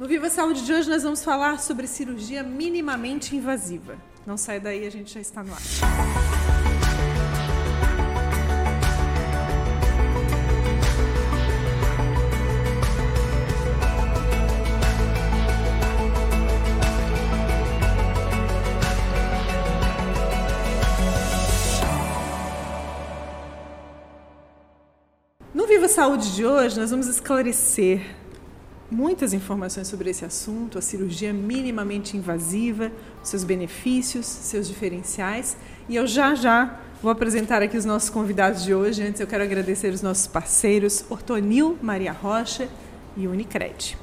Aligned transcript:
No 0.00 0.08
Viva 0.08 0.30
Saúde 0.30 0.64
de 0.64 0.72
hoje 0.72 0.88
nós 0.88 1.02
vamos 1.02 1.22
falar 1.22 1.60
sobre 1.60 1.86
cirurgia 1.86 2.42
minimamente 2.42 3.36
invasiva. 3.36 3.98
Não 4.26 4.34
sai 4.34 4.58
daí, 4.58 4.86
a 4.86 4.90
gente 4.90 5.12
já 5.12 5.20
está 5.20 5.42
no 5.42 5.52
ar. 5.52 5.60
No 25.52 25.66
Viva 25.66 25.88
Saúde 25.88 26.34
de 26.34 26.46
hoje, 26.46 26.80
nós 26.80 26.90
vamos 26.90 27.06
esclarecer 27.06 28.19
muitas 28.90 29.32
informações 29.32 29.86
sobre 29.86 30.10
esse 30.10 30.24
assunto, 30.24 30.78
a 30.78 30.82
cirurgia 30.82 31.32
minimamente 31.32 32.16
invasiva, 32.16 32.90
seus 33.22 33.44
benefícios, 33.44 34.26
seus 34.26 34.66
diferenciais. 34.66 35.56
E 35.88 35.96
eu 35.96 36.06
já 36.06 36.34
já 36.34 36.78
vou 37.02 37.10
apresentar 37.10 37.62
aqui 37.62 37.76
os 37.76 37.84
nossos 37.84 38.10
convidados 38.10 38.64
de 38.64 38.74
hoje. 38.74 39.02
Antes 39.02 39.20
eu 39.20 39.26
quero 39.26 39.44
agradecer 39.44 39.92
os 39.92 40.02
nossos 40.02 40.26
parceiros 40.26 41.04
Ortonil, 41.08 41.78
Maria 41.80 42.12
Rocha 42.12 42.68
e 43.16 43.26
Unicred. 43.26 43.96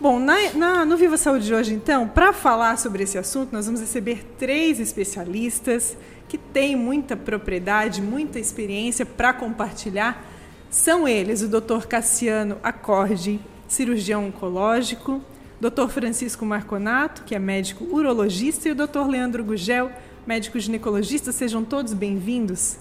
Bom, 0.00 0.20
na, 0.20 0.52
na, 0.54 0.84
no 0.84 0.96
Viva 0.96 1.16
Saúde 1.16 1.46
de 1.46 1.52
hoje, 1.52 1.74
então, 1.74 2.06
para 2.06 2.32
falar 2.32 2.78
sobre 2.78 3.02
esse 3.02 3.18
assunto, 3.18 3.52
nós 3.52 3.66
vamos 3.66 3.80
receber 3.80 4.24
três 4.38 4.78
especialistas 4.78 5.96
que 6.28 6.38
têm 6.38 6.76
muita 6.76 7.16
propriedade, 7.16 8.00
muita 8.00 8.38
experiência 8.38 9.04
para 9.04 9.32
compartilhar. 9.32 10.24
São 10.70 11.08
eles 11.08 11.42
o 11.42 11.48
Dr. 11.48 11.86
Cassiano 11.88 12.58
Acorde, 12.62 13.40
cirurgião 13.68 14.26
oncológico, 14.26 15.22
Dr. 15.60 15.88
Francisco 15.88 16.44
Marconato, 16.46 17.22
que 17.24 17.34
é 17.34 17.38
médico 17.38 17.84
urologista, 17.84 18.68
e 18.68 18.72
o 18.72 18.74
Dr. 18.74 19.06
Leandro 19.08 19.44
Gugel, 19.44 19.90
médico 20.26 20.58
ginecologista. 20.58 21.30
Sejam 21.30 21.64
todos 21.64 21.92
bem-vindos 21.92 22.78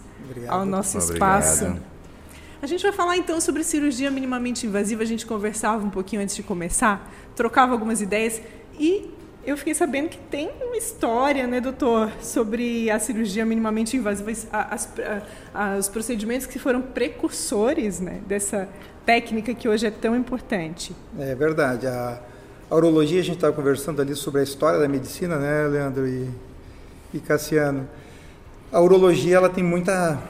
ao 0.48 0.66
nosso 0.66 0.98
Obrigado. 0.98 1.42
espaço. 1.42 1.78
A 2.62 2.66
gente 2.66 2.82
vai 2.82 2.92
falar 2.92 3.18
então 3.18 3.40
sobre 3.42 3.64
cirurgia 3.64 4.10
minimamente 4.10 4.66
invasiva. 4.66 5.04
A 5.04 5.06
gente 5.06 5.26
conversava 5.26 5.86
um 5.86 5.90
pouquinho 5.90 6.22
antes 6.22 6.36
de 6.36 6.42
começar, 6.42 7.12
trocava 7.36 7.74
algumas 7.74 8.02
ideias 8.02 8.42
e 8.80 9.12
eu 9.46 9.56
fiquei 9.56 9.74
sabendo 9.74 10.10
que 10.10 10.18
tem 10.18 10.50
uma 10.62 10.76
história, 10.76 11.48
né, 11.48 11.62
doutor, 11.62 12.12
sobre 12.22 12.92
a 12.92 13.00
cirurgia 13.00 13.46
minimamente 13.46 13.96
invasiva, 13.96 14.32
as, 14.52 14.90
as, 15.54 15.80
os 15.80 15.88
procedimentos 15.88 16.46
que 16.46 16.60
foram 16.60 16.82
precursores 16.82 18.00
né, 18.00 18.22
dessa 18.28 18.68
técnica 19.08 19.54
que 19.54 19.70
hoje 19.70 19.88
é 19.88 19.92
tão 19.92 20.14
importante. 20.14 20.94
É 21.18 21.34
verdade. 21.34 21.88
A, 21.88 22.20
a 22.70 22.76
urologia, 22.76 23.22
a 23.22 23.24
gente 23.24 23.38
estava 23.38 23.54
conversando 23.54 24.02
ali 24.02 24.14
sobre 24.14 24.42
a 24.42 24.44
história 24.44 24.78
da 24.78 24.88
medicina, 24.88 25.38
né, 25.38 25.66
Leandro 25.66 26.06
e, 26.06 26.30
e 27.14 27.20
Cassiano. 27.22 27.88
A 28.70 28.82
urologia 28.82 29.38
ela 29.38 29.48
tem 29.48 29.64
muita, 29.64 30.22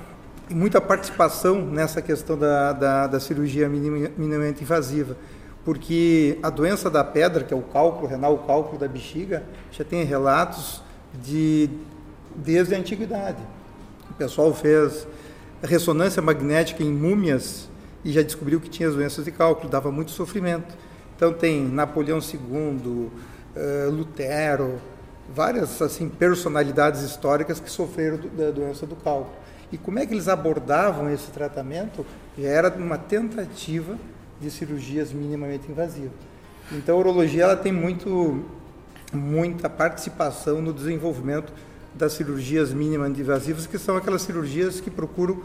muita 0.47 0.79
participação 0.79 1.59
nessa 1.65 2.03
questão 2.03 2.37
da, 2.37 2.71
da, 2.71 3.07
da 3.07 3.19
cirurgia 3.19 3.67
minimamente 3.67 4.61
invasiva 4.61 5.17
porque 5.65 6.39
a 6.41 6.49
doença 6.49 6.89
da 6.89 7.03
pedra, 7.03 7.43
que 7.43 7.53
é 7.53 7.57
o 7.57 7.61
cálculo 7.61 8.07
renal, 8.07 8.35
o 8.35 8.37
cálculo 8.37 8.77
da 8.77 8.87
bexiga, 8.87 9.43
já 9.69 9.83
tem 9.83 10.05
relatos 10.05 10.81
de 11.21 11.69
desde 12.33 12.73
a 12.73 12.77
antiguidade. 12.77 13.43
O 14.09 14.13
pessoal 14.13 14.53
fez 14.53 15.05
ressonância 15.61 16.21
magnética 16.21 16.81
em 16.81 16.89
múmias 16.89 17.67
e 18.07 18.13
já 18.13 18.21
descobriu 18.21 18.61
que 18.61 18.69
tinha 18.69 18.87
as 18.87 18.95
doenças 18.95 19.25
de 19.25 19.31
cálculo, 19.33 19.69
dava 19.69 19.91
muito 19.91 20.11
sofrimento. 20.11 20.73
Então 21.13 21.33
tem 21.33 21.61
Napoleão 21.61 22.19
II, 22.19 23.11
eh, 23.53 23.89
Lutero, 23.91 24.79
várias 25.35 25.81
assim 25.81 26.07
personalidades 26.07 27.01
históricas 27.01 27.59
que 27.59 27.69
sofreram 27.69 28.17
da 28.37 28.49
doença 28.49 28.85
do 28.85 28.95
cálculo. 28.95 29.35
E 29.73 29.77
como 29.77 29.99
é 29.99 30.05
que 30.05 30.13
eles 30.13 30.29
abordavam 30.29 31.09
esse 31.09 31.29
tratamento? 31.31 32.05
Já 32.39 32.47
era 32.47 32.73
uma 32.77 32.97
tentativa 32.97 33.97
de 34.39 34.49
cirurgias 34.49 35.11
minimamente 35.11 35.69
invasivas. 35.69 36.13
Então 36.71 36.95
a 36.95 36.99
urologia 36.99 37.43
ela 37.43 37.57
tem 37.57 37.73
muito 37.73 38.41
muita 39.11 39.69
participação 39.69 40.61
no 40.61 40.71
desenvolvimento 40.71 41.51
das 41.93 42.13
cirurgias 42.13 42.71
minimamente 42.71 43.19
invasivas, 43.19 43.67
que 43.67 43.77
são 43.77 43.97
aquelas 43.97 44.21
cirurgias 44.21 44.79
que 44.79 44.89
procuram 44.89 45.43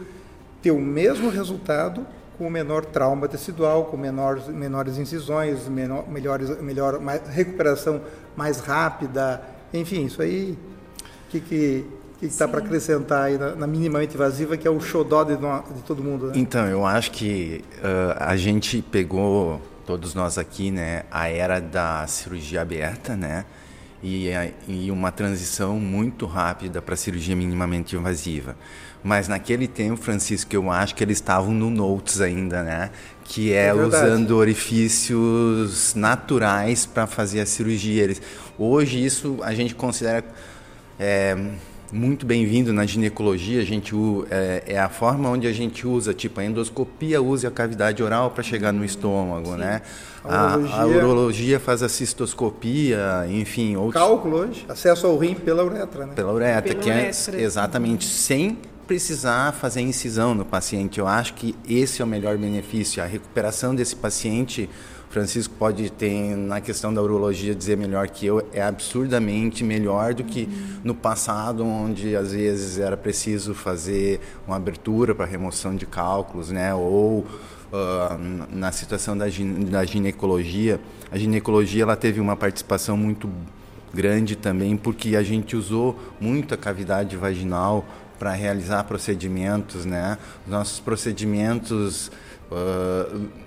ter 0.61 0.71
o 0.71 0.79
mesmo 0.79 1.29
resultado 1.29 2.07
com 2.43 2.49
menor 2.49 2.83
trauma 2.83 3.25
tecidual, 3.29 3.85
com 3.85 3.95
menores, 3.95 4.47
menores 4.49 4.97
incisões, 4.97 5.65
menor, 5.69 6.05
melhores, 6.09 6.61
melhor 6.61 6.99
mais, 6.99 7.25
recuperação 7.29 8.01
mais 8.35 8.59
rápida, 8.59 9.41
enfim, 9.73 10.05
isso 10.05 10.21
aí 10.21 10.57
que, 11.29 11.39
que 11.39 11.85
que 12.19 12.27
está 12.27 12.47
para 12.47 12.59
acrescentar 12.59 13.23
aí 13.23 13.37
na, 13.37 13.53
na, 13.53 13.67
minimamente 13.67 14.15
invasiva, 14.15 14.55
que 14.55 14.65
é 14.65 14.71
o 14.71 14.79
xodó 14.79 15.25
de, 15.25 15.35
de 15.35 15.81
todo 15.85 16.01
mundo? 16.01 16.27
Né? 16.27 16.33
Então, 16.35 16.65
eu 16.67 16.85
acho 16.85 17.11
que 17.11 17.65
uh, 17.79 18.15
a 18.17 18.37
gente 18.37 18.81
pegou, 18.81 19.61
todos 19.85 20.15
nós 20.15 20.37
aqui, 20.37 20.71
né, 20.71 21.03
a 21.11 21.27
era 21.27 21.59
da 21.59 22.07
cirurgia 22.07 22.61
aberta, 22.61 23.17
né? 23.17 23.43
E, 24.03 24.29
e 24.67 24.91
uma 24.91 25.13
transição 25.13 25.79
muito 25.79 26.25
rápida 26.25 26.81
para 26.81 26.93
a 26.93 26.97
cirurgia 26.97 27.35
minimamente 27.37 27.95
invasiva. 27.95 28.55
Mas 29.01 29.29
naquele 29.29 29.67
tempo, 29.67 29.95
Francisco, 29.95 30.53
eu 30.53 30.69
acho 30.69 30.93
que 30.93 31.03
eles 31.03 31.17
estavam 31.17 31.53
no 31.53 31.69
Notes 31.69 32.19
ainda, 32.19 32.63
né? 32.63 32.89
Que 33.23 33.53
é, 33.53 33.67
é 33.67 33.73
usando 33.73 34.31
orifícios 34.31 35.95
naturais 35.95 36.85
para 36.85 37.07
fazer 37.07 37.39
a 37.39 37.45
cirurgia. 37.45 38.03
Eles, 38.03 38.21
hoje 38.57 39.03
isso 39.03 39.39
a 39.41 39.53
gente 39.53 39.73
considera 39.73 40.25
é, 40.99 41.35
muito 41.93 42.25
bem-vindo 42.25 42.73
na 42.73 42.85
ginecologia. 42.85 43.61
A 43.61 43.65
gente 43.65 43.95
é, 44.29 44.63
é, 44.65 44.79
a 44.79 44.89
forma 44.89 45.29
onde 45.29 45.45
a 45.45 45.53
gente 45.53 45.85
usa, 45.85 46.13
tipo 46.13 46.39
a 46.39 46.43
endoscopia 46.43 47.21
usa 47.21 47.47
a 47.47 47.51
cavidade 47.51 48.01
oral 48.01 48.31
para 48.31 48.41
chegar 48.41 48.73
no 48.73 48.83
estômago, 48.83 49.51
Sim. 49.51 49.57
né? 49.57 49.81
A, 50.23 50.53
a, 50.53 50.57
urologia... 50.57 50.75
a, 50.75 50.85
urologia... 50.85 51.59
faz 51.59 51.83
a 51.83 51.89
cistoscopia, 51.89 53.25
enfim. 53.29 53.75
Outros... 53.75 54.01
Cálculo 54.01 54.37
hoje, 54.37 54.65
acesso 54.67 55.05
ao 55.05 55.17
rim 55.17 55.35
pela 55.35 55.63
uretra, 55.63 56.07
né? 56.07 56.13
Pela 56.15 56.33
uretra, 56.33 56.73
pela 56.75 56.81
que 56.81 56.89
é 56.89 57.11
exatamente 57.41 58.05
sem 58.05 58.57
precisar 58.87 59.53
fazer 59.53 59.81
incisão 59.81 60.33
no 60.33 60.43
paciente. 60.43 60.99
Eu 60.99 61.07
acho 61.07 61.35
que 61.35 61.55
esse 61.69 62.01
é 62.01 62.05
o 62.05 62.07
melhor 62.07 62.37
benefício, 62.37 63.03
a 63.03 63.05
recuperação 63.05 63.75
desse 63.75 63.95
paciente 63.95 64.69
Francisco 65.13 65.53
pode 65.59 65.91
ter, 65.91 66.35
na 66.35 66.59
questão 66.59 66.91
da 66.91 66.99
urologia, 66.99 67.53
dizer 67.53 67.77
melhor 67.77 68.07
que 68.07 68.25
eu, 68.25 68.49
é 68.51 68.63
absurdamente 68.63 69.63
melhor 69.63 70.15
do 70.15 70.23
que 70.23 70.49
no 70.83 70.95
passado, 70.95 71.63
onde 71.63 72.15
às 72.15 72.31
vezes 72.33 72.79
era 72.79 72.97
preciso 72.97 73.53
fazer 73.53 74.19
uma 74.47 74.55
abertura 74.55 75.13
para 75.13 75.27
remoção 75.27 75.75
de 75.75 75.85
cálculos, 75.85 76.49
né? 76.49 76.73
Ou 76.73 77.19
uh, 77.19 77.27
na 78.51 78.71
situação 78.71 79.15
da, 79.15 79.25
da 79.69 79.85
ginecologia, 79.85 80.81
a 81.11 81.17
ginecologia 81.19 81.83
ela 81.83 81.95
teve 81.95 82.19
uma 82.19 82.35
participação 82.35 82.97
muito 82.97 83.29
grande 83.93 84.35
também, 84.35 84.75
porque 84.75 85.15
a 85.15 85.21
gente 85.21 85.55
usou 85.55 85.95
muito 86.19 86.55
a 86.55 86.57
cavidade 86.57 87.15
vaginal 87.15 87.85
para 88.17 88.31
realizar 88.31 88.83
procedimentos, 88.85 89.85
né? 89.85 90.17
Os 90.43 90.51
nossos 90.51 90.79
procedimentos 90.79 92.07
uh, 92.51 93.42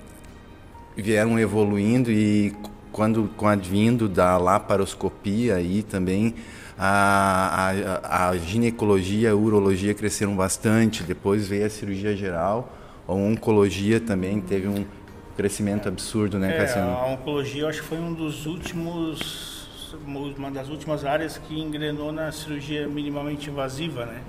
vieram 0.96 1.38
evoluindo 1.38 2.10
e 2.10 2.54
quando 2.90 3.30
com 3.36 3.46
advindo 3.46 4.08
da 4.08 4.38
laparoscopia 4.38 5.60
e 5.60 5.82
também 5.82 6.34
a, 6.78 7.72
a, 8.02 8.28
a, 8.28 8.36
ginecologia, 8.38 9.32
a 9.32 9.34
urologia 9.34 9.94
cresceram 9.94 10.34
bastante. 10.34 11.02
Depois 11.02 11.46
veio 11.46 11.66
a 11.66 11.70
cirurgia 11.70 12.16
geral, 12.16 12.72
a 13.06 13.12
oncologia 13.12 14.00
também 14.00 14.40
teve 14.40 14.66
um 14.66 14.84
crescimento 15.36 15.88
absurdo, 15.88 16.38
né, 16.38 16.54
é, 16.54 16.58
Cassiano? 16.58 16.90
A 16.92 17.06
oncologia, 17.08 17.62
eu 17.62 17.68
acho 17.68 17.82
que 17.82 17.88
foi 17.88 17.98
um 17.98 18.14
dos 18.14 18.46
últimos, 18.46 19.68
uma 20.06 20.50
das 20.50 20.68
últimas 20.68 21.04
áreas 21.04 21.36
que 21.36 21.60
engrenou 21.60 22.10
na 22.10 22.32
cirurgia 22.32 22.88
minimamente 22.88 23.50
invasiva, 23.50 24.06
né? 24.06 24.22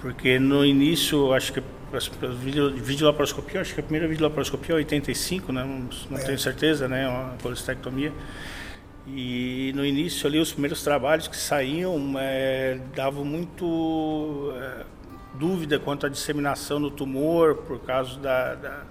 Porque 0.00 0.38
no 0.38 0.64
início, 0.64 1.32
acho 1.32 1.52
que 1.52 1.62
videolaparoscopia, 2.76 3.60
acho 3.60 3.74
que 3.74 3.80
a 3.80 3.82
primeira 3.82 4.06
videolaparoscopia 4.06 4.74
é 4.74 4.76
85, 4.76 5.52
né? 5.52 5.64
não, 5.64 5.88
não 6.10 6.18
é. 6.18 6.24
tenho 6.24 6.38
certeza, 6.38 6.88
né? 6.88 7.08
Uma 7.08 7.36
colestectomia. 7.42 8.12
E 9.06 9.72
no 9.74 9.84
início 9.84 10.26
ali, 10.28 10.38
os 10.38 10.52
primeiros 10.52 10.82
trabalhos 10.84 11.26
que 11.26 11.36
saíam 11.36 12.14
é, 12.18 12.78
davam 12.94 13.24
muito 13.24 14.52
é, 14.56 14.84
dúvida 15.34 15.78
quanto 15.78 16.06
à 16.06 16.08
disseminação 16.08 16.80
do 16.80 16.90
tumor 16.90 17.56
por 17.56 17.80
causa 17.80 18.18
da, 18.20 18.54
da 18.54 18.82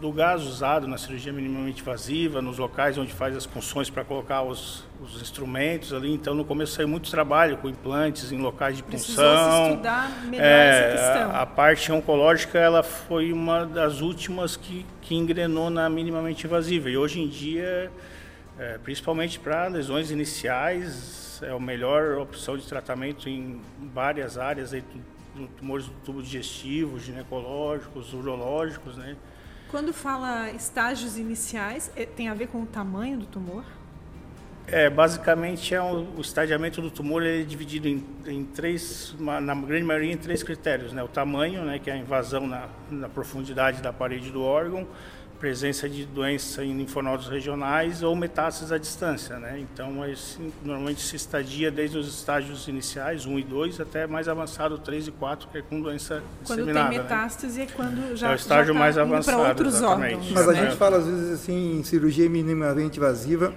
do 0.00 0.10
gás 0.10 0.42
usado 0.42 0.88
na 0.88 0.96
cirurgia 0.96 1.32
minimamente 1.32 1.82
invasiva, 1.82 2.40
nos 2.40 2.58
locais 2.58 2.96
onde 2.96 3.12
faz 3.12 3.36
as 3.36 3.46
punções 3.46 3.90
para 3.90 4.02
colocar 4.02 4.42
os, 4.42 4.84
os, 5.00 5.20
instrumentos 5.20 5.92
ali. 5.92 6.10
Então, 6.10 6.34
no 6.34 6.44
começo 6.44 6.72
saiu 6.72 6.88
muito 6.88 7.10
trabalho 7.10 7.58
com 7.58 7.68
implantes 7.68 8.32
em 8.32 8.38
locais 8.38 8.78
de 8.78 8.82
punção. 8.82 9.24
Precisou 9.24 9.70
estudar 9.70 10.24
melhor 10.24 10.44
é, 10.44 10.68
essa 10.68 10.96
questão. 10.96 11.30
A, 11.30 11.42
a, 11.42 11.46
parte 11.46 11.92
oncológica 11.92 12.58
ela 12.58 12.82
foi 12.82 13.30
uma 13.30 13.66
das 13.66 14.00
últimas 14.00 14.56
que, 14.56 14.86
que 15.02 15.14
engrenou 15.14 15.68
na 15.68 15.88
minimamente 15.90 16.46
invasiva. 16.46 16.88
E 16.88 16.96
hoje 16.96 17.20
em 17.20 17.28
dia, 17.28 17.92
é, 18.58 18.78
principalmente 18.78 19.38
para 19.38 19.68
lesões 19.68 20.10
iniciais, 20.10 21.40
é 21.42 21.50
a 21.50 21.60
melhor 21.60 22.18
opção 22.18 22.56
de 22.56 22.66
tratamento 22.66 23.28
em 23.28 23.60
várias 23.92 24.38
áreas, 24.38 24.72
aí, 24.72 24.82
tumores 25.58 25.86
do 25.86 25.92
tubo 26.04 26.22
digestivo, 26.22 26.98
ginecológicos, 26.98 28.14
urológicos, 28.14 28.96
né? 28.96 29.14
Quando 29.70 29.92
fala 29.92 30.50
estágios 30.50 31.16
iniciais, 31.16 31.92
é, 31.94 32.04
tem 32.04 32.28
a 32.28 32.34
ver 32.34 32.48
com 32.48 32.62
o 32.62 32.66
tamanho 32.66 33.18
do 33.18 33.26
tumor? 33.26 33.64
É, 34.66 34.90
basicamente 34.90 35.74
é 35.74 35.80
um, 35.80 36.16
o 36.16 36.20
estadiamento 36.20 36.82
do 36.82 36.90
tumor 36.90 37.24
é 37.24 37.42
dividido 37.42 37.86
em, 37.88 38.04
em, 38.26 38.44
três, 38.44 39.14
na 39.18 39.54
grande 39.54 39.84
maioria 39.84 40.12
em 40.12 40.16
três 40.16 40.42
critérios, 40.42 40.92
né? 40.92 41.02
O 41.02 41.08
tamanho, 41.08 41.64
né, 41.64 41.78
que 41.78 41.88
é 41.88 41.92
a 41.92 41.96
invasão 41.96 42.46
na, 42.46 42.68
na 42.90 43.08
profundidade 43.08 43.80
da 43.80 43.92
parede 43.92 44.30
do 44.30 44.42
órgão, 44.42 44.88
presença 45.40 45.88
de 45.88 46.04
doença 46.04 46.62
em 46.62 46.76
linfonodos 46.76 47.26
regionais 47.26 48.02
ou 48.02 48.14
metástases 48.14 48.70
à 48.70 48.76
distância, 48.76 49.38
né? 49.38 49.58
Então, 49.58 50.06
esse, 50.06 50.38
normalmente 50.62 51.00
se 51.00 51.16
estadia 51.16 51.70
desde 51.70 51.96
os 51.96 52.06
estágios 52.06 52.68
iniciais, 52.68 53.24
1 53.24 53.38
e 53.38 53.42
2, 53.42 53.80
até 53.80 54.06
mais 54.06 54.28
avançado, 54.28 54.76
3 54.78 55.08
e 55.08 55.10
4, 55.10 55.48
que 55.48 55.58
é 55.58 55.62
com 55.62 55.80
doença 55.80 56.22
quando 56.44 56.58
disseminada. 56.58 56.88
Quando 56.88 56.90
tem 56.90 57.02
metástase 57.02 57.58
né? 57.58 57.64
é 57.64 57.74
quando 57.74 58.16
já 58.16 58.28
É 58.28 58.32
o 58.32 58.36
estágio 58.36 58.74
tá 58.74 58.78
mais 58.78 58.98
avançado, 58.98 59.48
outros 59.48 59.80
órgãos. 59.80 60.30
Mas 60.30 60.48
a 60.48 60.52
gente 60.52 60.76
fala 60.76 60.98
às 60.98 61.06
vezes 61.06 61.40
assim 61.40 61.80
em 61.80 61.82
cirurgia 61.82 62.28
minimamente 62.28 62.98
invasiva 62.98 63.54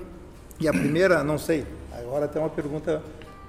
e 0.59 0.67
a 0.67 0.71
primeira, 0.71 1.21
não 1.21 1.37
sei, 1.37 1.67
agora 1.91 2.29
tem 2.29 2.41
uma 2.41 2.49
pergunta 2.49 3.01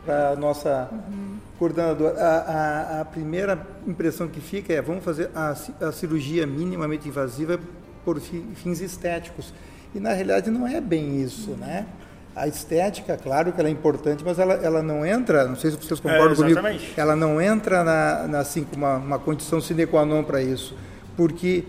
para 0.04 0.30
a 0.30 0.36
nossa 0.36 0.88
uhum. 0.90 1.36
coordenadora. 1.56 2.18
A, 2.18 2.38
a, 2.38 3.00
a, 3.00 3.04
primeira 3.04 3.64
impressão 3.86 4.26
que 4.26 4.40
fica 4.40 4.72
é, 4.72 4.82
vamos 4.82 5.04
fazer 5.04 5.30
a, 5.34 5.50
a 5.80 5.92
cirurgia 5.92 6.46
minimamente 6.46 7.08
invasiva 7.08 7.60
por 8.04 8.20
fins 8.20 8.80
estéticos. 8.80 9.52
E 9.94 10.00
na 10.00 10.12
realidade 10.12 10.50
não 10.50 10.66
é 10.66 10.80
bem 10.80 11.22
isso, 11.22 11.50
né? 11.52 11.86
A 12.34 12.48
estética, 12.48 13.16
claro 13.16 13.52
que 13.52 13.60
ela 13.60 13.68
é 13.68 13.72
importante, 13.72 14.24
mas 14.24 14.40
ela, 14.40 14.54
ela 14.54 14.82
não 14.82 15.06
entra, 15.06 15.46
não 15.46 15.54
sei 15.54 15.70
se 15.70 15.76
vocês 15.76 16.00
concordam 16.00 16.32
é, 16.32 16.54
comigo, 16.54 16.60
ela 16.96 17.14
não 17.14 17.40
entra 17.40 17.84
na, 17.84 18.26
na 18.26 18.38
assim, 18.40 18.66
uma, 18.76 18.96
uma 18.96 19.18
condição 19.20 19.60
sine 19.60 19.86
qua 19.86 20.04
non 20.04 20.24
para 20.24 20.42
isso. 20.42 20.74
Porque, 21.16 21.64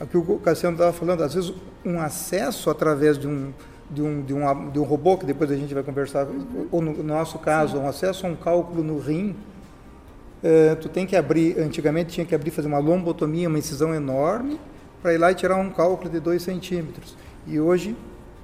o 0.00 0.06
que 0.06 0.16
o 0.16 0.38
Cassiano 0.38 0.74
estava 0.74 0.92
falando, 0.92 1.22
às 1.22 1.34
vezes 1.34 1.54
um 1.84 2.00
acesso 2.00 2.68
através 2.68 3.16
de 3.16 3.28
um, 3.28 3.52
de 3.88 4.02
um, 4.02 4.22
de 4.22 4.34
um, 4.34 4.70
de 4.70 4.78
um 4.80 4.82
robô, 4.82 5.16
que 5.16 5.24
depois 5.24 5.52
a 5.52 5.56
gente 5.56 5.72
vai 5.72 5.84
conversar, 5.84 6.26
ou 6.72 6.82
no, 6.82 7.02
nosso 7.04 7.38
caso, 7.38 7.78
um 7.78 7.88
acesso 7.88 8.26
a 8.26 8.28
um 8.28 8.34
cálculo 8.34 8.82
no 8.82 8.98
rim, 8.98 9.36
uh, 10.42 10.76
tu 10.80 10.88
tem 10.88 11.06
que 11.06 11.14
abrir, 11.16 11.58
antigamente 11.60 12.10
tinha 12.10 12.26
que 12.26 12.34
abrir, 12.34 12.50
fazer 12.50 12.66
uma 12.66 12.78
lombotomia, 12.78 13.48
uma 13.48 13.58
incisão 13.58 13.94
enorme, 13.94 14.58
para 15.02 15.14
ir 15.14 15.18
lá 15.18 15.30
e 15.30 15.34
tirar 15.34 15.56
um 15.56 15.70
cálculo 15.70 16.10
de 16.10 16.20
2 16.20 16.42
centímetros. 16.42 17.16
E 17.46 17.58
hoje, 17.58 17.96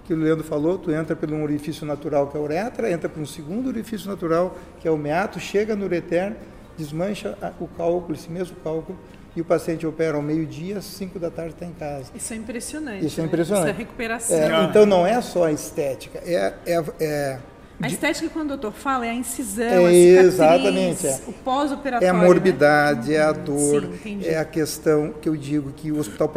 que 0.05 0.13
o 0.13 0.17
Leandro 0.17 0.45
falou, 0.45 0.79
tu 0.79 0.91
entra 0.91 1.17
pelo 1.17 1.35
um 1.35 1.43
orifício 1.43 1.87
natural 1.87 2.27
que 2.29 2.37
é 2.37 2.41
a 2.41 2.43
uretra, 2.43 2.91
entra 2.91 3.09
por 3.09 3.21
um 3.21 3.27
segundo 3.27 3.69
orifício 3.69 4.09
natural 4.09 4.57
que 4.81 4.87
é 4.87 4.91
o 4.91 4.97
meato, 4.97 5.41
chega 5.41 5.75
no 5.75 5.85
ureter, 5.85 6.37
desmancha 6.77 7.37
o 7.61 7.67
cálculo, 7.67 8.15
esse 8.15 8.31
mesmo 8.31 8.57
cálculo, 8.63 8.99
e 9.37 9.41
o 9.41 9.45
paciente 9.45 9.85
opera 9.87 10.17
ao 10.17 10.23
meio-dia, 10.23 10.79
às 10.79 10.85
5 10.85 11.19
da 11.19 11.31
tarde 11.31 11.55
está 11.55 11.67
em 11.67 11.73
casa. 11.73 12.11
Isso 12.15 12.33
é 12.33 12.37
impressionante. 12.37 13.05
Isso 13.05 13.21
é 13.21 13.25
impressionante. 13.25 13.65
Né? 13.65 13.71
Isso 13.71 13.81
é 13.81 13.85
recuperação. 13.85 14.37
É, 14.37 14.65
então 14.65 14.87
não 14.87 15.07
é 15.07 15.21
só 15.21 15.45
a 15.45 15.53
estética, 15.53 16.21
é, 16.25 16.55
é, 16.67 16.85
é 17.01 17.39
a 17.85 17.89
estética, 17.89 18.29
quando 18.33 18.47
o 18.47 18.57
doutor 18.57 18.73
fala, 18.73 19.07
é 19.07 19.11
a 19.11 19.15
incisão, 19.15 19.65
é, 19.65 19.87
a 19.87 19.93
cicatriz, 19.93 20.35
exatamente, 20.35 21.07
é. 21.07 21.21
o 21.27 21.33
pós-operatório. 21.33 22.07
É 22.07 22.11
a 22.11 22.15
morbidade, 22.15 23.11
né? 23.11 23.17
é 23.17 23.23
a 23.23 23.33
dor, 23.33 23.89
Sim, 24.03 24.21
é 24.23 24.39
a 24.39 24.45
questão 24.45 25.13
que 25.21 25.29
eu 25.29 25.37
digo 25.37 25.73
que 25.73 25.93
o 25.93 25.99
hospital, 25.99 26.33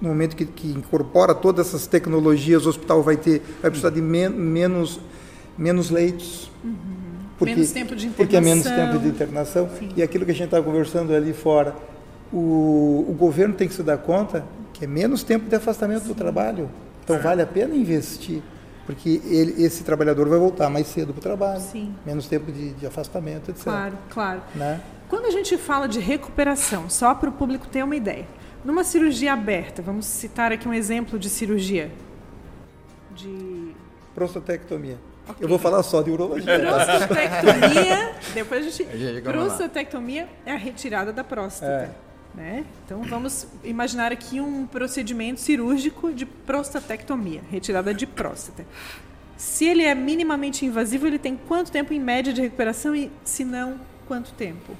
no 0.00 0.08
momento 0.08 0.36
que, 0.36 0.44
que 0.44 0.68
incorpora 0.68 1.34
todas 1.34 1.68
essas 1.68 1.86
tecnologias, 1.86 2.66
o 2.66 2.68
hospital 2.68 3.02
vai 3.02 3.16
ter, 3.16 3.42
vai 3.60 3.70
precisar 3.70 3.90
de 3.90 4.02
men 4.02 4.28
menos, 4.28 5.00
menos 5.56 5.90
leitos. 5.90 6.50
Uhum. 6.64 6.74
Porque, 7.38 7.54
menos 7.54 7.70
tempo 7.70 7.94
de 7.94 8.06
internação. 8.06 8.16
Porque 8.16 8.36
é 8.36 8.40
menos 8.40 8.64
tempo 8.64 8.98
de 8.98 9.08
internação. 9.08 9.70
Sim. 9.78 9.88
E 9.96 10.02
aquilo 10.02 10.24
que 10.24 10.32
a 10.32 10.34
gente 10.34 10.46
estava 10.46 10.64
conversando 10.64 11.14
ali 11.14 11.32
fora, 11.32 11.74
o, 12.32 13.06
o 13.08 13.14
governo 13.16 13.54
tem 13.54 13.68
que 13.68 13.74
se 13.74 13.82
dar 13.82 13.98
conta 13.98 14.44
que 14.72 14.84
é 14.84 14.88
menos 14.88 15.22
tempo 15.22 15.48
de 15.48 15.54
afastamento 15.54 16.02
Sim. 16.02 16.08
do 16.08 16.14
trabalho. 16.14 16.68
Então 17.04 17.18
vale 17.20 17.40
a 17.40 17.46
pena 17.46 17.74
investir 17.74 18.42
porque 18.88 19.20
ele, 19.26 19.62
esse 19.62 19.84
trabalhador 19.84 20.26
vai 20.30 20.38
voltar 20.38 20.70
mais 20.70 20.86
cedo 20.86 21.12
para 21.12 21.18
o 21.18 21.22
trabalho, 21.22 21.60
Sim. 21.60 21.94
menos 22.06 22.26
tempo 22.26 22.50
de, 22.50 22.72
de, 22.72 22.86
afastamento, 22.86 23.50
etc. 23.50 23.64
Claro, 23.64 23.98
claro. 24.08 24.42
Né? 24.54 24.80
Quando 25.10 25.26
a 25.26 25.30
gente 25.30 25.58
fala 25.58 25.86
de 25.86 26.00
recuperação, 26.00 26.88
só 26.88 27.14
para 27.14 27.28
o 27.28 27.32
público 27.32 27.66
ter 27.66 27.84
uma 27.84 27.94
ideia, 27.94 28.26
numa 28.64 28.82
cirurgia 28.82 29.34
aberta, 29.34 29.82
vamos 29.82 30.06
citar 30.06 30.52
aqui 30.52 30.66
um 30.66 30.72
exemplo 30.72 31.18
de 31.18 31.28
cirurgia 31.28 31.92
de 33.14 33.74
prostatectomia. 34.14 34.96
Okay. 35.28 35.44
Eu 35.44 35.50
vou 35.50 35.58
falar 35.58 35.82
só 35.82 36.00
de 36.00 36.10
urologia. 36.10 36.58
Prostatectomia, 36.58 38.14
depois 38.32 38.66
a 38.66 38.70
gente. 38.70 39.20
Prostatectomia 39.20 40.30
é 40.46 40.52
a 40.52 40.56
retirada 40.56 41.12
da 41.12 41.22
próstata. 41.22 41.70
É. 41.70 42.07
Né? 42.38 42.64
Então 42.84 43.02
vamos 43.02 43.48
imaginar 43.64 44.12
aqui 44.12 44.40
um 44.40 44.64
procedimento 44.64 45.40
cirúrgico 45.40 46.12
de 46.12 46.24
prostatectomia, 46.24 47.40
retirada 47.50 47.92
de 47.92 48.06
próstata. 48.06 48.64
Se 49.36 49.64
ele 49.64 49.82
é 49.82 49.92
minimamente 49.92 50.64
invasivo, 50.64 51.08
ele 51.08 51.18
tem 51.18 51.36
quanto 51.36 51.72
tempo 51.72 51.92
em 51.92 51.98
média 51.98 52.32
de 52.32 52.40
recuperação 52.40 52.94
e, 52.94 53.10
se 53.24 53.44
não, 53.44 53.80
quanto 54.06 54.32
tempo? 54.34 54.72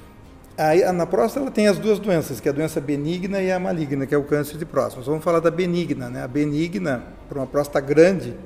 Aí, 0.56 0.84
na 0.92 1.04
próstata 1.04 1.44
ela 1.44 1.50
tem 1.50 1.66
as 1.66 1.78
duas 1.78 1.98
doenças, 1.98 2.38
que 2.38 2.48
é 2.48 2.52
a 2.52 2.54
doença 2.54 2.80
benigna 2.80 3.42
e 3.42 3.50
a 3.50 3.58
maligna, 3.58 4.06
que 4.06 4.14
é 4.14 4.18
o 4.18 4.24
câncer 4.24 4.56
de 4.56 4.64
próstata. 4.64 4.98
Mas 4.98 5.06
vamos 5.06 5.24
falar 5.24 5.40
da 5.40 5.50
benigna, 5.50 6.08
né? 6.08 6.22
A 6.22 6.28
benigna, 6.28 7.02
para 7.28 7.38
uma 7.38 7.46
próstata 7.46 7.80
grande, 7.80 8.36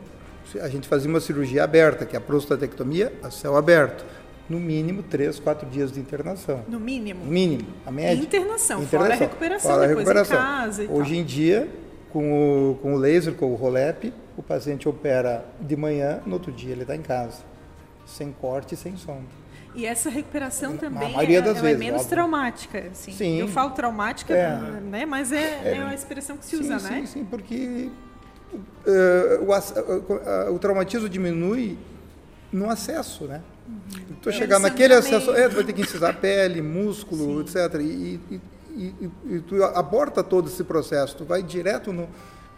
a 0.58 0.68
gente 0.68 0.88
fazia 0.88 1.08
uma 1.08 1.20
cirurgia 1.20 1.64
aberta, 1.64 2.06
que 2.06 2.16
é 2.16 2.18
a 2.18 2.20
prostatectomia 2.20 3.12
a 3.22 3.30
céu 3.30 3.56
aberto 3.56 4.04
no 4.48 4.58
mínimo 4.58 5.02
três, 5.02 5.38
quatro 5.38 5.68
dias 5.68 5.92
de 5.92 6.00
internação. 6.00 6.64
No 6.68 6.80
mínimo? 6.80 7.24
Mínimo, 7.24 7.68
a 7.86 7.90
média. 7.90 8.22
Internação, 8.22 8.82
internação. 8.82 9.00
fora 9.00 9.14
a 9.14 9.16
recuperação, 9.16 9.70
fora 9.70 9.84
a 9.84 9.86
depois 9.86 10.06
recuperação. 10.06 10.36
em 10.36 10.40
casa 10.40 10.84
e 10.84 10.88
Hoje 10.88 11.10
tal. 11.10 11.20
em 11.20 11.24
dia, 11.24 11.68
com 12.10 12.70
o, 12.70 12.74
com 12.76 12.94
o 12.94 12.96
laser, 12.96 13.34
com 13.34 13.52
o 13.52 13.54
Rolep, 13.54 14.12
o 14.36 14.42
paciente 14.42 14.88
opera 14.88 15.44
de 15.60 15.76
manhã, 15.76 16.20
no 16.26 16.34
outro 16.34 16.52
dia 16.52 16.72
ele 16.72 16.82
está 16.82 16.96
em 16.96 17.02
casa, 17.02 17.38
sem 18.06 18.32
corte 18.32 18.74
e 18.74 18.76
sem 18.76 18.96
sonda. 18.96 19.42
E 19.74 19.86
essa 19.86 20.10
recuperação 20.10 20.76
também 20.76 21.14
é, 21.16 21.24
é, 21.24 21.40
vezes, 21.40 21.62
menos 21.78 22.02
óbvio. 22.02 22.10
traumática. 22.10 22.78
Assim. 22.92 23.12
Sim. 23.12 23.40
Eu 23.40 23.48
falo 23.48 23.70
traumática, 23.70 24.34
é. 24.34 24.80
né? 24.82 25.06
mas 25.06 25.32
é, 25.32 25.60
é, 25.64 25.76
é 25.76 25.80
uma 25.80 25.94
expressão 25.94 26.36
que 26.36 26.44
se 26.44 26.56
sim, 26.56 26.62
usa, 26.62 26.78
sim, 26.78 26.90
né? 26.90 27.00
Sim, 27.00 27.06
sim, 27.06 27.24
porque 27.24 27.88
uh, 28.52 29.42
o, 29.42 30.50
uh, 30.50 30.54
o 30.54 30.58
traumatismo 30.58 31.08
diminui 31.08 31.78
no 32.52 32.68
acesso, 32.68 33.24
né? 33.24 33.40
Uhum. 33.66 34.16
Tu 34.20 34.32
chegar 34.32 34.58
naquele 34.58 34.94
acesso, 34.94 35.32
é, 35.32 35.48
tu 35.48 35.54
vai 35.54 35.64
ter 35.64 35.72
que 35.72 35.82
incisar 35.82 36.12
pele, 36.14 36.60
músculo, 36.60 37.46
Sim. 37.48 37.58
etc. 37.58 37.80
E, 37.80 38.20
e, 38.30 38.40
e, 38.76 39.10
e, 39.26 39.40
tu 39.40 39.62
aborta 39.64 40.22
todo 40.22 40.48
esse 40.48 40.62
processo, 40.64 41.16
tu 41.16 41.24
vai 41.24 41.42
direto 41.42 41.92
no, 41.92 42.08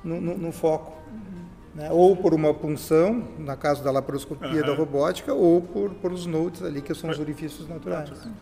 no, 0.02 0.20
no, 0.20 0.38
no 0.38 0.52
foco. 0.52 0.92
Uhum. 1.10 1.44
Né? 1.74 1.90
Ou 1.92 2.16
por 2.16 2.34
uma 2.34 2.52
punção, 2.52 3.28
na 3.38 3.56
caso 3.56 3.82
da 3.84 3.90
laparoscopia 3.90 4.60
uhum. 4.60 4.66
da 4.66 4.74
robótica, 4.74 5.32
ou 5.32 5.60
por, 5.60 5.90
por 5.90 6.12
os 6.12 6.26
nodes 6.26 6.62
ali, 6.62 6.82
que 6.82 6.94
são 6.94 7.10
os 7.10 7.18
orifícios 7.18 7.68
naturais. 7.68 8.10
Uhum. 8.10 8.32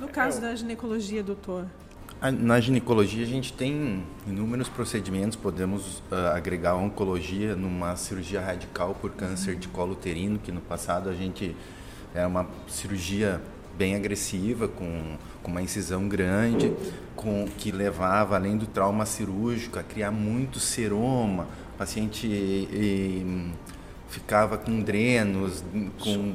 No 0.00 0.08
caso 0.08 0.40
da 0.40 0.54
ginecologia, 0.54 1.22
doutor? 1.22 1.66
Na 2.30 2.60
ginecologia 2.60 3.24
a 3.24 3.26
gente 3.26 3.52
tem 3.52 4.04
inúmeros 4.28 4.68
procedimentos, 4.68 5.36
podemos 5.36 5.98
uh, 5.98 6.36
agregar 6.36 6.76
oncologia 6.76 7.56
numa 7.56 7.96
cirurgia 7.96 8.40
radical 8.40 8.94
por 8.94 9.10
câncer 9.10 9.56
de 9.56 9.66
colo 9.66 9.94
uterino, 9.94 10.38
que 10.38 10.52
no 10.52 10.60
passado 10.60 11.10
a 11.10 11.14
gente 11.14 11.56
era 12.14 12.28
uma 12.28 12.46
cirurgia 12.68 13.42
bem 13.76 13.96
agressiva, 13.96 14.68
com, 14.68 15.16
com 15.42 15.50
uma 15.50 15.62
incisão 15.62 16.08
grande, 16.08 16.72
com 17.16 17.48
que 17.58 17.72
levava, 17.72 18.36
além 18.36 18.56
do 18.56 18.66
trauma 18.66 19.04
cirúrgico, 19.04 19.80
a 19.80 19.82
criar 19.82 20.12
muito 20.12 20.60
seroma, 20.60 21.48
o 21.74 21.78
paciente 21.78 22.28
e, 22.28 23.50
ficava 24.08 24.56
com 24.58 24.80
drenos, 24.80 25.64
com... 25.98 26.34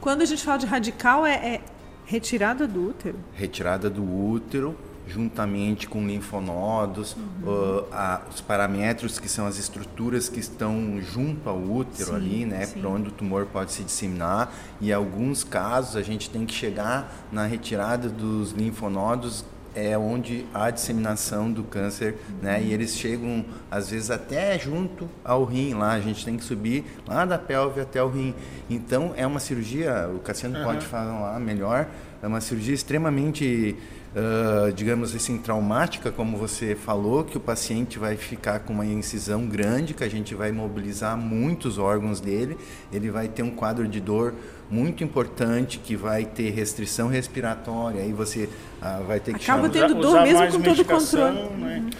Quando 0.00 0.22
a 0.22 0.24
gente 0.24 0.42
fala 0.42 0.58
de 0.58 0.66
radical, 0.66 1.26
é, 1.26 1.34
é 1.34 1.60
retirada 2.06 2.66
do 2.66 2.88
útero? 2.88 3.18
Retirada 3.34 3.90
do 3.90 4.02
útero, 4.02 4.76
juntamente 5.06 5.88
com 5.88 6.06
linfonodos, 6.06 7.14
uhum. 7.14 7.48
uh, 7.48 7.86
a, 7.92 8.22
os 8.32 8.40
paramétros 8.40 9.18
que 9.18 9.28
são 9.28 9.46
as 9.46 9.58
estruturas 9.58 10.28
que 10.28 10.40
estão 10.40 11.00
junto 11.00 11.48
ao 11.48 11.58
útero 11.58 12.10
sim, 12.10 12.16
ali, 12.16 12.44
né, 12.44 12.66
para 12.66 12.88
onde 12.88 13.08
o 13.08 13.12
tumor 13.12 13.46
pode 13.46 13.72
se 13.72 13.84
disseminar. 13.84 14.52
E 14.80 14.90
em 14.90 14.92
alguns 14.92 15.44
casos 15.44 15.96
a 15.96 16.02
gente 16.02 16.28
tem 16.28 16.44
que 16.44 16.52
chegar 16.52 17.26
na 17.30 17.46
retirada 17.46 18.08
dos 18.08 18.52
linfonodos 18.52 19.44
é 19.76 19.96
onde 19.96 20.46
há 20.54 20.64
a 20.64 20.70
disseminação 20.70 21.52
do 21.52 21.62
câncer, 21.62 22.16
né? 22.40 22.62
E 22.62 22.72
eles 22.72 22.96
chegam 22.96 23.44
às 23.70 23.90
vezes 23.90 24.10
até 24.10 24.58
junto 24.58 25.06
ao 25.22 25.44
rim 25.44 25.74
lá, 25.74 25.92
a 25.92 26.00
gente 26.00 26.24
tem 26.24 26.38
que 26.38 26.44
subir 26.44 26.82
lá 27.06 27.26
da 27.26 27.38
pelve 27.38 27.82
até 27.82 28.02
o 28.02 28.08
rim. 28.08 28.34
Então 28.70 29.12
é 29.14 29.26
uma 29.26 29.38
cirurgia, 29.38 30.08
o 30.14 30.18
Cassiano 30.20 30.58
uhum. 30.58 30.64
pode 30.64 30.86
falar 30.86 31.38
melhor, 31.38 31.86
é 32.22 32.26
uma 32.26 32.40
cirurgia 32.40 32.74
extremamente 32.74 33.76
Uh, 34.16 34.72
digamos 34.72 35.14
assim, 35.14 35.36
traumática, 35.36 36.10
como 36.10 36.38
você 36.38 36.74
falou, 36.74 37.22
que 37.22 37.36
o 37.36 37.40
paciente 37.40 37.98
vai 37.98 38.16
ficar 38.16 38.60
com 38.60 38.72
uma 38.72 38.86
incisão 38.86 39.46
grande, 39.46 39.92
que 39.92 40.02
a 40.02 40.08
gente 40.08 40.34
vai 40.34 40.50
mobilizar 40.50 41.18
muitos 41.18 41.76
órgãos 41.76 42.18
dele, 42.18 42.56
ele 42.90 43.10
vai 43.10 43.28
ter 43.28 43.42
um 43.42 43.50
quadro 43.50 43.86
de 43.86 44.00
dor 44.00 44.32
muito 44.70 45.04
importante, 45.04 45.78
que 45.78 45.94
vai 45.94 46.24
ter 46.24 46.48
restrição 46.48 47.08
respiratória, 47.08 48.00
aí 48.00 48.10
você 48.10 48.48
uh, 48.80 49.04
vai 49.04 49.20
ter 49.20 49.34
que 49.34 49.42
Acaba 49.42 49.68
tendo 49.68 49.94
dor 49.96 50.22
mesmo 50.22 50.50
com 50.50 50.62
todo 50.62 50.80
o 50.80 50.84
controle. 50.86 51.38
Né? 51.58 51.82
Uhum. 51.84 51.90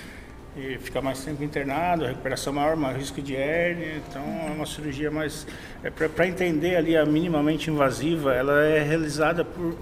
E 0.56 0.78
fica 0.78 1.02
mais 1.02 1.23
tempo 1.23 1.44
internado, 1.44 2.06
a 2.06 2.08
recuperação 2.08 2.50
maior, 2.50 2.76
mais 2.76 2.96
risco 2.96 3.20
de 3.20 3.37
hérnia, 3.37 4.00
então 4.08 4.23
é 4.23 4.52
uma 4.52 4.64
cirurgia 4.64 5.11
mais... 5.11 5.46
É 5.85 5.90
Para 5.90 6.26
entender 6.26 6.76
ali 6.76 6.96
a 6.96 7.04
minimamente 7.04 7.70
invasiva, 7.70 8.32
ela 8.32 8.64
é 8.64 8.82
realizada 8.82 9.44
por 9.44 9.76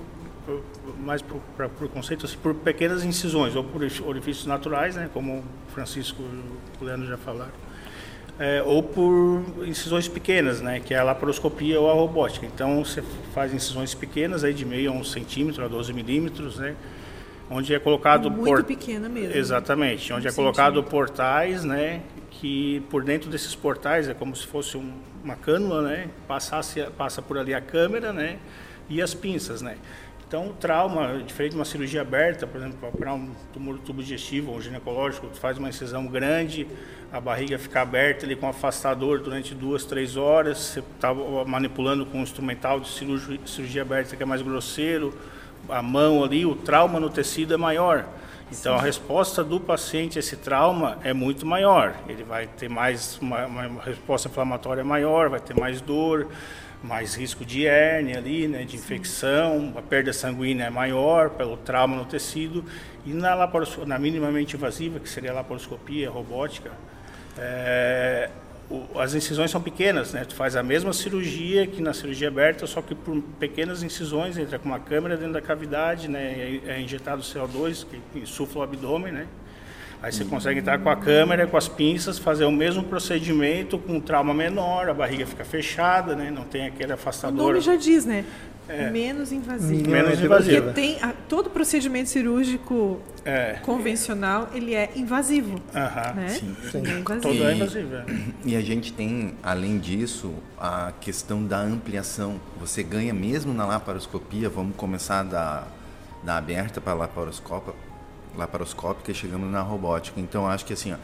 mais 0.99 1.23
para 1.23 1.67
o 1.67 1.89
conceito 1.89 2.27
assim, 2.27 2.37
por 2.37 2.55
pequenas 2.55 3.05
incisões 3.05 3.57
ou 3.57 3.65
por 3.65 3.83
orifícios 4.07 4.47
naturais, 4.47 4.97
né, 4.97 5.09
como 5.13 5.39
o 5.39 5.73
Francisco 5.73 6.23
e 6.23 6.83
o 6.83 6.87
Leandro 6.87 7.07
já 7.07 7.17
falaram, 7.17 7.53
é, 8.39 8.63
ou 8.63 8.83
por 8.83 9.45
incisões 9.67 10.09
pequenas, 10.09 10.61
né, 10.61 10.81
que 10.81 10.93
é 10.93 10.99
a 10.99 11.05
laparoscopia 11.05 11.81
ou 11.81 11.91
a 11.91 11.95
robótica. 11.95 12.45
Então 12.47 12.85
você 12.85 13.03
faz 13.33 13.55
incisões 13.55 13.95
pequenas 13.95 14.45
aí 14.45 14.53
de 14.53 14.65
meio 14.65 14.91
a 14.91 14.95
um 14.95 15.05
centímetro 15.05 15.65
a 15.65 15.69
12 15.69 15.93
milímetros, 15.93 16.59
né, 16.59 16.75
onde 17.51 17.75
é 17.75 17.79
colocado 17.79 18.31
muito 18.31 18.47
por... 18.47 18.65
pequena 18.65 19.09
mesmo. 19.09 19.37
Exatamente, 19.37 20.13
onde 20.13 20.29
é 20.29 20.33
colocado 20.33 20.83
portais, 20.83 21.65
né, 21.65 22.03
que 22.31 22.83
por 22.91 23.03
dentro 23.03 23.31
desses 23.31 23.55
portais 23.55 24.09
é 24.09 24.15
como 24.15 24.35
se 24.37 24.47
fosse 24.47 24.77
um, 24.77 24.93
uma 25.23 25.37
cânula, 25.37 25.83
né, 25.83 26.09
passasse 26.29 26.83
passa 26.99 27.23
por 27.23 27.39
ali 27.39 27.55
a 27.55 27.61
câmera, 27.61 28.13
né, 28.13 28.39
e 28.91 29.01
as 29.01 29.15
pinças, 29.15 29.63
né. 29.63 29.77
Então, 30.26 30.49
o 30.49 30.52
trauma, 30.54 31.23
diferente 31.25 31.52
de 31.52 31.59
uma 31.59 31.64
cirurgia 31.64 32.00
aberta, 32.00 32.47
por 32.47 32.59
exemplo, 32.59 32.78
para 32.78 32.88
operar 32.88 33.14
um 33.14 33.31
tumor 33.52 33.78
tubo 33.78 34.02
digestivo 34.02 34.52
ou 34.52 34.61
ginecológico, 34.61 35.26
tu 35.28 35.38
faz 35.38 35.59
uma 35.59 35.69
incisão 35.69 36.07
grande, 36.07 36.66
a 37.12 37.21
barriga 37.21 37.59
fica 37.59 37.83
aberta 37.83 38.25
ali 38.25 38.35
com 38.35 38.49
afastador 38.49 39.21
durante 39.21 39.54
duas, 39.54 39.85
três 39.85 40.16
horas, 40.16 40.59
você 40.59 40.81
está 40.81 41.12
manipulando 41.47 42.07
com 42.07 42.19
um 42.19 42.23
instrumental 42.23 42.81
de 42.81 42.88
cirurgia, 42.88 43.38
cirurgia 43.47 43.83
aberta 43.83 44.16
que 44.16 44.23
é 44.23 44.26
mais 44.26 44.43
grosseiro, 44.43 45.14
a 45.69 45.83
mão 45.83 46.25
ali, 46.25 46.45
o 46.45 46.54
trauma 46.54 46.99
no 46.99 47.11
tecido 47.11 47.54
é 47.54 47.57
maior. 47.57 48.07
Então, 48.47 48.75
Sim. 48.75 48.81
a 48.81 48.83
resposta 48.83 49.43
do 49.43 49.59
paciente 49.59 50.19
a 50.19 50.21
esse 50.21 50.37
trauma 50.37 50.99
é 51.02 51.12
muito 51.12 51.47
maior. 51.47 51.95
Ele 52.09 52.23
vai 52.23 52.47
ter 52.47 52.69
mais 52.69 53.19
uma, 53.21 53.47
uma 53.47 53.83
resposta 53.83 54.28
inflamatória 54.28 54.85
maior, 54.85 55.28
vai 55.28 55.40
ter 55.40 55.59
mais 55.59 55.81
dor, 55.81 56.28
mais 56.85 57.14
risco 57.14 57.45
de 57.45 57.67
hérnia 57.67 58.19
ali, 58.19 58.47
né, 58.47 58.64
de 58.64 58.76
infecção, 58.76 59.73
a 59.75 59.81
perda 59.81 60.12
sanguínea 60.12 60.64
é 60.67 60.71
maior 60.71 61.31
pelo 61.31 61.57
trauma 61.57 61.97
no 61.97 62.05
tecido 62.05 62.62
e 63.07 63.12
na, 63.12 63.35
na 63.87 63.99
minimamente 63.99 64.55
invasiva, 64.55 65.00
que 65.00 65.09
seria 65.09 65.31
a 65.31 65.35
laparoscopia 65.35 66.11
robótica, 66.11 66.71
é, 67.38 68.29
o, 68.71 68.99
as 68.99 69.14
incisões 69.14 69.50
são 69.50 69.61
pequenas, 69.61 70.12
né? 70.12 70.25
Tu 70.25 70.35
faz 70.35 70.57
a 70.57 70.62
mesma 70.62 70.93
cirurgia 70.93 71.67
que 71.67 71.83
na 71.83 71.93
cirurgia 71.93 72.29
aberta, 72.29 72.67
só 72.67 72.81
que 72.81 72.95
por 72.95 73.21
pequenas 73.38 73.83
incisões, 73.83 74.37
entra 74.37 74.59
com 74.59 74.69
uma 74.69 74.79
câmera 74.79 75.17
dentro 75.17 75.35
da 75.35 75.41
cavidade, 75.41 76.09
né? 76.09 76.61
É, 76.67 76.73
é 76.73 76.81
injetado 76.81 77.23
CO2 77.23 77.87
que 78.12 78.19
insufla 78.21 78.61
o 78.61 78.64
abdômen, 78.64 79.12
né? 79.12 79.26
Aí 80.04 80.12
você 80.12 80.23
consegue 80.23 80.61
entrar 80.61 80.78
com 80.80 80.90
a 80.90 80.96
câmera, 80.96 81.46
com 81.46 81.56
as 81.56 81.66
pinças, 81.66 82.18
fazer 82.18 82.44
o 82.44 82.52
mesmo 82.52 82.84
procedimento 82.84 83.78
com 83.78 83.94
um 83.94 84.00
trauma 84.00 84.34
menor, 84.34 84.87
a 84.90 84.92
barriga 84.92 85.26
fica 85.26 85.46
fechada, 85.46 86.14
né? 86.14 86.30
Não 86.30 86.44
tem 86.44 86.66
aquele 86.66 86.92
afastador. 86.92 87.40
O 87.40 87.49
nome 87.49 87.61
já 87.62 87.75
diz, 87.75 88.04
né? 88.04 88.23
É. 88.68 88.90
Menos 88.90 89.32
invasivo. 89.32 89.88
Menos 89.88 90.20
invasivo. 90.20 90.62
Porque 90.64 90.78
tem 90.78 90.99
a, 91.00 91.14
todo 91.26 91.49
procedimento 91.49 92.11
cirúrgico 92.11 93.00
é. 93.25 93.54
convencional, 93.62 94.50
ele 94.54 94.75
é 94.75 94.90
invasivo. 94.94 95.58
Aham, 95.75 96.12
né? 96.12 96.28
sim. 96.28 96.54
sim. 96.70 96.82
É 96.87 96.99
invasivo. 96.99 97.20
Todo 97.23 97.49
é 97.49 97.54
invasivo. 97.54 97.94
É. 97.94 98.04
E 98.44 98.56
a 98.56 98.61
gente 98.61 98.92
tem, 98.92 99.34
além 99.42 99.78
disso, 99.78 100.34
a 100.58 100.92
questão 101.00 101.42
da 101.42 101.61
ampliação. 101.61 102.38
Você 102.61 102.82
ganha 102.82 103.14
mesmo 103.14 103.54
na 103.54 103.64
laparoscopia, 103.64 104.50
vamos 104.50 104.76
começar 104.76 105.23
da, 105.23 105.66
da 106.23 106.37
aberta 106.37 106.78
para 106.78 106.92
a 106.92 106.96
laparoscópia, 106.96 107.73
laparoscópica 108.37 109.11
e 109.11 109.14
chegamos 109.14 109.50
na 109.50 109.61
robótica. 109.61 110.21
Então 110.21 110.47
acho 110.49 110.64
que 110.64 110.73
assim, 110.73 110.93
ó, 110.93 110.97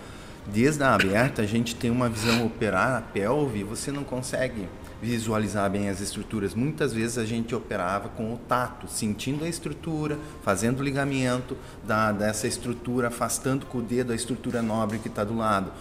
desde 0.46 0.82
a 0.82 0.94
aberta 0.94 1.42
a 1.42 1.46
gente 1.46 1.74
tem 1.74 1.90
uma 1.90 2.08
visão 2.08 2.46
operar 2.46 2.96
a 2.96 3.00
pelve, 3.00 3.62
você 3.62 3.90
não 3.92 4.04
consegue 4.04 4.68
visualizar 5.02 5.70
bem 5.70 5.88
as 5.88 6.00
estruturas. 6.00 6.54
Muitas 6.54 6.92
vezes 6.92 7.16
a 7.16 7.24
gente 7.24 7.54
operava 7.54 8.08
com 8.10 8.34
o 8.34 8.36
tato, 8.36 8.86
sentindo 8.86 9.44
a 9.44 9.48
estrutura, 9.48 10.18
fazendo 10.42 10.80
o 10.80 10.82
ligamento 10.82 11.56
da, 11.82 12.12
dessa 12.12 12.46
estrutura, 12.46 13.08
afastando 13.08 13.64
com 13.64 13.78
o 13.78 13.82
dedo 13.82 14.12
a 14.12 14.14
estrutura 14.14 14.60
nobre 14.60 14.98
que 14.98 15.08
está 15.08 15.24
do 15.24 15.36
lado. 15.36 15.72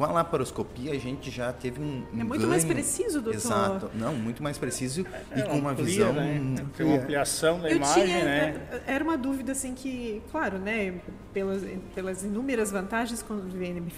Com 0.00 0.06
a 0.06 0.12
laparoscopia 0.12 0.92
a 0.92 0.98
gente 0.98 1.30
já 1.30 1.52
teve 1.52 1.78
um, 1.78 2.06
um 2.10 2.20
É 2.20 2.24
muito 2.24 2.38
ganho. 2.38 2.48
mais 2.48 2.64
preciso, 2.64 3.20
doutor. 3.20 3.34
Exato. 3.34 3.90
Não, 3.94 4.14
muito 4.14 4.42
mais 4.42 4.56
preciso 4.56 5.04
é, 5.30 5.40
e 5.40 5.42
com 5.42 5.58
uma 5.58 5.74
visão... 5.74 6.14
Né? 6.14 6.54
Tem 6.74 6.86
uma 6.86 6.96
ampliação 6.96 7.60
da 7.60 7.68
Eu 7.68 7.76
imagem, 7.76 8.04
tinha, 8.06 8.24
né? 8.24 8.82
Era 8.86 9.04
uma 9.04 9.18
dúvida 9.18 9.52
assim 9.52 9.74
que, 9.74 10.22
claro, 10.30 10.56
né, 10.56 10.94
pelas, 11.34 11.62
pelas 11.94 12.24
inúmeras 12.24 12.70
vantagens 12.70 13.20
com 13.20 13.38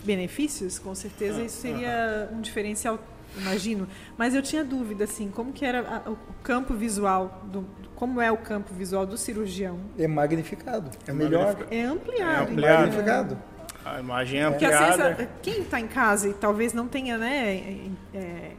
benefícios, 0.05 0.77
com 0.77 0.93
certeza 0.93 1.41
ah, 1.41 1.45
isso 1.45 1.61
seria 1.61 2.29
um 2.33 2.41
diferencial, 2.41 2.99
imagino. 3.37 3.87
Mas 4.19 4.35
eu 4.35 4.43
tinha 4.43 4.65
dúvida 4.65 5.05
assim, 5.05 5.31
como 5.31 5.53
que 5.53 5.65
era 5.65 6.03
a, 6.05 6.11
o 6.11 6.19
campo 6.43 6.75
visual 6.75 7.45
do 7.45 7.65
como 7.95 8.21
é 8.21 8.33
o 8.33 8.37
campo 8.37 8.75
visual 8.75 9.07
do 9.07 9.17
cirurgião? 9.17 9.79
É 9.97 10.09
magnificado. 10.09 10.91
É, 11.07 11.13
é 11.13 11.15
melhor. 11.15 11.69
É 11.71 11.83
ampliado. 11.85 12.51
É 12.51 12.53
ampliado. 12.53 12.81
Magnificado. 12.81 13.39
A 13.85 14.01
imagem 14.01 14.41
é 14.41 14.45
ampliada. 14.45 15.15
Vezes, 15.15 15.33
quem 15.43 15.63
está 15.63 15.81
em 15.81 15.89
casa 15.89 16.29
e 16.29 16.35
talvez 16.35 16.73
não 16.73 16.87
tenha, 16.87 17.19
né, 17.19 17.91
é, 18.15 18.53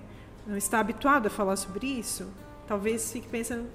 não 0.45 0.57
está 0.57 0.79
habituado 0.79 1.27
a 1.27 1.29
falar 1.29 1.55
sobre 1.55 1.87
isso, 1.87 2.27
talvez 2.67 3.11
fique 3.11 3.27
pensando 3.27 3.65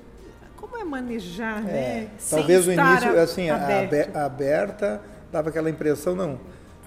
como 0.56 0.76
é 0.76 0.84
manejar, 0.84 1.60
é, 1.60 1.62
né? 1.62 2.08
Talvez 2.28 2.66
o 2.66 2.72
início, 2.72 3.20
assim, 3.20 3.48
aberto. 3.48 4.16
a 4.16 4.24
aberta 4.24 5.00
dava 5.32 5.48
aquela 5.48 5.70
impressão, 5.70 6.14
não, 6.14 6.38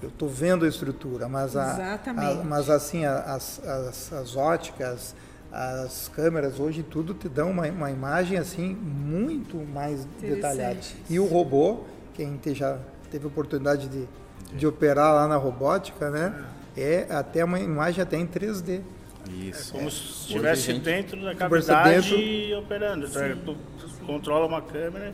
eu 0.01 0.09
estou 0.09 0.27
vendo 0.27 0.65
a 0.65 0.67
estrutura, 0.67 1.27
mas, 1.29 1.55
a, 1.55 1.95
a, 1.95 2.43
mas 2.43 2.69
assim, 2.69 3.05
as, 3.05 3.63
as, 3.65 4.13
as 4.13 4.35
óticas, 4.35 5.15
as 5.51 6.09
câmeras 6.09 6.59
hoje 6.59 6.81
tudo 6.81 7.13
te 7.13 7.29
dão 7.29 7.51
uma, 7.51 7.67
uma 7.67 7.91
imagem 7.91 8.37
assim 8.37 8.73
muito 8.73 9.57
mais 9.57 10.05
detalhada. 10.19 10.79
E 11.09 11.19
o 11.19 11.25
robô, 11.25 11.81
quem 12.13 12.37
te, 12.37 12.53
já 12.53 12.77
teve 13.11 13.27
oportunidade 13.27 13.87
de 13.87 14.07
de 14.53 14.67
operar 14.67 15.13
lá 15.13 15.27
na 15.27 15.37
robótica, 15.37 16.09
né? 16.09 16.33
É 16.75 17.07
até 17.09 17.43
uma 17.43 17.59
imagem 17.59 18.01
até 18.01 18.17
em 18.17 18.25
3D. 18.25 18.81
Isso. 19.29 19.75
É 19.75 19.77
como 19.77 19.91
se 19.91 20.01
estivesse 20.01 20.73
dentro 20.73 21.21
da 21.21 21.35
cavidade 21.35 22.15
dentro... 22.15 22.59
operando. 22.59 23.07
Então, 23.07 23.55
tu 23.79 24.05
controla 24.05 24.45
uma 24.45 24.61
câmera, 24.61 25.13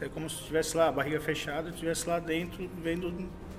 é 0.00 0.08
como 0.08 0.28
se 0.30 0.36
estivesse 0.36 0.76
lá, 0.76 0.88
a 0.88 0.92
barriga 0.92 1.20
fechada, 1.20 1.70
estivesse 1.70 2.08
lá 2.08 2.18
dentro, 2.18 2.68
vendo 2.82 3.12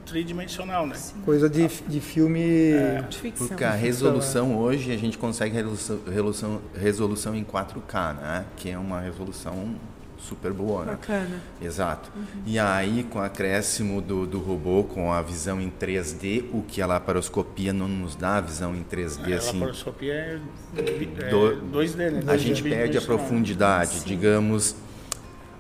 tridimensional, 0.06 0.88
né? 0.88 0.96
Sim. 0.96 1.22
Coisa 1.22 1.50
de, 1.50 1.68
de 1.68 2.02
filme 2.02 2.72
é. 2.72 3.02
de 3.08 3.18
ficção. 3.18 3.48
Porque 3.48 3.64
a 3.64 3.72
resolução 3.72 4.58
hoje 4.58 4.92
a 4.92 4.98
gente 4.98 5.18
consegue 5.18 5.56
resolução, 5.56 6.00
resolução, 6.08 6.62
resolução 6.76 7.36
em 7.36 7.44
4K, 7.44 8.16
né? 8.16 8.46
Que 8.58 8.72
é 8.72 8.78
uma 8.78 9.00
resolução 9.00 9.76
super 10.20 10.52
boa, 10.52 10.86
né? 10.86 10.92
Bacana. 10.92 11.42
Exato. 11.62 12.12
Uhum. 12.16 12.42
E 12.46 12.60
aí, 12.60 13.04
com 13.10 13.20
o 13.20 13.22
acréscimo 13.22 14.02
do, 14.02 14.26
do 14.26 14.40
robô, 14.40 14.84
com 14.84 15.12
a 15.12 15.22
visão 15.22 15.60
em 15.60 15.72
3D, 15.72 16.46
o 16.54 16.62
que 16.62 16.82
a 16.82 16.86
laparoscopia 16.86 17.74
não 17.74 17.88
nos 17.88 18.16
dá 18.16 18.38
a 18.38 18.42
visão 18.42 18.76
em 18.76 18.84
3D, 18.84 19.32
é, 19.32 19.36
assim... 19.36 19.58
A 19.58 19.60
laparoscopia 19.62 20.14
é, 20.14 20.40
é 20.78 21.30
do, 21.30 21.62
2D, 21.72 22.12
né? 22.12 22.24
A 22.28 22.38
gente 22.38 22.62
perde 22.62 22.98
a 22.98 23.02
profundidade, 23.02 24.00
Sim. 24.00 24.06
digamos... 24.06 24.76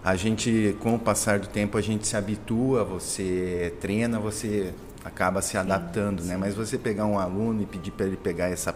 A 0.01 0.15
gente, 0.15 0.77
com 0.79 0.95
o 0.95 0.99
passar 0.99 1.39
do 1.39 1.47
tempo, 1.47 1.77
a 1.77 1.81
gente 1.81 2.07
se 2.07 2.15
habitua, 2.15 2.85
você 2.85 3.73
treina, 3.81 4.17
você 4.17 4.73
acaba 5.03 5.41
se 5.41 5.57
adaptando, 5.57 6.23
né? 6.23 6.37
Mas 6.37 6.55
você 6.55 6.77
pegar 6.77 7.05
um 7.05 7.19
aluno 7.19 7.61
e 7.61 7.65
pedir 7.65 7.91
para 7.91 8.05
ele 8.05 8.15
pegar 8.15 8.47
essa 8.47 8.73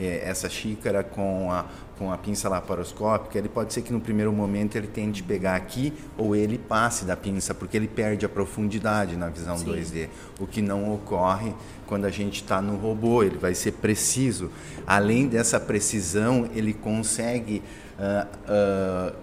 é, 0.00 0.22
essa 0.24 0.48
xícara 0.48 1.04
com 1.04 1.52
a, 1.52 1.66
com 2.00 2.10
a 2.10 2.16
pinça 2.16 2.48
laparoscópica, 2.48 3.36
ele 3.36 3.50
pode 3.50 3.74
ser 3.74 3.82
que 3.82 3.92
no 3.92 4.00
primeiro 4.00 4.32
momento 4.32 4.74
ele 4.74 4.86
tente 4.86 5.22
pegar 5.22 5.54
aqui 5.54 5.92
ou 6.16 6.34
ele 6.34 6.56
passe 6.56 7.04
da 7.04 7.14
pinça, 7.14 7.52
porque 7.52 7.76
ele 7.76 7.86
perde 7.86 8.24
a 8.24 8.28
profundidade 8.28 9.16
na 9.16 9.28
visão 9.28 9.58
Sim. 9.58 9.66
2D, 9.66 10.08
o 10.38 10.46
que 10.46 10.62
não 10.62 10.94
ocorre 10.94 11.52
quando 11.86 12.06
a 12.06 12.10
gente 12.10 12.36
está 12.36 12.62
no 12.62 12.76
robô, 12.76 13.22
ele 13.22 13.36
vai 13.36 13.54
ser 13.54 13.72
preciso. 13.72 14.50
Além 14.86 15.28
dessa 15.28 15.60
precisão, 15.60 16.48
ele 16.54 16.72
consegue 16.72 17.62
uh, 17.98 18.26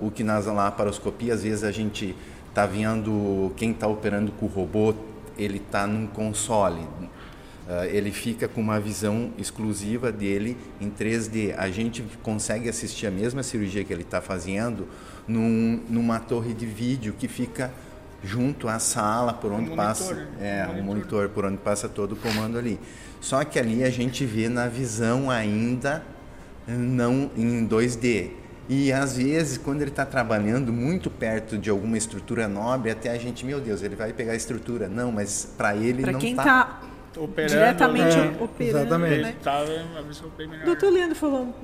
uh, 0.03 0.07
o 0.07 0.11
que 0.11 0.23
nas 0.23 0.45
laparoscopias, 0.45 1.37
às 1.39 1.43
vezes 1.43 1.63
a 1.63 1.71
gente 1.71 2.15
tá 2.53 2.67
vendo 2.67 3.51
quem 3.57 3.71
está 3.71 3.87
operando 3.87 4.31
com 4.33 4.45
o 4.45 4.49
robô, 4.49 4.93
ele 5.35 5.57
está 5.57 5.87
num 5.87 6.05
console. 6.05 6.81
Uh, 7.67 7.83
ele 7.91 8.11
fica 8.11 8.47
com 8.47 8.61
uma 8.61 8.79
visão 8.79 9.33
exclusiva 9.37 10.09
dele 10.09 10.55
em 10.79 10.89
3D. 10.89 11.53
A 11.57 11.69
gente 11.69 12.01
consegue 12.23 12.69
assistir 12.69 13.07
a 13.07 13.11
mesma 13.11 13.43
cirurgia 13.43 13.83
que 13.83 13.91
ele 13.91 14.03
está 14.03 14.21
fazendo 14.21 14.87
num, 15.27 15.83
numa 15.89 16.17
torre 16.17 16.53
de 16.53 16.65
vídeo 16.65 17.13
que 17.19 17.27
fica 17.27 17.69
junto 18.23 18.69
à 18.69 18.79
sala 18.79 19.33
por 19.33 19.51
onde 19.51 19.69
um 19.69 19.75
passa 19.75 20.13
monitor, 20.13 20.39
né? 20.39 20.59
é 20.59 20.63
um 20.63 20.67
monitor. 20.67 20.85
monitor 20.85 21.29
por 21.29 21.45
onde 21.45 21.57
passa 21.57 21.89
todo 21.89 22.13
o 22.13 22.15
comando 22.15 22.57
ali. 22.57 22.79
Só 23.19 23.43
que 23.43 23.59
ali 23.59 23.83
a 23.83 23.89
gente 23.89 24.25
vê 24.25 24.47
na 24.47 24.69
visão 24.69 25.29
ainda 25.29 26.03
não 26.65 27.29
em 27.35 27.67
2D. 27.67 28.31
E 28.69 28.91
às 28.91 29.15
vezes, 29.17 29.57
quando 29.57 29.81
ele 29.81 29.91
está 29.91 30.05
trabalhando 30.05 30.73
muito 30.73 31.09
perto 31.09 31.57
de 31.57 31.69
alguma 31.69 31.97
estrutura 31.97 32.47
nobre, 32.47 32.91
até 32.91 33.09
a 33.09 33.17
gente, 33.17 33.45
meu 33.45 33.61
Deus, 33.61 33.81
ele 33.81 33.95
vai 33.95 34.11
pegar 34.11 34.33
a 34.33 34.35
estrutura. 34.35 34.89
Não, 34.89 35.11
mas 35.11 35.47
para 35.57 35.75
ele 35.75 36.01
pra 36.01 36.11
não 36.11 36.19
quem 36.19 36.31
está. 36.31 36.43
Tá 36.43 36.81
operando, 37.15 37.53
diretamente 37.53 38.17
né? 38.17 38.37
operando. 38.39 38.79
Exatamente. 38.79 39.21
Né? 39.21 39.35
Doutor 40.65 40.91
Leandro 40.91 41.15
falou, 41.15 41.55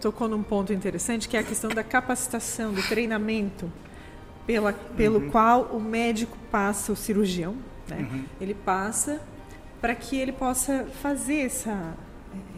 tocou 0.00 0.28
num 0.28 0.42
ponto 0.42 0.72
interessante, 0.72 1.28
que 1.28 1.36
é 1.36 1.40
a 1.40 1.44
questão 1.44 1.70
da 1.70 1.84
capacitação, 1.84 2.72
do 2.72 2.82
treinamento 2.82 3.70
pela, 4.46 4.72
pelo 4.72 5.20
uhum. 5.20 5.30
qual 5.30 5.62
o 5.72 5.80
médico 5.80 6.36
passa, 6.50 6.92
o 6.92 6.96
cirurgião, 6.96 7.56
né? 7.88 8.08
Uhum. 8.10 8.24
ele 8.40 8.54
passa 8.54 9.20
para 9.80 9.94
que 9.94 10.16
ele 10.18 10.32
possa 10.32 10.86
fazer 11.02 11.42
essa 11.42 11.94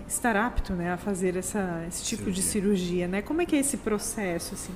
estar 0.08 0.36
apto 0.36 0.72
né, 0.72 0.92
a 0.92 0.96
fazer 0.96 1.36
essa, 1.36 1.84
esse 1.88 2.04
tipo 2.04 2.24
cirurgia. 2.24 2.42
de 2.42 2.48
cirurgia. 2.48 3.08
Né? 3.08 3.22
Como 3.22 3.42
é 3.42 3.46
que 3.46 3.56
é 3.56 3.58
esse 3.58 3.78
processo? 3.78 4.54
Assim? 4.54 4.72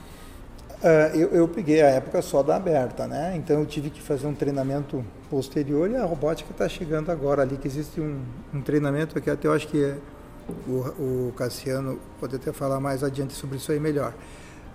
Uh, 0.83 1.17
eu, 1.17 1.29
eu, 1.29 1.49
peguei 1.49 1.83
a 1.83 1.89
época 1.89 2.23
só 2.23 2.43
da 2.43 2.57
aberta, 2.57 3.07
né? 3.07 3.35
Então 3.37 3.61
eu 3.61 3.67
tive 3.67 3.91
que 3.91 4.01
fazer 4.01 4.27
um 4.27 4.35
treinamento 4.35 5.05
posterior 5.29 5.91
e 5.91 5.97
a 5.97 6.05
robótica 6.05 6.51
está 6.53 6.67
chegando 6.69 7.11
agora 7.11 7.43
ali, 7.43 7.59
que 7.59 7.69
existe 7.69 8.01
um, 8.01 8.23
um, 8.55 8.63
treinamento 8.63 9.21
que 9.21 9.29
até 9.29 9.47
eu 9.47 9.53
acho 9.53 9.69
que 9.69 9.85
é, 9.85 9.97
o, 10.67 11.29
o, 11.29 11.35
Cassiano 11.37 12.01
pode 12.19 12.37
até 12.37 12.51
falar 12.51 12.81
mais 12.81 13.05
adiante 13.05 13.35
sobre 13.35 13.59
isso 13.59 13.71
aí 13.71 13.79
melhor. 13.79 14.15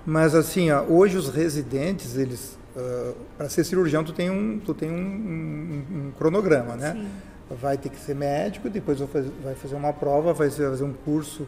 Mas 0.05 0.35
assim, 0.35 0.69
ó, 0.69 0.83
hoje 0.83 1.17
os 1.17 1.29
residentes, 1.29 2.15
eles, 2.15 2.55
uh, 2.75 3.15
para 3.35 3.49
ser 3.49 3.63
cirurgião, 3.63 4.03
tu 4.03 4.13
tem 4.13 4.29
um, 4.29 4.59
tu 4.59 4.75
tem 4.75 4.91
um, 4.91 4.93
um, 4.93 6.07
um 6.07 6.11
cronograma, 6.11 6.75
né? 6.75 6.93
Sim 6.93 7.07
vai 7.49 7.77
ter 7.77 7.89
que 7.89 7.99
ser 7.99 8.15
médico, 8.15 8.69
depois 8.69 8.99
vai 8.99 9.53
fazer 9.55 9.75
uma 9.75 9.93
prova, 9.93 10.33
vai 10.33 10.49
fazer 10.49 10.83
um 10.83 10.93
curso 10.93 11.47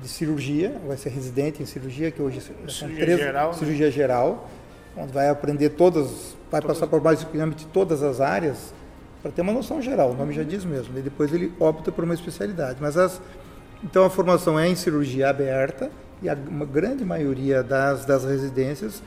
de 0.00 0.08
cirurgia, 0.08 0.80
vai 0.86 0.96
ser 0.96 1.10
residente 1.10 1.62
em 1.62 1.66
cirurgia, 1.66 2.10
que 2.10 2.22
hoje 2.22 2.38
é 2.38 2.70
cirurgia 2.70 3.04
três, 3.04 3.18
geral, 3.18 3.54
cirurgia 3.54 3.86
né? 3.86 3.92
geral, 3.92 4.50
onde 4.96 5.12
vai 5.12 5.28
aprender 5.28 5.70
todas, 5.70 6.36
vai 6.50 6.60
todas. 6.60 6.78
passar 6.78 6.86
por 6.86 7.00
basicamente 7.00 7.66
todas 7.66 8.02
as 8.02 8.20
áreas 8.20 8.72
para 9.22 9.32
ter 9.32 9.42
uma 9.42 9.52
noção 9.52 9.82
geral, 9.82 10.12
o 10.12 10.14
nome 10.14 10.32
já 10.32 10.44
diz 10.44 10.64
mesmo. 10.64 10.96
E 10.98 11.02
depois 11.02 11.32
ele 11.32 11.52
opta 11.58 11.90
por 11.90 12.04
uma 12.04 12.14
especialidade. 12.14 12.78
Mas 12.80 12.96
as, 12.96 13.20
então 13.82 14.04
a 14.04 14.10
formação 14.10 14.58
é 14.58 14.68
em 14.68 14.76
cirurgia 14.76 15.28
aberta 15.28 15.90
e 16.22 16.28
a 16.28 16.34
uma 16.34 16.64
grande 16.64 17.04
maioria 17.04 17.62
das, 17.62 18.04
das 18.04 18.24
residências 18.24 19.02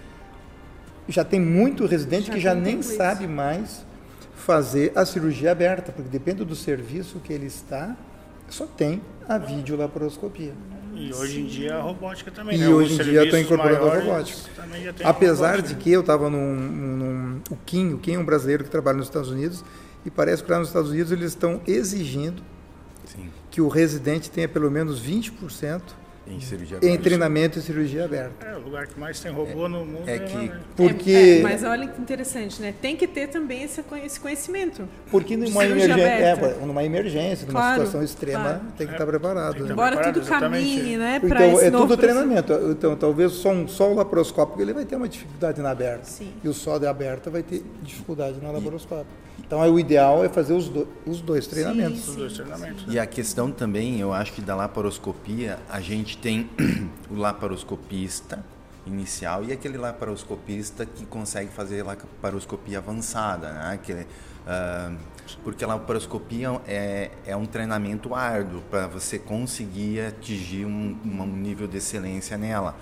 já 1.07 1.23
tem 1.23 1.39
muito 1.39 1.85
residente 1.85 2.27
já 2.27 2.33
que 2.33 2.39
já 2.39 2.53
nem 2.53 2.81
sabe 2.81 3.27
mais 3.27 3.85
fazer 4.35 4.91
a 4.95 5.05
cirurgia 5.05 5.51
aberta, 5.51 5.91
porque 5.91 6.09
depende 6.09 6.43
do 6.43 6.55
serviço 6.55 7.19
que 7.19 7.31
ele 7.31 7.45
está, 7.45 7.95
só 8.49 8.65
tem 8.65 9.01
a 9.27 9.37
videolaparoscopia. 9.37 10.53
E 10.93 11.13
hoje 11.13 11.39
em 11.39 11.45
dia 11.45 11.75
a 11.77 11.81
robótica 11.81 12.31
também, 12.31 12.55
e 12.55 12.59
né? 12.59 12.67
Hoje 12.69 12.95
em 12.95 13.03
dia 13.03 13.23
estou 13.23 13.39
incorporando 13.39 13.87
a 13.87 13.99
robótica. 13.99 14.49
Apesar 15.03 15.55
robótica. 15.55 15.75
de 15.75 15.83
que 15.83 15.91
eu 15.91 16.01
estava 16.01 16.29
num, 16.29 16.55
num, 16.55 17.41
O 17.49 17.55
Kim, 17.65 17.93
o 17.93 17.97
Kim 17.97 18.15
é 18.15 18.19
um 18.19 18.25
brasileiro 18.25 18.63
que 18.63 18.69
trabalha 18.69 18.97
nos 18.97 19.07
Estados 19.07 19.29
Unidos, 19.29 19.63
e 20.05 20.11
parece 20.11 20.43
que 20.43 20.51
lá 20.51 20.59
nos 20.59 20.67
Estados 20.67 20.91
Unidos 20.91 21.11
eles 21.11 21.27
estão 21.27 21.61
exigindo 21.65 22.43
Sim. 23.05 23.29
que 23.49 23.61
o 23.61 23.67
residente 23.67 24.29
tenha 24.29 24.47
pelo 24.47 24.69
menos 24.69 25.01
20% 25.01 25.81
em 26.27 26.39
cirurgia 26.39 26.77
aberta. 26.77 26.95
Em 26.95 26.99
treinamento 26.99 27.59
e 27.59 27.61
cirurgia 27.61 28.05
aberta. 28.05 28.45
É, 28.45 28.55
o 28.55 28.59
lugar 28.59 28.87
que 28.87 28.99
mais 28.99 29.19
tem 29.19 29.31
robô 29.31 29.65
é, 29.65 29.69
no 29.69 29.85
mundo 29.85 30.07
é, 30.07 30.15
é 30.15 30.19
que 30.19 30.37
né? 30.37 30.59
porque 30.75 31.11
é, 31.11 31.39
é, 31.39 31.41
mas 31.41 31.63
olha 31.63 31.87
que 31.87 31.99
interessante, 31.99 32.61
né? 32.61 32.73
Tem 32.79 32.95
que 32.95 33.07
ter 33.07 33.27
também 33.27 33.63
esse 33.63 34.19
conhecimento. 34.19 34.87
Porque 35.09 35.35
numa 35.35 35.65
emergência, 35.65 36.01
é, 36.01 36.65
numa 36.65 36.83
emergência, 36.83 37.47
numa 37.47 37.59
claro, 37.59 37.85
situação 37.85 38.03
extrema, 38.03 38.43
claro. 38.43 38.61
tem 38.77 38.87
que 38.87 38.93
estar 38.93 39.05
preparado. 39.05 39.63
Né? 39.63 39.71
Embora 39.71 39.95
preparado, 39.95 40.21
tudo 40.21 40.27
caminhe, 40.27 40.97
né? 40.97 41.19
Então 41.23 41.59
é 41.59 41.71
tudo 41.71 41.97
treinamento. 41.97 42.53
Então 42.71 42.95
talvez 42.95 43.31
só, 43.33 43.49
um, 43.49 43.67
só 43.67 43.91
o 43.91 43.95
laparoscópico 43.95 44.61
ele 44.61 44.73
vai 44.73 44.85
ter 44.85 44.95
uma 44.95 45.09
dificuldade 45.09 45.61
na 45.61 45.71
aberta. 45.71 46.05
Sim. 46.05 46.31
E 46.43 46.47
o 46.47 46.53
só 46.53 46.77
de 46.77 46.85
aberta 46.85 47.29
vai 47.29 47.41
ter 47.41 47.63
dificuldade 47.81 48.39
na 48.41 48.51
laparoscópica. 48.51 49.21
Então, 49.51 49.61
é, 49.61 49.69
o 49.69 49.77
ideal 49.77 50.23
é 50.23 50.29
fazer 50.29 50.53
os, 50.53 50.69
do, 50.69 50.87
os 51.05 51.19
dois 51.19 51.45
treinamentos. 51.45 51.99
Sim, 51.99 52.05
sim, 52.05 52.11
os 52.11 52.15
dois 52.15 52.33
treinamentos. 52.35 52.85
E 52.87 52.97
a 52.97 53.05
questão 53.05 53.51
também, 53.51 53.99
eu 53.99 54.13
acho 54.13 54.31
que 54.31 54.41
da 54.41 54.55
laparoscopia, 54.55 55.59
a 55.69 55.81
gente 55.81 56.10
tem 56.17 56.49
o 57.09 57.15
laparoscopista 57.15 58.43
inicial 58.85 59.43
e 59.43 59.51
aquele 59.51 59.77
laparoscopista 59.77 60.85
que 60.85 61.05
consegue 61.05 61.51
fazer 61.51 61.83
laparoscopia 61.83 62.79
avançada, 62.79 63.51
né? 63.51 63.79
Uh, 64.41 64.97
porque 65.43 65.63
a 65.63 65.67
laparoscopia 65.67 66.59
é, 66.67 67.11
é 67.25 67.35
um 67.35 67.45
treinamento 67.45 68.15
árduo 68.15 68.61
para 68.69 68.87
você 68.87 69.19
conseguir 69.19 70.01
atingir 70.01 70.65
um, 70.65 70.97
um, 71.05 71.25
nível 71.27 71.67
de 71.67 71.77
excelência 71.77 72.37
nela. 72.37 72.75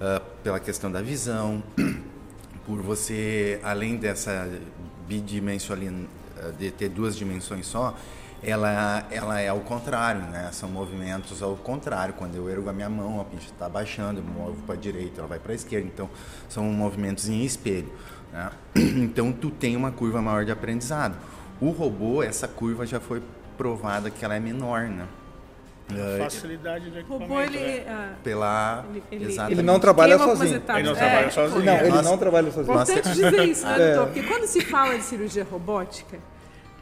Uh, 0.00 0.20
pela 0.42 0.60
questão 0.60 0.90
da 0.90 1.00
visão, 1.00 1.62
por 2.66 2.82
você, 2.82 3.60
além 3.62 3.96
dessa 3.96 4.50
bidimensionalidade, 5.08 6.08
de 6.58 6.70
ter 6.70 6.88
duas 6.88 7.16
dimensões 7.16 7.66
só, 7.66 7.94
ela, 8.42 9.06
ela 9.10 9.40
é 9.40 9.48
ao 9.48 9.60
contrário, 9.60 10.20
né? 10.22 10.50
São 10.52 10.68
movimentos 10.68 11.42
ao 11.42 11.56
contrário. 11.56 12.14
Quando 12.14 12.34
eu 12.34 12.48
ergo 12.48 12.68
a 12.68 12.72
minha 12.72 12.88
mão, 12.88 13.20
a 13.20 13.24
pinça 13.24 13.46
está 13.46 13.68
baixando, 13.68 14.20
eu 14.20 14.24
movo 14.24 14.62
para 14.62 14.74
a 14.74 14.78
direita, 14.78 15.20
ela 15.20 15.28
vai 15.28 15.38
para 15.38 15.52
a 15.52 15.54
esquerda. 15.54 15.86
Então, 15.86 16.08
são 16.48 16.64
movimentos 16.64 17.28
em 17.28 17.44
espelho. 17.44 17.90
Né? 18.32 18.50
Então, 18.76 19.32
tu 19.32 19.50
tem 19.50 19.76
uma 19.76 19.90
curva 19.90 20.20
maior 20.20 20.44
de 20.44 20.52
aprendizado. 20.52 21.16
O 21.60 21.70
robô, 21.70 22.22
essa 22.22 22.46
curva 22.46 22.86
já 22.86 23.00
foi 23.00 23.22
provada 23.56 24.10
que 24.10 24.24
ela 24.24 24.34
é 24.36 24.40
menor, 24.40 24.82
né? 24.82 25.06
A 25.88 26.24
facilidade 26.24 26.90
do 26.90 26.98
equipamento. 26.98 27.32
Robô, 27.32 27.40
ele, 27.40 27.58
né? 27.58 28.16
Pela, 28.24 28.84
ele, 28.90 29.24
ele, 29.24 29.36
ele, 29.52 29.62
não 29.62 29.78
trabalha 29.78 30.18
sozinho. 30.18 30.62
Ele 30.74 30.82
não 30.82 30.94
trabalha 30.94 31.26
é, 31.26 31.30
sozinho. 31.30 31.64
Não, 31.64 31.76
ele 31.76 32.02
não 32.02 32.18
trabalha 32.18 32.50
sozinho. 32.50 32.74
Importante 32.74 33.08
dizer 33.12 33.44
isso, 33.48 33.66
né, 33.66 33.74
é. 33.74 33.94
doutor? 33.94 34.12
Porque 34.12 34.28
quando 34.28 34.46
se 34.46 34.60
fala 34.62 34.96
de 34.96 35.04
cirurgia 35.04 35.46
robótica, 35.48 36.18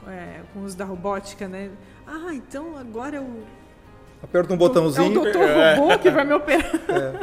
é, 0.08 0.40
com 0.52 0.60
o 0.60 0.64
uso 0.64 0.76
da 0.76 0.86
robótica, 0.86 1.46
né? 1.46 1.70
Ah, 2.06 2.32
então 2.32 2.76
agora 2.78 3.16
é 3.16 3.20
o 3.20 3.42
Aperta 4.24 4.54
um 4.54 4.56
botãozinho. 4.56 5.04
É 5.04 5.10
o 5.10 5.22
doutor 5.22 5.42
é. 5.42 5.74
robô 5.74 5.98
que 5.98 6.10
vai 6.10 6.24
me 6.24 6.32
operar. 6.34 6.64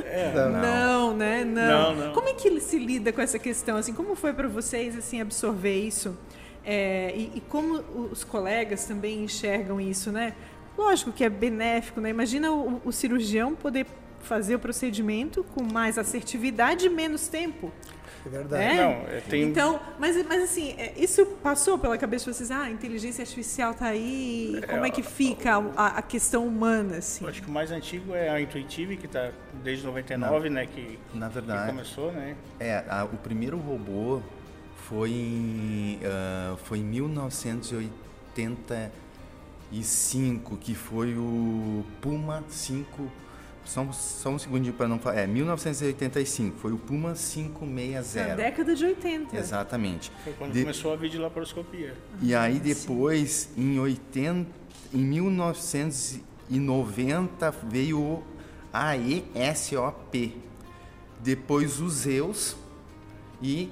É. 0.06 0.32
Não. 0.36 0.52
não, 0.52 1.18
né? 1.18 1.44
Não. 1.44 1.96
não. 1.96 2.14
Como 2.14 2.30
é 2.30 2.34
que 2.34 2.48
ele 2.48 2.62
se 2.62 2.78
lida 2.78 3.12
com 3.12 3.22
essa 3.22 3.40
questão? 3.40 3.78
Assim, 3.78 3.92
como 3.92 4.16
foi 4.16 4.34
para 4.34 4.48
vocês 4.48 4.96
assim 4.96 5.20
absorver 5.20 5.80
isso? 5.80 6.16
É, 6.64 7.12
e, 7.16 7.32
e, 7.38 7.42
como 7.50 7.84
os 8.12 8.24
colegas 8.24 8.86
também 8.86 9.24
enxergam 9.24 9.82
isso, 9.82 10.12
né? 10.12 10.34
Lógico 10.82 11.12
que 11.12 11.24
é 11.24 11.30
benéfico, 11.30 12.02
né? 12.02 12.10
Imagina 12.10 12.52
o, 12.52 12.82
o 12.84 12.92
cirurgião 12.92 13.56
poder 13.56 13.86
fazer 14.22 14.56
o 14.56 14.60
procedimento 14.60 15.44
com 15.44 15.64
mais 15.64 15.98
assertividade 15.98 16.86
e 16.86 16.90
menos 16.90 17.28
tempo. 17.28 17.72
É 18.26 18.30
verdade. 18.30 18.64
É? 18.64 18.76
Não, 18.76 18.92
é, 19.08 19.22
tem... 19.28 19.44
Então, 19.44 19.80
mas, 20.00 20.16
mas 20.28 20.44
assim, 20.44 20.76
é, 20.78 20.94
isso 20.96 21.26
passou 21.44 21.78
pela 21.78 21.98
cabeça 21.98 22.26
de 22.26 22.36
vocês, 22.36 22.52
ah, 22.52 22.64
a 22.64 22.70
inteligência 22.70 23.24
artificial 23.24 23.72
está 23.72 23.88
aí, 23.88 24.60
é, 24.62 24.68
como 24.68 24.86
é 24.86 24.92
que 24.92 25.02
fica 25.02 25.56
a, 25.76 25.98
a, 25.98 26.02
questão 26.02 26.46
humana, 26.46 26.98
assim? 26.98 27.26
acho 27.28 27.42
que 27.42 27.48
o 27.48 27.52
mais 27.52 27.72
antigo 27.72 28.14
é 28.14 28.30
a 28.30 28.40
Intuitive, 28.40 28.98
que 28.98 29.08
está 29.08 29.32
desde 29.64 29.86
99, 29.86 30.50
na, 30.50 30.62
né, 30.62 30.68
que, 30.68 31.00
na 31.14 31.30
verdade, 31.30 31.62
que 31.62 31.68
começou, 31.72 32.12
né? 32.12 32.36
É, 32.60 32.84
a, 32.88 33.06
o 33.06 33.18
primeiro 33.18 33.58
robô 33.58 34.22
foi 34.88 35.10
em, 35.10 36.00
uh, 36.04 36.58
foi 36.58 36.78
em 36.80 36.84
1980 36.84 38.92
e 39.72 39.84
5, 39.84 40.58
que 40.58 40.76
foi 40.76 41.16
o 41.16 41.84
Puma 42.02 42.44
5. 42.50 43.10
Só, 43.64 43.86
só 43.92 44.30
um 44.30 44.40
segundinho 44.40 44.74
para 44.74 44.88
não 44.88 44.98
falar. 45.00 45.20
É, 45.20 45.28
1985, 45.28 46.58
foi 46.58 46.72
o 46.74 46.78
Puma 46.78 47.14
560. 47.14 48.28
Na 48.28 48.36
década 48.36 48.76
de 48.76 48.84
80. 48.84 49.38
Exatamente. 49.38 50.12
Foi 50.24 50.34
quando 50.34 50.52
de... 50.52 50.62
começou 50.62 50.92
a 50.94 50.96
videolaparoscopia. 50.96 51.94
E 52.22 52.34
aí 52.36 52.60
depois, 52.60 53.50
em, 53.56 53.80
80, 53.80 54.50
em 54.94 54.98
1990, 54.98 57.52
veio 57.64 58.00
o 58.00 58.24
AESOP. 58.74 60.42
Depois 61.20 61.80
os 61.80 61.94
Zeus 61.94 62.58
e 63.42 63.70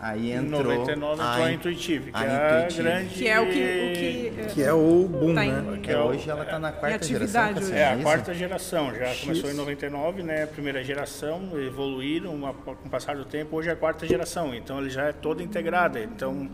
Aí 0.00 0.30
entrou. 0.32 0.60
Em 0.72 0.76
99 0.78 1.22
entrou 1.22 1.44
a, 1.46 1.52
Intuitive, 1.52 2.12
que 2.12 2.16
a 2.16 2.24
é 2.24 2.58
Intuitive. 2.58 2.82
grande. 2.82 3.14
Que 3.14 3.28
é 3.28 3.40
o 3.40 3.46
que. 3.46 3.50
O 3.50 4.46
que, 4.46 4.54
Que 4.54 4.62
é 4.62 4.72
o 4.72 5.08
boom, 5.08 5.34
Tá 5.34 5.44
em- 5.44 5.52
né? 5.52 5.78
Que 5.82 5.94
hoje 5.94 6.30
ela 6.30 6.44
está 6.44 6.58
na 6.58 6.70
quarta 6.72 7.04
geração. 7.04 7.44
hoje. 7.46 7.54
Cassiano, 7.54 7.76
É, 7.78 7.92
a 7.92 7.96
quarta 8.02 8.34
geração, 8.34 8.94
já 8.94 9.06
X. 9.06 9.20
começou 9.22 9.50
em 9.50 9.54
99, 9.54 10.22
né? 10.22 10.44
A 10.44 10.46
primeira 10.46 10.84
geração, 10.84 11.50
evoluíram 11.60 12.32
uma- 12.34 12.54
com 12.54 12.70
o 12.72 12.90
passar 12.90 13.16
do 13.16 13.24
tempo, 13.24 13.56
hoje 13.56 13.68
é 13.68 13.72
a 13.72 13.76
quarta 13.76 14.06
geração, 14.06 14.54
então 14.54 14.78
ele 14.80 14.90
já 14.90 15.06
é 15.08 15.12
toda 15.12 15.42
integrada. 15.42 16.00
Então, 16.00 16.48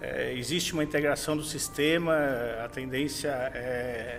é, 0.00 0.32
existe 0.36 0.72
uma 0.72 0.82
integração 0.82 1.36
do 1.36 1.44
sistema, 1.44 2.12
a 2.64 2.68
tendência 2.68 3.28
é 3.54 4.18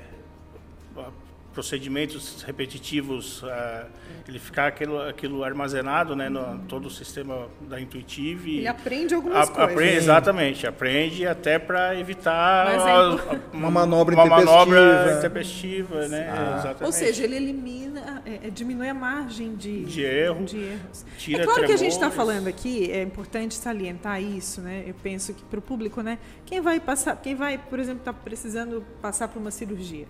procedimentos 1.53 2.41
repetitivos, 2.43 3.43
a- 3.43 3.87
ele 4.27 4.39
ficar 4.39 4.67
aquilo, 4.67 5.01
aquilo 5.01 5.43
armazenado, 5.43 6.15
né, 6.15 6.29
no 6.29 6.59
todo 6.67 6.85
o 6.85 6.89
sistema 6.89 7.47
da 7.61 7.79
Intuitive. 7.79 8.59
Ele 8.59 8.67
aprende 8.67 9.13
algumas 9.13 9.49
A- 9.49 9.51
coisas. 9.51 9.71
aprende- 9.73 9.95
exatamente, 9.97 10.67
aprende 10.67 11.27
até 11.27 11.59
para 11.59 11.97
evitar 11.99 12.67
a- 12.67 13.37
Uma 13.53 13.69
manobra 13.71 14.15
uma 14.15 14.25
manobra 14.25 14.79
intempestiva. 14.79 15.17
intempestiva, 15.17 16.07
né? 16.07 16.29
Exatamente. 16.59 16.83
Ou 16.83 16.91
seja, 16.91 17.23
ele 17.23 17.35
elimina, 17.35 18.21
é, 18.25 18.47
é, 18.47 18.49
diminui 18.49 18.87
a 18.89 18.93
margem 18.93 19.55
de, 19.55 19.83
De 19.85 20.01
erro, 20.03 20.45
de 20.45 20.57
erros. 20.57 21.05
tira 21.17 21.43
é 21.43 21.45
claro 21.45 21.65
que 21.65 21.73
a 21.73 21.77
gente 21.77 21.91
está 21.91 22.09
tremores. 22.09 22.15
falando 22.15 22.47
aqui, 22.47 22.91
é 22.91 23.01
importante 23.03 23.55
salientar 23.55 24.21
isso, 24.21 24.61
né? 24.61 24.83
Eu 24.87 24.93
penso 25.03 25.33
que 25.33 25.43
para 25.43 25.59
o 25.59 25.61
público, 25.61 26.01
né? 26.01 26.17
Quem 26.45 26.61
vai 26.61 26.79
passar, 26.79 27.15
quem 27.17 27.35
vai, 27.35 27.57
por 27.57 27.79
exemplo, 27.79 27.99
está 28.01 28.13
precisando 28.13 28.83
passar 29.01 29.27
por 29.27 29.39
uma 29.39 29.51
cirurgia, 29.51 30.05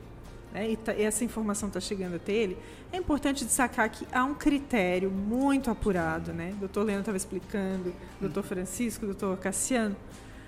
né? 0.53 0.71
E, 0.71 0.77
tá- 0.77 0.93
e 0.93 1.03
essa 1.03 1.23
informação 1.23 1.67
está 1.67 1.79
chegando 1.79 2.15
até 2.15 2.31
ele, 2.33 2.57
é 2.91 2.97
importante 2.97 3.45
destacar 3.45 3.89
que 3.89 4.05
há 4.11 4.23
um 4.23 4.33
critério 4.33 5.09
muito 5.09 5.69
apurado, 5.71 6.33
né? 6.33 6.51
O 6.57 6.59
doutor 6.61 6.83
Leandro 6.83 7.01
estava 7.01 7.17
explicando, 7.17 7.89
o 8.19 8.21
doutor 8.21 8.43
Francisco, 8.43 9.05
o 9.05 9.07
doutor 9.07 9.37
Cassiano. 9.37 9.95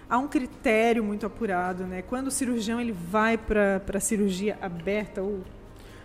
Há 0.09 0.17
um 0.17 0.27
critério 0.27 1.03
muito 1.03 1.25
apurado, 1.25 1.85
né? 1.85 2.03
Quando 2.07 2.27
o 2.27 2.31
cirurgião 2.31 2.79
ele 2.79 2.91
vai 2.91 3.37
para 3.37 3.81
a 3.93 3.99
cirurgia 3.99 4.57
aberta 4.61 5.21
ou, 5.21 5.39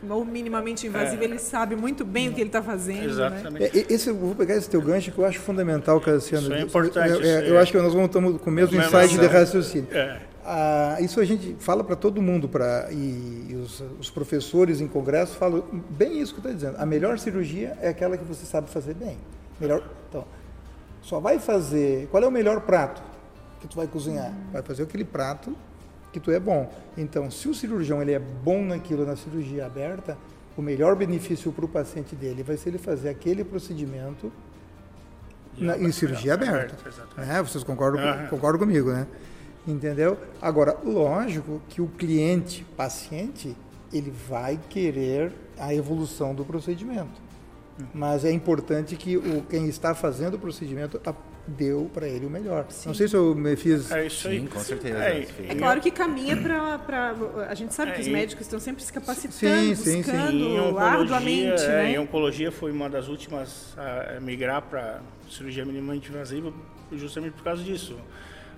ou 0.09 0.25
minimamente 0.25 0.87
invasiva, 0.87 1.25
ele 1.25 1.39
sabe 1.39 1.75
muito 1.75 2.05
bem 2.05 2.29
o 2.29 2.33
que 2.33 2.41
ele 2.41 2.49
está 2.49 2.63
fazendo, 2.63 3.01
né? 3.01 3.05
Exatamente. 3.07 3.65
É, 3.65 3.71
e- 3.91 3.93
esse, 3.93 4.11
vou 4.13 4.35
pegar 4.35 4.55
esse 4.57 4.71
teu 4.71 4.81
gancho 4.81 5.11
que 5.11 5.19
eu 5.19 5.27
acho 5.27 5.41
fundamental, 5.41 6.01
Cassiano. 6.01 6.47
Isso 6.47 6.55
é 6.55 6.61
importante, 6.63 7.11
Eu, 7.11 7.23
é, 7.23 7.51
eu 7.51 7.59
é. 7.59 7.61
acho 7.61 7.73
que 7.73 7.79
nós 7.79 7.93
vamos 7.93 8.07
estamos 8.09 8.41
com 8.41 8.49
o 8.49 8.53
mesmo 8.53 8.81
insight 8.81 9.19
de 9.19 9.27
assim. 9.27 9.35
raciocínio. 9.35 9.89
Ah, 10.51 10.97
isso 11.03 11.21
a 11.21 11.27
gente 11.27 11.57
fala 11.59 11.85
para 11.85 11.95
todo 11.95 12.23
mundo, 12.23 12.49
pra, 12.49 12.89
e, 12.91 13.49
e 13.51 13.55
os, 13.63 13.83
os 14.01 14.09
professores 14.09 14.81
em 14.81 14.89
congresso 14.89 15.37
falam 15.37 15.63
bem 15.91 16.21
isso 16.23 16.33
que 16.33 16.39
eu 16.39 16.51
estou 16.51 16.55
dizendo. 16.55 16.83
A 16.83 16.87
melhor 16.87 17.19
cirurgia 17.19 17.77
é 17.83 17.89
aquela 17.89 18.17
que 18.17 18.25
você 18.25 18.47
sabe 18.47 18.71
fazer 18.71 18.95
bem. 18.95 19.19
Melhor, 19.61 19.83
então, 20.09 20.25
só 21.03 21.21
vai 21.21 21.39
fazer. 21.39 22.09
Qual 22.11 22.23
é 22.23 22.27
o 22.27 22.31
melhor 22.31 22.63
prato 22.63 23.03
que 23.61 23.69
tu 23.69 23.77
vai 23.77 23.87
cozinhar? 23.87 24.33
Vai 24.51 24.63
fazer 24.63 24.85
aquele 24.85 25.05
prato 25.05 25.55
que 26.15 26.19
tu 26.19 26.31
é 26.31 26.41
bom. 26.41 26.73
Então, 26.97 27.31
se 27.31 27.47
o 27.47 27.55
cirurgião 27.55 28.01
ele 28.01 28.13
é 28.13 28.19
bom 28.19 28.65
naquilo 28.65 29.05
na 29.05 29.17
cirurgia 29.17 29.67
aberta, 29.67 30.17
o 30.57 30.63
melhor 30.63 30.97
benefício 30.97 31.53
para 31.53 31.67
o 31.67 31.69
paciente 31.69 32.17
dele 32.17 32.43
vai 32.43 32.57
ser 32.57 32.71
ele 32.71 32.79
fazer 32.79 33.11
aquele 33.11 33.45
procedimento 33.45 34.33
na, 35.59 35.77
em 35.77 35.93
cirurgia 35.93 36.33
aberta. 36.33 36.75
exatamente. 36.89 37.29
Né? 37.29 37.43
Vocês 37.43 37.63
concordam, 37.63 38.01
Aham. 38.01 38.27
concordam 38.29 38.59
comigo, 38.61 38.91
né? 38.91 39.07
Entendeu? 39.67 40.17
Agora, 40.41 40.77
lógico 40.83 41.61
que 41.69 41.81
o 41.83 41.87
cliente, 41.89 42.65
paciente, 42.77 43.55
ele 43.93 44.11
vai 44.29 44.59
querer 44.71 45.33
a 45.59 45.75
evolução 45.75 46.35
do 46.35 46.45
procedimento. 46.45 47.21
Mas 47.95 48.25
é 48.25 48.33
importante 48.33 48.97
que 48.97 49.17
o, 49.17 49.43
quem 49.49 49.69
está 49.69 49.95
fazendo 49.95 50.35
o 50.35 50.39
procedimento 50.39 51.01
a- 51.07 51.15
deu 51.47 51.89
para 51.95 52.07
ele 52.09 52.27
o 52.27 52.31
melhor. 52.31 52.67
Não 52.85 52.93
sei 52.93 53.07
se 53.09 53.15
eu 53.17 53.35
me 53.37 53.55
fiz. 53.57 53.91
É 53.93 54.07
isso 54.07 54.27
aí. 54.29 54.41
Sim, 54.41 54.47
com 54.47 54.59
certeza. 54.59 54.99
É, 54.99 55.27
É 55.49 55.55
claro 55.55 55.81
que 55.81 55.91
caminha 55.91 56.37
para. 56.37 57.15
A 57.49 57.55
gente 57.55 57.73
sabe 57.73 57.93
que 57.93 58.01
os 58.01 58.07
É, 58.07 58.11
médicos 58.11 58.47
estão 58.47 58.59
sempre 58.59 58.83
se 58.83 58.93
capacitando, 58.93 59.35
Sim, 59.35 59.75
sim, 59.77 59.85
sim. 59.85 59.97
buscando 60.03 60.37
Em 60.45 60.61
oncologia, 60.61 60.99
arduamente. 60.99 61.63
é, 61.63 61.69
né? 61.69 61.91
em 61.93 61.99
oncologia 61.99 62.51
foi 62.53 62.73
uma 62.73 62.91
das 62.91 63.07
últimas 63.09 63.75
a 63.79 64.19
migrar 64.21 64.61
para 64.63 65.01
cirurgia 65.31 65.65
minimamente 65.65 66.11
invasiva 66.11 66.53
justamente 66.93 67.35
por 67.35 67.45
causa 67.45 67.63
disso. 67.63 67.97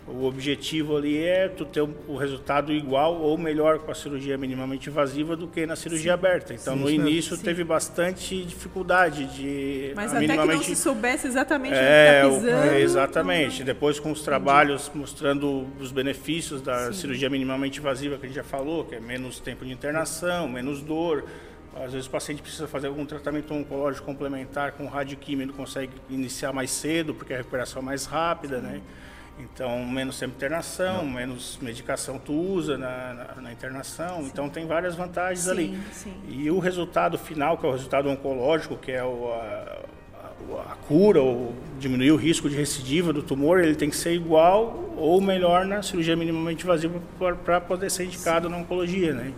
O 0.07 0.25
objetivo 0.25 0.97
ali 0.97 1.23
é 1.23 1.49
tu 1.49 1.65
ter 1.65 1.83
o 1.83 2.17
resultado 2.17 2.73
igual 2.73 3.15
ou 3.21 3.39
melhor 3.39 3.79
com 3.79 3.93
a 3.93 3.95
cirurgia 3.95 4.37
minimamente 4.37 4.89
invasiva 4.91 5.37
do 5.37 5.47
que 5.47 5.65
na 5.67 5.77
cirurgia 5.77 6.15
aberta. 6.15 6.53
Então, 6.53 6.75
no 6.75 6.91
início 6.91 7.39
teve 7.39 7.63
bastante 7.63 8.45
dificuldade 8.45 9.27
de 9.27 9.93
Mas 9.95 10.13
a 10.13 10.17
até 10.17 10.27
que 10.27 10.37
não 10.37 10.63
se 10.63 10.75
soubesse 10.75 11.29
exatamente 11.29 11.75
É, 11.77 12.23
onde 12.25 12.37
está 12.39 12.51
pisando. 12.51 12.75
é, 12.75 12.81
exatamente. 12.81 13.63
Depois 13.63 14.01
com 14.01 14.11
os 14.11 14.23
trabalhos 14.23 14.91
mostrando 14.95 15.67
os 15.79 15.93
benefícios 15.93 16.61
da 16.61 16.93
cirurgia 16.93 17.31
minimamente 17.31 17.79
invasiva 17.79 18.17
que 18.19 18.27
a 18.27 18.29
gente 18.29 18.37
já 18.37 18.45
falou, 18.45 18.85
que 18.85 18.97
é 18.97 19.01
menos 19.01 19.39
tempo 19.39 19.65
de 19.65 19.73
internação, 19.73 20.49
menos 20.49 20.83
dor. 20.83 21.25
Às 21.77 21.93
vezes 21.93 22.09
o 22.09 22.11
paciente 22.11 22.43
precisa 22.43 22.67
fazer 22.67 22.89
algum 22.89 23.07
tratamento 23.07 23.55
oncológico 23.55 24.05
complementar 24.05 24.73
com 24.73 24.87
radioquímio, 24.87 25.45
ele 25.45 25.53
consegue 25.53 25.93
iniciar 26.09 26.53
mais 26.53 26.71
cedo, 26.73 27.15
porque 27.15 27.33
a 27.33 27.37
recuperação 27.37 27.81
é 27.81 27.85
mais 27.85 28.07
rápida, 28.07 28.59
né? 28.59 28.81
Então, 29.43 29.85
menos 29.87 30.19
tempo 30.19 30.33
de 30.33 30.37
internação, 30.37 31.05
menos 31.07 31.59
medicação 31.63 32.19
tu 32.19 32.33
usa 32.33 32.77
na, 32.77 33.15
na, 33.37 33.43
na 33.43 33.53
internação. 33.53 34.23
Então, 34.23 34.49
tem 34.49 34.67
várias 34.67 34.95
vantagens 34.95 35.41
Sim, 35.45 35.51
ali. 35.51 35.79
sim. 35.93 36.13
E 36.29 36.51
o 36.51 36.59
resultado 36.59 37.17
final, 37.19 37.57
que 37.59 37.65
é 37.67 37.69
o 37.69 37.73
resultado 37.73 38.09
oncológico, 38.09 38.77
que 38.77 38.93
é 38.93 39.05
o, 39.05 39.31
a, 39.33 39.37
a- 39.37 40.73
a 40.73 40.75
cura 40.89 41.21
ou 41.23 41.55
diminuir 41.79 42.11
o 42.13 42.17
risco 42.17 42.49
de 42.49 42.57
recidiva 42.57 43.13
do 43.13 43.23
tumor, 43.23 43.61
ele 43.61 43.75
tem 43.75 43.89
que 43.89 43.97
ser 43.97 44.13
igual 44.15 44.93
ou 44.97 45.21
melhor 45.21 45.65
na 45.65 45.83
cirurgia 45.83 46.17
minimamente 46.17 46.65
invasiva 46.65 47.01
para 47.45 47.61
poder 47.61 47.91
ser 47.91 48.05
indicado 48.05 48.49
na 48.49 48.57
oncologia, 48.57 49.13
né? 49.15 49.33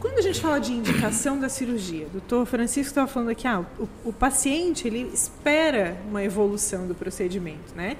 Quando 0.00 0.18
a 0.18 0.22
gente 0.22 0.40
fala 0.40 0.58
de 0.58 0.72
indicação 0.72 1.38
da 1.38 1.48
cirurgia, 1.50 2.06
o 2.06 2.10
doutor 2.10 2.46
Francisco 2.46 2.88
estava 2.88 3.06
falando 3.06 3.28
aqui, 3.28 3.46
ah, 3.46 3.62
o, 3.78 3.86
o 4.06 4.12
paciente 4.14 4.86
ele 4.88 5.10
espera 5.12 5.96
uma 6.08 6.24
evolução 6.24 6.86
do 6.86 6.94
procedimento, 6.94 7.74
né? 7.76 7.96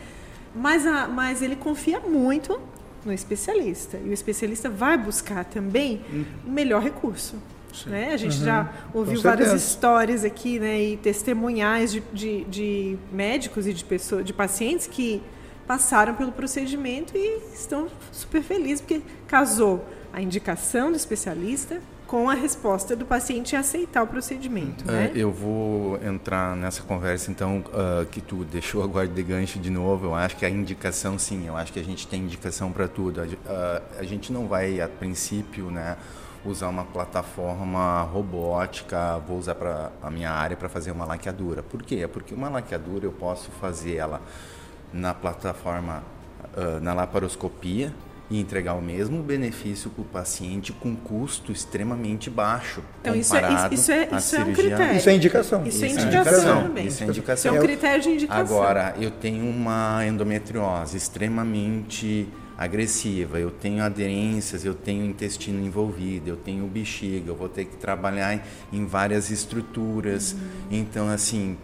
Mas, 0.55 0.87
a, 0.87 1.07
mas 1.07 1.43
ele 1.43 1.57
confia 1.57 2.01
muito 2.01 2.61
no 3.05 3.13
especialista. 3.13 3.99
E 4.05 4.09
o 4.09 4.13
especialista 4.13 4.69
vai 4.69 4.99
buscar 4.99 5.45
também 5.45 6.01
o 6.47 6.51
melhor 6.51 6.83
recurso. 6.83 7.37
Né? 7.87 8.13
A 8.13 8.17
gente 8.17 8.37
já 8.37 8.73
ouviu 8.93 9.21
várias 9.23 9.53
histórias 9.53 10.25
aqui 10.25 10.59
né, 10.59 10.81
e 10.81 10.97
testemunhais 10.97 11.93
de, 11.93 12.03
de, 12.13 12.45
de 12.45 12.99
médicos 13.13 13.67
e 13.67 13.73
de, 13.73 13.85
pessoas, 13.85 14.25
de 14.25 14.33
pacientes 14.33 14.87
que 14.87 15.23
passaram 15.67 16.15
pelo 16.15 16.33
procedimento 16.33 17.17
e 17.17 17.41
estão 17.55 17.87
super 18.11 18.43
felizes 18.43 18.81
porque 18.81 19.03
casou 19.29 19.85
a 20.13 20.21
indicação 20.21 20.91
do 20.91 20.97
especialista 20.97 21.81
com 22.11 22.29
a 22.29 22.35
resposta 22.35 22.97
do 22.97 23.07
paciente 23.07 23.55
em 23.55 23.59
aceitar 23.59 24.03
o 24.03 24.07
procedimento. 24.09 24.83
É, 24.91 24.93
Né? 24.93 25.13
eu 25.15 25.31
vou 25.31 25.97
entrar 26.03 26.57
nessa 26.57 26.83
conversa, 26.83 27.31
então, 27.31 27.63
ah, 27.73 28.05
que 28.11 28.21
tu 28.21 28.45
deixou 28.45 28.83
agora 28.83 29.07
de 29.07 29.23
gancho 29.23 29.61
de 29.61 29.71
novo. 29.71 30.07
Eu 30.07 30.15
acho 30.17 30.37
que 30.37 30.45
a 30.45 30.51
indicação, 30.51 31.17
sim, 31.17 31.47
eu 31.47 31.57
acho 31.57 31.73
que 31.73 31.79
a 31.79 31.85
gente 31.85 32.09
tem 32.09 32.23
indicação 32.23 32.73
para 32.73 32.89
tudo. 32.89 33.21
A, 33.21 33.27
ah, 33.47 33.83
a 34.01 34.03
gente 34.03 34.33
não 34.33 34.49
vai, 34.49 34.81
a 34.81 34.89
princípio, 34.89 35.71
né, 35.71 35.97
usar 36.45 36.67
uma 36.67 36.83
plataforma 36.83 38.03
robótica, 38.03 39.19
vou 39.19 39.39
usar 39.39 39.55
para 39.55 39.93
a 40.03 40.11
minha 40.11 40.33
área 40.33 40.57
para 40.57 40.69
fazer 40.69 40.91
uma 40.91 41.05
laqueadura. 41.05 41.63
Por 41.63 41.81
quê? 41.81 42.09
Porque 42.13 42.35
uma 42.35 42.49
laqueadura 42.49 43.05
eu 43.05 43.13
posso 43.13 43.53
fazer 43.53 43.95
ela 43.95 44.21
na 44.93 45.15
plataforma, 45.15 46.03
ah, 46.57 46.81
na 46.81 46.93
laparoscopia, 46.93 47.95
e 48.31 48.39
entregar 48.41 48.75
o 48.75 48.81
mesmo 48.81 49.23
benefício 49.25 49.91
para 49.91 50.03
o 50.03 50.05
paciente 50.05 50.73
com 50.73 50.95
custo 50.95 51.51
extremamente 51.51 52.31
baixo. 52.31 52.81
Então, 53.01 53.15
isso 53.15 53.35
é- 53.35 53.41
comparado 53.41 53.75
isso 53.75 53.91
é- 53.91 54.05
isso 54.05 54.13
é 54.13 54.17
um 54.17 54.21
cirurgia 54.21 54.55
critério. 54.77 54.97
Isso 54.97 55.11
é 55.11 55.15
indicação. 55.15 55.67
Isso 55.67 55.85
é 55.85 55.89
isso 55.89 55.99
é 55.99 56.03
indicação 56.03 56.33
indicação, 56.39 56.63
também. 56.63 56.87
isso 56.87 57.03
é 57.03 57.07
Isso 57.07 57.11
indicação. 57.11 57.51
é 57.51 57.53
um 57.53 57.57
É 57.57 57.59
o- 57.61 57.65
critério 57.67 58.03
de 58.03 58.09
indicação. 58.11 58.41
Agora, 58.43 58.95
eu 59.01 59.11
tenho 59.11 59.45
uma 59.51 60.07
endometriose 60.07 60.97
extremamente 60.97 62.29
agressiva, 62.57 63.41
eu 63.41 63.51
tenho 63.51 63.83
aderências, 63.83 64.65
eu 64.65 64.75
tenho 64.75 65.05
intestino 65.07 65.65
envolvido, 65.65 66.29
eu 66.29 66.37
tenho 66.37 66.67
bexiga, 66.67 67.31
eu 67.31 67.35
vou 67.35 67.49
ter 67.49 67.65
que 67.65 67.77
trabalhar 67.77 68.35
em, 68.35 68.41
em 68.73 68.85
várias 68.87 69.31
estruturas. 69.31 70.37
Então, 70.71 71.09
assim, 71.09 71.57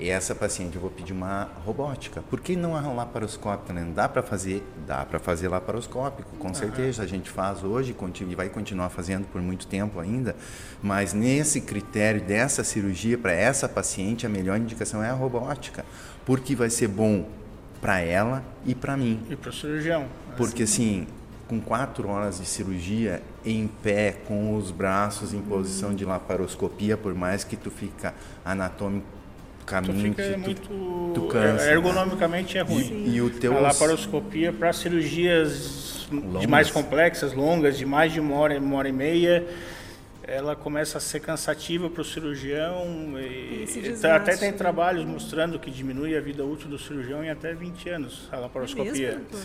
essa 0.00 0.32
paciente 0.32 0.76
eu 0.76 0.80
vou 0.80 0.90
pedir 0.90 1.12
uma 1.12 1.48
robótica. 1.64 2.22
Por 2.30 2.40
que 2.40 2.54
não 2.54 2.76
a 2.76 2.80
laparoscópica? 2.80 3.72
Né? 3.72 3.86
Dá 3.94 4.08
para 4.08 4.22
fazer? 4.22 4.62
Dá 4.86 5.04
para 5.04 5.18
fazer 5.18 5.48
laparoscópico, 5.48 6.36
com 6.36 6.54
certeza. 6.54 7.02
A 7.02 7.06
gente 7.06 7.28
faz 7.28 7.64
hoje 7.64 7.96
e 8.28 8.34
vai 8.36 8.48
continuar 8.48 8.90
fazendo 8.90 9.26
por 9.26 9.42
muito 9.42 9.66
tempo 9.66 9.98
ainda. 9.98 10.36
Mas 10.80 11.12
nesse 11.12 11.60
critério 11.60 12.20
dessa 12.20 12.62
cirurgia, 12.62 13.18
para 13.18 13.32
essa 13.32 13.68
paciente, 13.68 14.24
a 14.24 14.28
melhor 14.28 14.56
indicação 14.58 15.02
é 15.02 15.10
a 15.10 15.14
robótica. 15.14 15.84
Porque 16.24 16.54
vai 16.54 16.70
ser 16.70 16.86
bom 16.86 17.26
para 17.80 17.98
ela 17.98 18.44
e 18.64 18.76
para 18.76 18.96
mim. 18.96 19.20
E 19.28 19.34
para 19.34 19.50
o 19.50 19.52
cirurgião. 19.52 20.06
Porque 20.36 20.62
assim, 20.62 21.08
com 21.48 21.60
quatro 21.60 22.08
horas 22.08 22.38
de 22.38 22.46
cirurgia 22.46 23.20
em 23.44 23.66
pé, 23.66 24.12
com 24.26 24.54
os 24.56 24.70
braços 24.70 25.32
em 25.32 25.40
posição 25.40 25.92
de 25.92 26.04
laparoscopia, 26.04 26.96
por 26.96 27.14
mais 27.14 27.42
que 27.42 27.56
tu 27.56 27.70
fica 27.70 28.14
anatômico 28.44 29.17
caminho. 29.68 30.14
Tu 30.14 30.22
fica 30.22 30.32
tu, 30.32 30.38
muito. 30.38 31.12
tu 31.14 31.28
cansa, 31.28 31.66
né? 31.66 31.72
ergonomicamente 31.72 32.58
é 32.58 32.62
ruim. 32.62 33.04
E, 33.06 33.16
e 33.16 33.22
o 33.22 33.30
teu. 33.30 33.56
A 33.56 33.60
laparoscopia 33.60 34.52
para 34.52 34.72
cirurgias 34.72 36.06
Longas. 36.10 36.40
de 36.40 36.46
mais 36.46 36.70
complexas, 36.70 37.32
longas, 37.32 37.76
de 37.76 37.84
mais 37.84 38.12
de 38.12 38.20
uma 38.20 38.34
hora, 38.36 38.58
uma 38.58 38.76
hora 38.76 38.88
e 38.88 38.92
meia, 38.92 39.46
ela 40.22 40.54
começa 40.54 40.98
a 40.98 41.00
ser 41.00 41.20
cansativa 41.20 41.88
para 41.88 42.02
o 42.02 42.04
cirurgião. 42.04 42.84
E, 43.18 43.64
e 43.64 43.80
desgaste, 43.80 44.06
até 44.06 44.36
tem 44.36 44.50
né? 44.50 44.56
trabalhos 44.56 45.04
mostrando 45.04 45.58
que 45.58 45.70
diminui 45.70 46.16
a 46.16 46.20
vida 46.20 46.44
útil 46.44 46.68
do 46.68 46.78
cirurgião 46.78 47.22
em 47.22 47.30
até 47.30 47.54
20 47.54 47.88
anos, 47.90 48.28
a 48.32 48.38
laparoscopia. 48.38 49.20
É? 49.32 49.38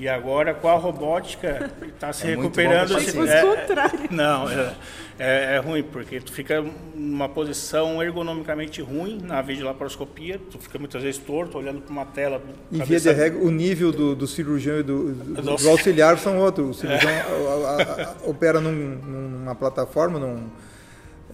E 0.00 0.08
agora 0.08 0.54
com 0.54 0.68
a 0.68 0.74
robótica 0.76 1.72
está 1.88 2.12
se 2.12 2.22
É 2.22 2.36
muito 2.36 2.42
recuperando. 2.56 2.90
bom 2.90 2.96
assim, 2.98 3.28
é- 3.28 4.14
não, 4.14 4.48
é, 4.48 4.74
é, 5.18 5.54
é 5.56 5.58
ruim, 5.58 5.82
porque 5.82 6.20
tu 6.20 6.30
fica 6.32 6.64
numa 6.94 7.28
posição 7.28 8.00
ergonomicamente 8.00 8.80
ruim 8.80 9.18
na 9.20 9.42
videolaparoscopia, 9.42 10.40
tu 10.50 10.56
fica 10.56 10.78
muitas 10.78 11.02
vezes 11.02 11.18
torto, 11.20 11.58
olhando 11.58 11.80
para 11.80 11.90
uma 11.90 12.06
tela. 12.06 12.40
Em 12.70 12.78
via 12.84 13.00
de 13.00 13.10
regra, 13.10 13.40
o 13.42 13.50
nível 13.50 13.90
do, 13.90 14.14
do 14.14 14.26
cirurgião 14.28 14.78
e 14.78 14.82
do, 14.84 15.12
do- 15.12 15.42
Do 15.42 15.56
do 15.56 15.68
auxiliar 15.68 16.16
são 16.18 16.38
outros. 16.38 16.68
O 16.70 16.74
cirurgião 16.74 17.10
a- 17.10 17.66
a- 17.82 18.02
a- 18.04 18.14
opera 18.30 18.60
num- 18.60 18.70
numa 18.70 19.54
plataforma 19.56 20.20
num, 20.20 20.46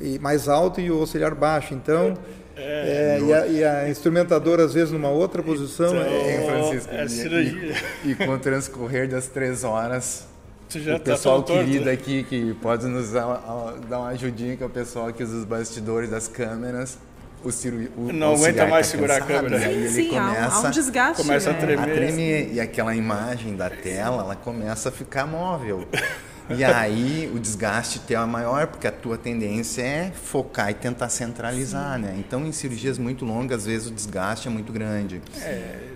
e 0.01 0.19
mais 0.19 0.49
alto 0.49 0.81
e 0.81 0.91
o 0.91 1.01
auxiliar 1.01 1.35
baixo. 1.35 1.75
Então, 1.75 2.17
é, 2.57 3.19
e, 3.21 3.33
a, 3.35 3.47
e 3.47 3.65
a 3.65 3.89
instrumentadora, 3.89 4.65
às 4.65 4.75
vezes, 4.75 4.91
numa 4.93 5.09
outra 5.09 5.43
posição. 5.43 5.89
Então, 5.89 6.03
é- 6.03 6.43
Francisco? 6.47 6.95
É 6.95 7.05
E- 7.05 7.09
cirurgia. 7.09 7.75
E, 8.05 8.11
e 8.11 8.15
com 8.15 8.29
o 8.29 8.39
transcorrer 8.39 9.09
das 9.09 9.27
três 9.27 9.65
horas, 9.65 10.27
o 10.75 10.93
tá 10.93 10.99
pessoal 11.01 11.43
torto, 11.43 11.65
querido 11.65 11.85
né? 11.87 11.93
aqui 11.93 12.23
que 12.25 12.55
pode 12.55 12.87
nos 12.87 13.13
dar, 13.13 13.27
uma- 13.27 13.75
dar 13.89 13.99
uma 14.01 14.09
ajudinha, 14.09 14.57
que 14.57 14.63
é 14.63 14.67
o 14.67 14.71
pessoal 14.71 15.09
aqui 15.09 15.25
dos 15.25 15.45
bastidores 15.45 16.11
das 16.11 16.29
câmeras. 16.29 16.99
O 17.43 17.53
ciru, 17.53 17.89
o 17.97 18.11
Não 18.11 18.33
aguenta 18.35 18.67
mais 18.67 18.87
tá 18.87 18.93
segurar 18.93 19.17
a 19.17 19.21
cansado, 19.21 19.45
câmera. 19.51 19.59
E 19.63 19.65
aí 19.67 19.77
ele 19.85 19.89
Sim, 19.91 20.17
há 20.17 20.23
um, 20.23 20.31
há 20.31 20.35
começa 20.35 20.67
um 20.67 20.71
desgaste. 20.71 21.23
começa 21.23 21.51
a 21.51 21.53
né? 21.53 21.59
tremer. 21.61 21.79
a 21.91 21.95
tremer 21.95 22.53
e 22.55 22.61
aquela 22.61 22.97
imagem 22.97 23.55
da 23.55 23.69
tela 23.69 24.23
ela 24.23 24.35
começa 24.35 24.89
a 24.89 24.93
ficar 24.93 25.27
móvel 25.27 25.85
e 26.51 26.63
aí 26.63 27.31
o 27.35 27.39
desgaste 27.39 28.01
teu 28.01 28.21
é 28.21 28.27
maior 28.27 28.67
porque 28.67 28.87
a 28.87 28.93
tua 28.93 29.17
tendência 29.17 29.83
é 29.83 30.11
focar 30.11 30.71
e 30.71 30.75
tentar 30.75 31.09
centralizar 31.09 31.99
né? 31.99 32.15
Então 32.19 32.45
em 32.47 32.53
cirurgias 32.53 32.99
muito 32.99 33.25
longas 33.25 33.61
às 33.61 33.67
vezes 33.67 33.89
o 33.89 33.91
desgaste 33.91 34.49
é 34.49 34.51
muito 34.51 34.73
grande. 34.73 35.23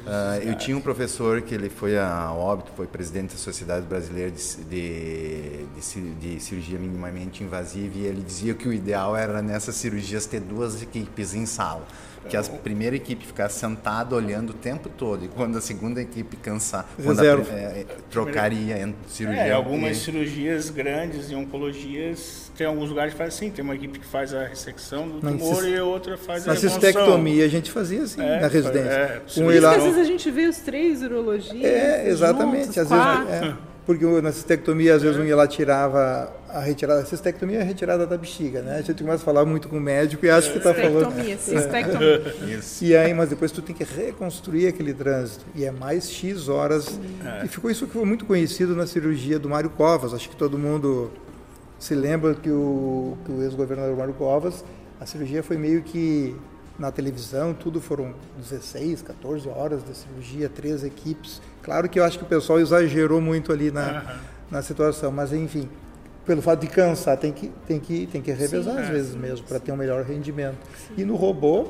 Ah, 0.06 0.38
eu 0.42 0.56
tinha 0.56 0.76
um 0.76 0.80
professor 0.80 1.42
que 1.42 1.54
ele 1.54 1.68
foi 1.68 1.98
a 1.98 2.32
óbito 2.32 2.72
foi 2.76 2.86
presidente 2.86 3.32
da 3.32 3.38
sociedade 3.38 3.86
brasileira 3.86 4.30
de, 4.30 4.56
de, 4.64 5.66
de 5.74 6.18
de 6.18 6.40
cirurgia 6.40 6.78
minimamente 6.78 7.42
invasiva 7.42 7.98
e 7.98 8.04
ele 8.04 8.22
dizia 8.22 8.54
que 8.54 8.68
o 8.68 8.72
ideal 8.72 9.16
era 9.16 9.42
nessas 9.42 9.74
cirurgias 9.74 10.26
ter 10.26 10.40
duas 10.40 10.82
equipes 10.82 11.34
em 11.34 11.46
sala 11.46 11.86
que 12.28 12.36
a 12.36 12.42
primeira 12.42 12.94
equipe 12.94 13.26
ficar 13.26 13.48
sentada 13.48 14.14
olhando 14.14 14.50
o 14.50 14.54
tempo 14.54 14.88
todo 14.88 15.24
e 15.24 15.28
quando 15.28 15.56
a 15.58 15.60
segunda 15.60 16.00
equipe 16.00 16.36
cansar, 16.36 16.88
quando 17.02 17.18
a, 17.20 17.36
pri- 17.38 17.54
é, 17.54 17.86
trocaria 18.10 18.78
entre 18.78 18.96
cirurgião 19.08 19.44
É, 19.46 19.52
algumas 19.52 19.96
e- 19.96 20.00
cirurgias 20.00 20.70
grandes 20.70 21.30
em 21.30 21.34
oncologias, 21.36 22.50
tem 22.56 22.66
alguns 22.66 22.88
lugares 22.88 23.12
que 23.12 23.18
faz 23.18 23.34
assim, 23.34 23.50
tem 23.50 23.64
uma 23.64 23.74
equipe 23.74 23.98
que 23.98 24.06
faz 24.06 24.34
a 24.34 24.46
ressecção 24.46 25.08
do 25.08 25.20
tumor 25.20 25.66
e 25.68 25.78
outra 25.80 26.16
faz 26.16 26.44
Na 26.44 26.52
a 26.52 26.54
remoção. 26.56 26.80
cistectomia 26.80 27.44
a 27.44 27.48
gente 27.48 27.70
fazia 27.70 28.02
assim, 28.02 28.20
É, 28.20 28.40
na 28.40 28.48
residência. 28.48 28.88
é, 28.90 29.22
um 29.24 29.28
cirurgia- 29.28 29.70
às 29.70 29.82
vezes 29.82 29.98
a 29.98 30.04
gente 30.04 30.30
vê 30.30 30.46
os 30.46 30.58
três 30.58 31.02
urologistas. 31.02 31.62
É, 31.64 32.08
exatamente. 32.08 32.64
juntos, 32.66 32.78
às 32.78 32.88
quatro. 32.88 33.26
vezes, 33.26 33.42
é, 33.48 33.54
porque 33.88 34.04
na 34.20 34.30
cistectomia, 34.30 34.96
às 34.96 35.00
vezes, 35.00 35.18
um 35.18 35.24
ia 35.24 35.34
lá 35.34 35.46
tirava 35.46 36.30
a 36.46 36.60
retirada. 36.60 37.00
A 37.00 37.06
cistectomia 37.06 37.60
é 37.60 37.62
a 37.62 37.64
retirada 37.64 38.06
da 38.06 38.18
bexiga, 38.18 38.60
né? 38.60 38.76
A 38.76 38.82
gente 38.82 39.02
começa 39.02 39.22
a 39.22 39.24
falar 39.24 39.46
muito 39.46 39.66
com 39.66 39.78
o 39.78 39.80
médico 39.80 40.26
e 40.26 40.28
acha 40.28 40.50
que 40.52 40.58
está 40.58 40.74
falando. 40.74 41.10
Cistectomia, 41.10 41.38
cistectomia. 41.38 42.58
Isso. 42.58 42.84
E 42.84 42.94
aí, 42.94 43.14
mas 43.14 43.30
depois 43.30 43.50
tu 43.50 43.62
tem 43.62 43.74
que 43.74 43.84
reconstruir 43.84 44.66
aquele 44.66 44.92
trânsito. 44.92 45.42
E 45.54 45.64
é 45.64 45.70
mais 45.70 46.10
X 46.10 46.50
horas. 46.50 47.00
E 47.42 47.48
ficou 47.48 47.70
isso 47.70 47.86
que 47.86 47.94
foi 47.94 48.04
muito 48.04 48.26
conhecido 48.26 48.76
na 48.76 48.86
cirurgia 48.86 49.38
do 49.38 49.48
Mário 49.48 49.70
Covas. 49.70 50.12
Acho 50.12 50.28
que 50.28 50.36
todo 50.36 50.58
mundo 50.58 51.10
se 51.78 51.94
lembra 51.94 52.34
que 52.34 52.50
o, 52.50 53.16
que 53.24 53.32
o 53.32 53.42
ex-governador 53.42 53.96
Mário 53.96 54.12
Covas, 54.12 54.66
a 55.00 55.06
cirurgia 55.06 55.42
foi 55.42 55.56
meio 55.56 55.80
que 55.80 56.36
na 56.78 56.92
televisão, 56.92 57.52
tudo 57.52 57.80
foram 57.80 58.14
16, 58.38 59.02
14 59.02 59.48
horas 59.48 59.82
de 59.84 59.96
cirurgia, 59.96 60.48
três 60.48 60.84
equipes. 60.84 61.40
Claro 61.62 61.88
que 61.88 61.98
eu 61.98 62.04
acho 62.04 62.18
que 62.18 62.24
o 62.24 62.28
pessoal 62.28 62.60
exagerou 62.60 63.20
muito 63.20 63.52
ali 63.52 63.70
na, 63.70 64.16
na 64.50 64.62
situação, 64.62 65.10
mas 65.10 65.32
enfim, 65.32 65.68
pelo 66.24 66.40
fato 66.40 66.60
de 66.60 66.68
cansar, 66.68 67.16
tem 67.16 67.32
que, 67.32 67.48
tem 67.66 67.80
que, 67.80 68.06
tem 68.06 68.22
que 68.22 68.30
revezar 68.30 68.78
às 68.78 68.88
vezes 68.88 69.14
mesmo, 69.16 69.46
para 69.46 69.58
ter 69.58 69.72
um 69.72 69.76
melhor 69.76 70.04
rendimento. 70.04 70.58
E 70.96 71.04
no 71.04 71.16
robô, 71.16 71.66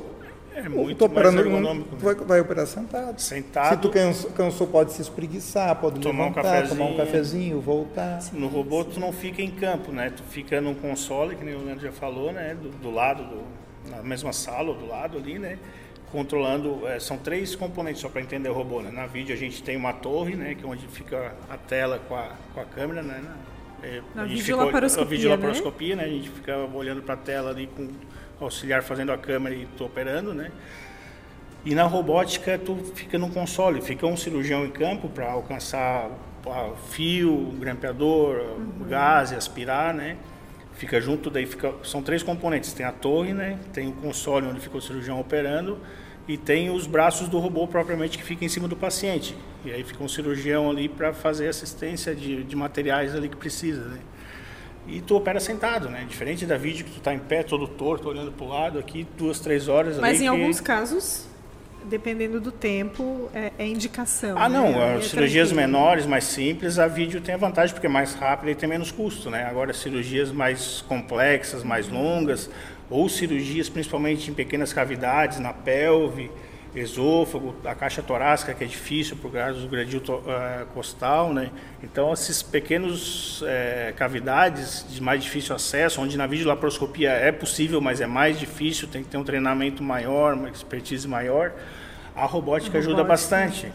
É 0.54 0.68
muito 0.68 1.04
operando, 1.04 1.40
ergonômico. 1.40 1.96
tu 1.96 2.04
vai, 2.04 2.14
vai 2.16 2.40
operar 2.40 2.66
sentado. 2.66 3.18
Sentado. 3.20 3.74
Se 3.76 3.80
tu 3.80 3.88
cansou, 3.90 4.30
cansou, 4.32 4.66
pode 4.66 4.92
se 4.92 5.00
espreguiçar, 5.00 5.74
pode 5.76 6.00
Tomar 6.00 6.24
um 6.24 6.28
levantar, 6.28 6.68
tomar 6.68 6.84
um 6.86 6.96
cafezinho. 6.96 7.06
cafezinho, 7.06 7.60
voltar. 7.60 8.18
No 8.32 8.48
robô 8.48 8.84
tu 8.84 8.98
não 9.00 9.12
fica 9.12 9.40
em 9.40 9.50
campo, 9.52 9.90
né? 9.92 10.10
Tu 10.14 10.22
fica 10.24 10.60
num 10.60 10.74
console, 10.74 11.34
que 11.36 11.44
nem 11.44 11.54
o 11.54 11.64
Leandro 11.64 11.84
já 11.86 11.92
falou, 11.92 12.32
né? 12.32 12.54
Do, 12.60 12.68
do 12.70 12.90
lado, 12.90 13.22
do, 13.22 13.42
na 13.86 14.02
mesma 14.02 14.32
sala 14.32 14.74
do 14.74 14.86
lado 14.86 15.18
ali, 15.18 15.38
né? 15.38 15.58
Controlando, 16.10 16.86
eh, 16.86 16.98
são 16.98 17.18
três 17.18 17.54
componentes 17.54 18.00
só 18.00 18.08
para 18.08 18.22
entender 18.22 18.48
o 18.48 18.54
robô, 18.54 18.80
né? 18.80 18.90
Na 18.90 19.06
vídeo 19.06 19.34
a 19.34 19.38
gente 19.38 19.62
tem 19.62 19.76
uma 19.76 19.92
torre, 19.92 20.36
né? 20.36 20.54
Que 20.54 20.64
é 20.64 20.66
onde 20.68 20.86
fica 20.88 21.34
a 21.48 21.56
tela 21.56 22.00
com 22.08 22.14
a, 22.14 22.30
com 22.54 22.60
a 22.60 22.64
câmera, 22.64 23.02
né? 23.02 23.22
Eh, 23.82 24.02
Na 24.14 24.22
a 24.22 24.26
gente 24.26 24.42
fica, 24.42 25.02
a 25.02 25.04
videolaparoscopia, 25.04 25.96
né? 25.96 26.04
A 26.04 26.08
gente 26.08 26.30
fica 26.30 26.56
olhando 26.74 27.02
para 27.02 27.14
a 27.14 27.18
tela 27.18 27.50
ali 27.50 27.66
com 27.66 27.90
o 28.40 28.44
auxiliar 28.44 28.82
fazendo 28.82 29.12
a 29.12 29.18
câmera 29.18 29.54
e 29.54 29.66
tu 29.76 29.84
operando, 29.84 30.32
né? 30.32 30.50
E 31.64 31.74
na 31.74 31.84
robótica 31.84 32.58
tu 32.58 32.76
fica 32.94 33.18
no 33.18 33.28
console, 33.30 33.82
fica 33.82 34.06
um 34.06 34.16
cirurgião 34.16 34.64
em 34.64 34.70
campo 34.70 35.08
para 35.08 35.30
alcançar 35.30 36.08
fio, 36.88 37.52
grampeador, 37.58 38.56
o 38.80 38.84
gás 38.84 39.32
aspirar, 39.32 39.92
né? 39.92 40.16
Fica 40.78 41.00
junto, 41.00 41.28
daí 41.28 41.44
fica, 41.44 41.74
são 41.82 42.00
três 42.02 42.22
componentes, 42.22 42.72
tem 42.72 42.86
a 42.86 42.92
torre, 42.92 43.34
né? 43.34 43.58
Tem 43.72 43.88
o 43.88 43.92
console 43.92 44.46
onde 44.46 44.60
fica 44.60 44.76
o 44.78 44.80
cirurgião 44.80 45.18
operando 45.20 45.76
e 46.28 46.36
tem 46.36 46.70
os 46.70 46.86
braços 46.86 47.28
do 47.28 47.38
robô 47.38 47.66
propriamente 47.66 48.16
que 48.16 48.22
fica 48.24 48.44
em 48.44 48.48
cima 48.48 48.68
do 48.68 48.76
paciente. 48.76 49.36
E 49.64 49.72
aí 49.72 49.82
fica 49.82 50.02
um 50.04 50.08
cirurgião 50.08 50.70
ali 50.70 50.88
para 50.88 51.12
fazer 51.12 51.48
assistência 51.48 52.14
de, 52.14 52.44
de 52.44 52.54
materiais 52.56 53.14
ali 53.14 53.28
que 53.28 53.36
precisa, 53.36 53.84
né? 53.86 53.98
E 54.86 55.00
tu 55.02 55.16
opera 55.16 55.40
sentado, 55.40 55.88
né? 55.90 56.06
Diferente 56.08 56.46
da 56.46 56.56
vídeo 56.56 56.84
que 56.84 56.92
tu 56.92 57.00
tá 57.00 57.12
em 57.12 57.18
pé, 57.18 57.42
todo 57.42 57.66
torto, 57.66 58.08
olhando 58.08 58.30
pro 58.32 58.46
lado, 58.46 58.78
aqui 58.78 59.06
duas, 59.18 59.40
três 59.40 59.68
horas 59.68 59.98
Mas 59.98 60.18
em 60.18 60.22
que- 60.22 60.26
alguns 60.28 60.60
casos, 60.60 61.26
dependendo 61.84 62.40
do 62.40 62.52
tempo, 62.52 63.30
é, 63.34 63.52
é 63.58 63.66
indicação. 63.66 64.36
Ah, 64.38 64.48
não, 64.48 64.72
né? 64.72 64.98
É 64.98 65.00
cirurgias 65.02 65.48
tranquilo. 65.48 65.72
menores, 65.72 66.06
mais 66.06 66.24
simples, 66.24 66.78
a 66.78 66.86
vídeo 66.86 67.20
tem 67.20 67.34
a 67.34 67.38
vantagem 67.38 67.74
porque 67.74 67.86
é 67.86 67.90
mais 67.90 68.14
rápida 68.14 68.50
e 68.50 68.54
tem 68.54 68.68
menos 68.68 68.90
custo, 68.90 69.30
né? 69.30 69.44
Agora, 69.44 69.72
cirurgias 69.72 70.30
mais 70.30 70.82
complexas, 70.88 71.62
mais 71.62 71.88
longas, 71.88 72.50
ou 72.90 73.08
cirurgias 73.08 73.68
principalmente 73.68 74.30
em 74.30 74.34
pequenas 74.34 74.72
cavidades, 74.72 75.38
na 75.38 75.52
pelve, 75.52 76.30
esôfago, 76.74 77.54
a 77.64 77.74
caixa 77.74 78.02
torácica, 78.02 78.52
que 78.54 78.62
é 78.62 78.66
difícil 78.66 79.16
por 79.16 79.32
causa 79.32 79.58
do 79.60 79.68
gradil 79.68 80.02
eh, 80.26 80.64
costal, 80.74 81.32
né? 81.32 81.50
Então, 81.82 82.12
esses 82.12 82.42
pequenos 82.42 83.42
eh, 83.46 83.92
cavidades 83.96 84.84
de 84.88 85.02
mais 85.02 85.22
difícil 85.22 85.54
acesso, 85.54 86.00
onde 86.00 86.16
na 86.16 86.26
videolaparoscopia 86.26 87.10
é 87.10 87.32
possível, 87.32 87.80
mas 87.80 88.00
é 88.00 88.06
mais 88.06 88.38
difícil, 88.38 88.86
tem 88.88 89.02
que 89.02 89.08
ter 89.08 89.16
um 89.16 89.24
treinamento 89.24 89.82
maior, 89.82 90.34
uma 90.34 90.48
expertise 90.48 91.08
maior, 91.08 91.52
a 92.14 92.24
robótica 92.26 92.78
ajuda 92.78 93.02
robótica. 93.02 93.08
bastante. 93.36 93.72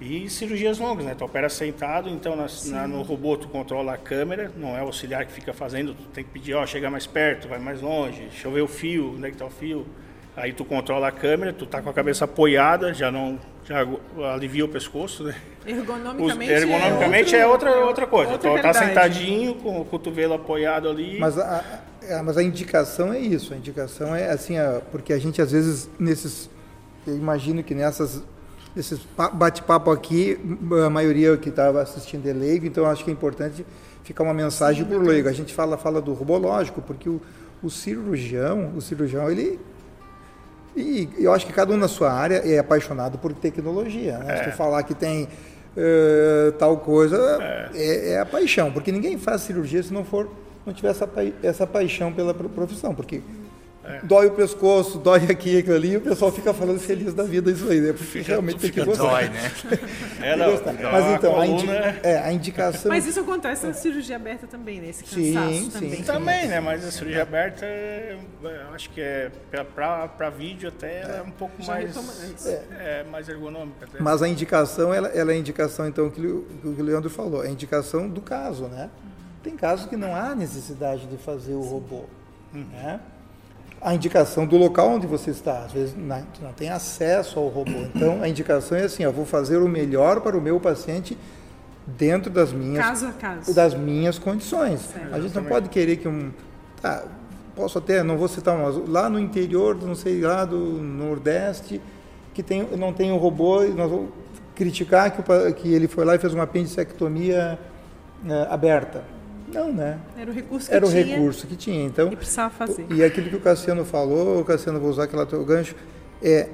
E 0.00 0.28
cirurgias 0.28 0.80
longas, 0.80 1.04
né? 1.06 1.14
Tu 1.16 1.24
opera 1.24 1.48
sentado, 1.48 2.08
então 2.10 2.34
na- 2.34 2.46
na- 2.66 2.88
no 2.88 3.02
robô 3.02 3.36
tu 3.36 3.46
controla 3.46 3.94
a 3.94 3.96
câmera, 3.96 4.50
não 4.56 4.76
é 4.76 4.82
o 4.82 4.86
auxiliar 4.86 5.24
que 5.24 5.32
fica 5.32 5.52
fazendo, 5.52 5.94
tu 5.94 6.02
tem 6.08 6.24
que 6.24 6.30
pedir, 6.30 6.54
ó, 6.54 6.66
chega 6.66 6.90
mais 6.90 7.06
perto, 7.06 7.46
vai 7.46 7.60
mais 7.60 7.80
longe, 7.80 8.22
deixa 8.22 8.48
eu 8.48 8.52
ver 8.52 8.62
o 8.62 8.66
fio, 8.66 9.14
onde 9.16 9.28
é 9.28 9.30
que 9.30 9.36
tá 9.36 9.44
o 9.46 9.50
fio. 9.50 9.86
Aí 10.36 10.52
tu 10.52 10.64
controla 10.64 11.08
a 11.08 11.12
câmera, 11.12 11.52
tu 11.52 11.66
tá 11.66 11.82
com 11.82 11.90
a 11.90 11.92
cabeça 11.92 12.24
apoiada, 12.24 12.94
já 12.94 13.10
não 13.10 13.38
já 13.64 13.86
alivia 14.34 14.64
o 14.64 14.68
pescoço, 14.68 15.22
né? 15.24 15.36
Os- 15.64 15.70
Ergonomicamente, 15.72 16.50
ergonomicamente 16.52 17.34
é, 17.36 17.40
é, 17.40 17.46
outro- 17.46 17.68
outra, 17.68 17.86
outra 17.86 18.06
coisa. 18.06 18.32
outra 18.32 18.50
tu 18.50 18.62
tá 18.62 18.72
sentadinho, 18.74 19.54
com 19.56 19.80
o 19.80 19.84
cotovelo 19.84 20.34
apoiado 20.34 20.88
ali. 20.88 21.18
Mas 21.20 21.38
a, 21.38 21.62
a- 22.10 22.22
mas 22.24 22.36
a 22.36 22.42
indicação 22.42 23.12
é 23.12 23.18
isso. 23.20 23.52
A 23.54 23.56
indicação 23.56 24.14
é 24.16 24.30
assim, 24.30 24.58
a- 24.58 24.80
porque 24.90 25.12
a 25.12 25.18
gente 25.18 25.40
às 25.40 25.52
vezes 25.52 25.88
nesses, 25.98 26.48
eu 27.06 27.14
imagino 27.14 27.62
que 27.62 27.74
nessas 27.74 28.22
esses 28.76 28.98
pa- 29.00 29.28
bate-papo 29.28 29.90
aqui, 29.90 30.38
a 30.84 30.88
maioria 30.90 31.36
que 31.36 31.50
estava 31.50 31.82
assistindo 31.82 32.26
é 32.26 32.32
leigo, 32.32 32.64
então 32.66 32.86
acho 32.86 33.04
que 33.04 33.10
é 33.10 33.12
importante 33.12 33.64
ficar 34.02 34.24
uma 34.24 34.32
mensagem 34.34 34.82
para 34.84 34.96
o 34.96 35.00
leigo. 35.02 35.28
A 35.28 35.32
gente 35.32 35.52
fala 35.54 35.76
fala 35.76 36.00
do 36.00 36.14
robô 36.14 36.38
lógico, 36.38 36.80
porque 36.80 37.08
o, 37.08 37.20
o 37.62 37.68
cirurgião, 37.70 38.72
o 38.74 38.80
cirurgião 38.80 39.30
ele 39.30 39.60
e 40.76 41.08
eu 41.18 41.32
acho 41.32 41.46
que 41.46 41.52
cada 41.52 41.72
um 41.72 41.76
na 41.76 41.88
sua 41.88 42.12
área 42.12 42.36
é 42.36 42.58
apaixonado 42.58 43.18
por 43.18 43.32
tecnologia. 43.32 44.18
Né? 44.18 44.36
Se 44.38 44.50
tu 44.50 44.56
falar 44.56 44.82
que 44.82 44.94
tem 44.94 45.28
eh, 45.76 46.52
tal 46.58 46.76
coisa, 46.78 47.38
é. 47.74 48.12
é 48.12 48.18
a 48.20 48.26
paixão. 48.26 48.72
Porque 48.72 48.90
ninguém 48.92 49.18
faz 49.18 49.42
cirurgia 49.42 49.82
se 49.82 49.92
não 49.92 50.04
for 50.04 50.28
não 50.64 50.72
tiver 50.72 50.90
essa, 50.90 51.08
essa 51.42 51.66
paixão 51.66 52.12
pela 52.12 52.32
pro- 52.32 52.48
profissão. 52.48 52.94
Porque 52.94 53.20
é. 53.92 54.00
dói 54.02 54.26
o 54.26 54.32
pescoço, 54.32 54.98
dói 54.98 55.24
aqui, 55.30 55.58
aquilo 55.58 55.76
ali, 55.76 55.92
e 55.92 55.96
o 55.96 56.00
pessoal 56.00 56.32
fica 56.32 56.52
falando 56.54 56.80
feliz 56.80 57.14
da 57.14 57.22
vida 57.22 57.50
isso 57.50 57.68
aí, 57.68 57.80
né? 57.80 57.92
Porque 57.92 58.04
fica, 58.04 58.28
realmente 58.28 58.60
tem 58.60 58.70
que 58.70 58.84
gostar. 58.84 59.04
Dói, 59.04 59.28
né? 59.28 59.52
É, 60.22 60.36
não, 60.36 60.52
Mas 60.92 61.06
então, 61.14 61.40
a, 61.40 61.46
indi 61.46 61.66
é, 62.02 62.18
a, 62.18 62.32
indicação... 62.32 62.88
Mas 62.88 63.06
isso 63.06 63.18
acontece 63.20 63.66
na 63.66 63.72
cirurgia 63.72 64.14
aberta 64.14 64.46
também, 64.46 64.80
né? 64.80 64.90
Esse 64.90 65.02
cansaço 65.02 65.54
sim, 65.54 65.70
também. 65.70 65.96
Sim, 65.96 66.02
também, 66.04 66.48
né? 66.48 66.60
Mas 66.60 66.84
a 66.84 66.92
cirurgia 66.92 67.22
aberta, 67.22 67.66
acho 68.72 68.90
que 68.90 69.00
é 69.00 69.30
para 69.74 70.30
vídeo 70.30 70.68
até 70.68 71.02
é 71.02 71.22
um 71.22 71.30
pouco 71.30 71.60
Já 71.60 71.74
mais, 71.74 72.46
é. 72.46 72.64
é. 72.78 73.04
mais 73.10 73.28
ergonômica. 73.28 73.86
Até. 73.86 74.00
Mas 74.00 74.22
a 74.22 74.28
indicação, 74.28 74.92
ela, 74.94 75.08
ela 75.08 75.32
é 75.32 75.34
a 75.34 75.38
indicação, 75.38 75.86
então, 75.86 76.08
que 76.10 76.24
o, 76.24 76.42
que 76.60 76.66
o 76.66 76.82
Leandro 76.82 77.10
falou, 77.10 77.44
é 77.44 77.48
a 77.48 77.50
indicação 77.50 78.08
do 78.08 78.20
caso, 78.20 78.66
né? 78.66 78.90
Tem 79.42 79.56
casos 79.56 79.86
que 79.86 79.96
não 79.96 80.14
há 80.14 80.34
necessidade 80.34 81.06
de 81.06 81.16
fazer 81.16 81.54
o 81.54 81.62
robô, 81.62 82.04
uhum. 82.54 82.64
né? 82.72 83.00
A 83.82 83.94
indicação 83.94 84.46
do 84.46 84.56
local 84.56 84.90
onde 84.90 85.06
você 85.06 85.30
está. 85.30 85.64
Às 85.64 85.72
vezes 85.72 85.94
não, 85.96 86.24
não 86.40 86.52
tem 86.52 86.70
acesso 86.70 87.38
ao 87.38 87.48
robô. 87.48 87.70
Então 87.94 88.22
a 88.22 88.28
indicação 88.28 88.78
é 88.78 88.84
assim: 88.84 89.02
eu 89.02 89.12
vou 89.12 89.26
fazer 89.26 89.56
o 89.58 89.68
melhor 89.68 90.20
para 90.20 90.36
o 90.36 90.40
meu 90.40 90.60
paciente 90.60 91.18
dentro 91.86 92.30
das 92.30 92.52
minhas 92.52 92.84
caso 92.84 93.06
a 93.06 93.12
caso. 93.12 93.54
das 93.54 93.74
minhas 93.74 94.18
condições. 94.18 94.80
Certo. 94.80 95.14
A 95.14 95.20
gente 95.20 95.34
não 95.34 95.44
pode 95.44 95.68
querer 95.68 95.96
que 95.96 96.06
um 96.06 96.30
tá, 96.80 97.04
posso 97.56 97.78
até 97.78 98.02
não 98.02 98.16
vou 98.16 98.28
citar 98.28 98.56
um 98.56 98.90
lá 98.90 99.10
no 99.10 99.18
interior, 99.18 99.76
não 99.82 99.94
sei 99.94 100.20
lá 100.20 100.44
do 100.44 100.58
Nordeste 100.58 101.80
que 102.32 102.42
tem 102.42 102.62
não 102.76 102.92
tem 102.92 103.12
um 103.12 103.16
robô 103.16 103.62
e 103.62 103.70
nós 103.70 103.90
vamos 103.90 104.10
criticar 104.54 105.10
que, 105.10 105.20
o, 105.20 105.54
que 105.54 105.72
ele 105.72 105.88
foi 105.88 106.04
lá 106.04 106.14
e 106.14 106.18
fez 106.18 106.32
uma 106.32 106.44
apendicectomia 106.44 107.58
é, 108.28 108.46
aberta. 108.48 109.02
Não, 109.52 109.72
né? 109.72 109.98
Era 110.18 110.30
o 110.30 110.34
recurso 110.34 110.68
que 110.68 110.74
Era 110.74 110.86
tinha. 110.86 111.02
o 111.02 111.06
recurso 111.06 111.46
que 111.46 111.56
tinha. 111.56 111.84
Então, 111.84 112.12
e 112.12 112.16
precisava 112.16 112.50
fazer. 112.50 112.86
E 112.90 113.02
aquilo 113.04 113.28
que 113.28 113.36
o 113.36 113.40
Cassiano 113.40 113.84
falou, 113.84 114.40
o 114.40 114.44
Cassiano 114.44 114.80
vou 114.80 114.90
usar 114.90 115.04
aquele 115.04 115.24
teu 115.26 115.44
gancho, 115.44 115.74
é 116.22 116.48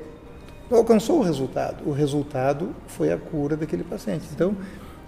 alcançou 0.70 1.20
o 1.20 1.22
resultado. 1.22 1.88
O 1.88 1.92
resultado 1.92 2.74
foi 2.87 3.12
a 3.12 3.16
cura 3.16 3.56
daquele 3.56 3.84
paciente. 3.84 4.26
Então, 4.32 4.54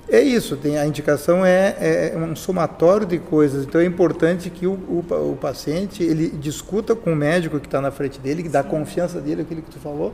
é 0.09 0.21
isso, 0.21 0.57
tem, 0.57 0.77
a 0.77 0.85
indicação 0.85 1.47
é, 1.47 2.13
é, 2.13 2.17
um 2.17 2.35
somatório 2.35 3.07
de 3.07 3.19
coisas. 3.19 3.65
Então 3.65 3.81
é 3.81 3.85
importante 3.85 4.51
que 4.51 4.67
o, 4.67 4.73
o, 4.73 5.31
o 5.33 5.37
paciente 5.37 6.03
ele 6.03 6.31
discuta 6.31 6.97
com 6.97 7.13
o 7.13 7.17
médico 7.17 7.61
que 7.61 7.67
está 7.67 7.81
na 7.81 7.93
frente 7.93 8.19
dele, 8.19 8.43
que 8.43 8.49
dá 8.49 8.63
confiança 8.63 9.21
dele, 9.21 9.43
aquilo 9.43 9.63
que 9.63 9.71
tu 9.71 9.79
falou, 9.79 10.13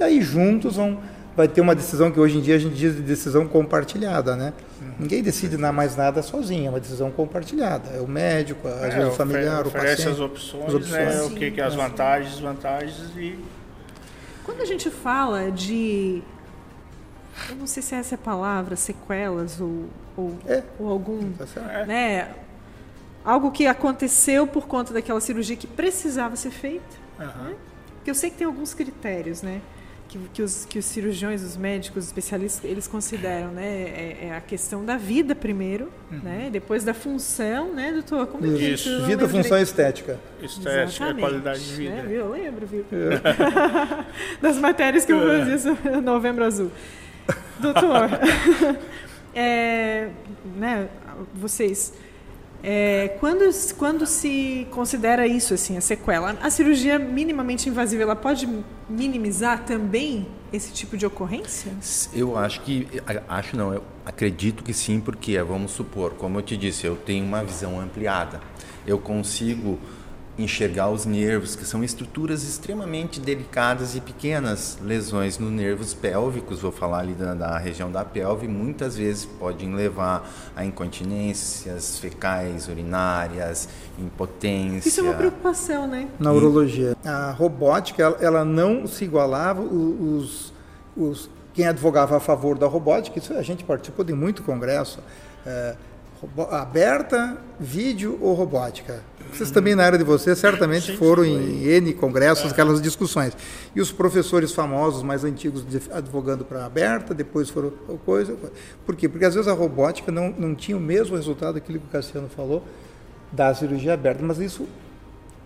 e 0.00 0.02
aí 0.02 0.20
juntos 0.20 0.76
vão 0.76 0.98
vai 1.36 1.46
ter 1.46 1.60
uma 1.60 1.72
decisão 1.72 2.10
que 2.10 2.18
hoje 2.18 2.36
em 2.36 2.40
dia 2.40 2.56
a 2.56 2.58
gente 2.58 2.74
diz 2.74 2.96
de 2.96 3.00
decisão 3.00 3.46
compartilhada, 3.46 4.34
né? 4.34 4.52
Ninguém 4.98 5.22
decide 5.22 5.56
mais 5.56 5.96
nada 5.96 6.22
sozinho, 6.22 6.66
é 6.66 6.70
uma 6.70 6.80
decisão 6.80 7.10
compartilhada. 7.10 7.90
É 7.90 8.00
o 8.00 8.08
médico, 8.08 8.66
às 8.66 8.82
é, 8.82 8.90
vezes 8.90 9.12
o 9.12 9.16
familiar, 9.16 9.66
o 9.66 9.70
paciente. 9.70 10.08
as 10.08 10.20
opções, 10.20 10.64
as 10.64 10.74
opções. 10.74 11.14
Né? 11.14 11.22
o 11.22 11.30
que, 11.30 11.50
que 11.52 11.60
é 11.60 11.64
as 11.64 11.74
vantagens, 11.74 12.32
desvantagens 12.32 13.16
e... 13.16 13.38
Quando 14.44 14.62
a 14.62 14.64
gente 14.64 14.90
fala 14.90 15.52
de 15.52 16.22
eu 17.48 17.56
não 17.56 17.66
sei 17.66 17.82
se 17.82 17.94
é 17.94 17.98
essa 17.98 18.14
a 18.14 18.18
palavra, 18.18 18.74
sequelas 18.76 19.60
ou, 19.60 19.88
ou, 20.16 20.36
é. 20.46 20.62
ou 20.78 20.88
algum, 20.88 21.32
tá 21.32 21.84
né, 21.86 22.34
algo 23.24 23.50
que 23.50 23.66
aconteceu 23.66 24.46
por 24.46 24.66
conta 24.66 24.92
daquela 24.92 25.20
cirurgia 25.20 25.56
que 25.56 25.66
precisava 25.66 26.34
ser 26.34 26.50
feita. 26.50 26.96
Uhum. 27.18 27.26
Né? 27.26 27.56
Porque 27.96 28.10
eu 28.10 28.14
sei 28.14 28.30
que 28.30 28.36
tem 28.36 28.46
alguns 28.46 28.74
critérios, 28.74 29.42
né? 29.42 29.60
Que, 30.08 30.18
que, 30.32 30.42
os, 30.42 30.64
que 30.64 30.78
os 30.78 30.84
cirurgiões, 30.86 31.42
os 31.42 31.56
médicos, 31.56 32.04
os 32.04 32.08
especialistas, 32.08 32.64
eles 32.64 32.88
consideram, 32.88 33.50
né? 33.50 33.66
É, 33.66 34.18
é 34.28 34.34
a 34.34 34.40
questão 34.40 34.84
da 34.84 34.96
vida 34.96 35.34
primeiro, 35.34 35.90
uhum. 36.10 36.20
né? 36.20 36.48
Depois 36.50 36.82
da 36.82 36.94
função, 36.94 37.74
né, 37.74 37.92
doutor? 37.92 38.26
Como 38.26 38.44
é 38.44 38.48
Isso. 38.48 38.88
Isso. 38.88 39.06
Vida, 39.06 39.28
função 39.28 39.58
e 39.58 39.62
estética. 39.62 40.18
Estética, 40.42 41.04
é 41.04 41.14
qualidade 41.14 41.62
de 41.62 41.74
vida. 41.74 42.02
Né? 42.02 42.08
Eu 42.10 42.30
lembro, 42.30 42.66
viu? 42.66 42.86
É. 42.90 44.04
das 44.40 44.56
matérias 44.56 45.04
que 45.04 45.12
eu 45.12 45.20
fazia 45.20 45.54
isso 45.54 45.78
Novembro 46.02 46.44
Azul. 46.44 46.70
Doutor, 47.60 48.08
é, 49.34 50.08
né, 50.56 50.88
vocês 51.34 51.92
é, 52.62 53.16
quando, 53.20 53.44
quando 53.76 54.06
se 54.06 54.66
considera 54.70 55.26
isso, 55.26 55.54
assim, 55.54 55.76
a 55.76 55.80
sequela, 55.80 56.36
a 56.42 56.50
cirurgia 56.50 56.98
minimamente 56.98 57.68
invasiva, 57.68 58.02
ela 58.02 58.16
pode 58.16 58.48
minimizar 58.88 59.64
também 59.64 60.26
esse 60.52 60.72
tipo 60.72 60.96
de 60.96 61.06
ocorrência? 61.06 61.72
Eu 62.12 62.36
acho 62.36 62.60
que, 62.62 62.88
acho 63.28 63.56
não, 63.56 63.72
eu 63.72 63.84
acredito 64.04 64.64
que 64.64 64.72
sim, 64.72 65.00
porque 65.00 65.40
vamos 65.42 65.72
supor, 65.72 66.14
como 66.14 66.38
eu 66.38 66.42
te 66.42 66.56
disse, 66.56 66.86
eu 66.86 66.96
tenho 66.96 67.24
uma 67.24 67.44
visão 67.44 67.78
ampliada, 67.80 68.40
eu 68.86 68.98
consigo 68.98 69.78
enxergar 70.38 70.88
os 70.88 71.04
nervos, 71.04 71.56
que 71.56 71.64
são 71.64 71.82
estruturas 71.82 72.44
extremamente 72.44 73.18
delicadas 73.18 73.96
e 73.96 74.00
pequenas 74.00 74.78
lesões 74.80 75.36
nos 75.36 75.50
nervos 75.50 75.92
pélvicos, 75.92 76.60
vou 76.60 76.70
falar 76.70 77.00
ali 77.00 77.12
da, 77.12 77.34
da, 77.34 77.58
região 77.58 77.90
da 77.90 78.04
pelve, 78.04 78.46
muitas 78.46 78.96
vezes 78.96 79.24
podem 79.24 79.74
levar 79.74 80.30
a 80.54 80.64
incontinências 80.64 81.98
fecais, 81.98 82.68
urinárias, 82.68 83.68
impotência. 83.98 84.88
Isso 84.88 85.00
é 85.00 85.02
uma 85.02 85.14
preocupação, 85.14 85.88
né? 85.88 86.08
Na 86.20 86.32
urologia. 86.32 86.96
A 87.04 87.32
robótica, 87.32 88.02
ela, 88.02 88.18
ela 88.20 88.44
não 88.44 88.86
se 88.86 89.04
igualava, 89.04 89.60
os, 89.60 90.52
os, 90.96 91.28
quem 91.52 91.66
advogava 91.66 92.16
a 92.16 92.20
favor 92.20 92.56
da 92.56 92.66
robótica, 92.68 93.18
isso 93.18 93.32
a 93.32 93.42
gente 93.42 93.64
participou 93.64 94.04
de 94.04 94.12
muito 94.12 94.44
congresso, 94.44 95.00
é, 95.44 95.74
aberta, 96.52 97.38
vídeo 97.58 98.16
ou 98.22 98.34
robótica? 98.34 99.02
Vocês 99.32 99.50
também, 99.50 99.74
na 99.74 99.84
área 99.84 99.98
de 99.98 100.04
vocês, 100.04 100.38
certamente 100.38 100.96
foram 100.96 101.24
em 101.24 101.64
N 101.64 101.92
congressos, 101.94 102.50
aquelas 102.50 102.80
discussões. 102.80 103.36
E 103.74 103.80
os 103.80 103.92
professores 103.92 104.52
famosos, 104.52 105.02
mais 105.02 105.24
antigos, 105.24 105.64
advogando 105.92 106.44
para 106.44 106.64
aberta, 106.64 107.14
depois 107.14 107.48
foram 107.48 107.70
coisa. 108.04 108.36
Por 108.84 108.96
quê? 108.96 109.08
Porque 109.08 109.24
às 109.24 109.34
vezes 109.34 109.48
a 109.48 109.52
robótica 109.52 110.10
não, 110.10 110.30
não 110.30 110.54
tinha 110.54 110.76
o 110.76 110.80
mesmo 110.80 111.16
resultado, 111.16 111.58
aquilo 111.58 111.78
que 111.78 111.86
o 111.86 111.90
Cassiano 111.90 112.28
falou, 112.28 112.64
da 113.30 113.54
cirurgia 113.54 113.94
aberta. 113.94 114.22
Mas 114.24 114.38
isso 114.38 114.66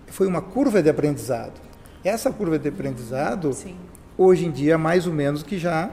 foi 0.06 0.26
uma 0.26 0.40
curva 0.40 0.82
de 0.82 0.88
aprendizado. 0.88 1.60
Essa 2.04 2.30
curva 2.30 2.58
de 2.58 2.68
aprendizado, 2.68 3.52
Sim. 3.52 3.76
hoje 4.16 4.46
em 4.46 4.50
dia, 4.50 4.78
mais 4.78 5.06
ou 5.06 5.12
menos 5.12 5.42
que 5.42 5.58
já. 5.58 5.90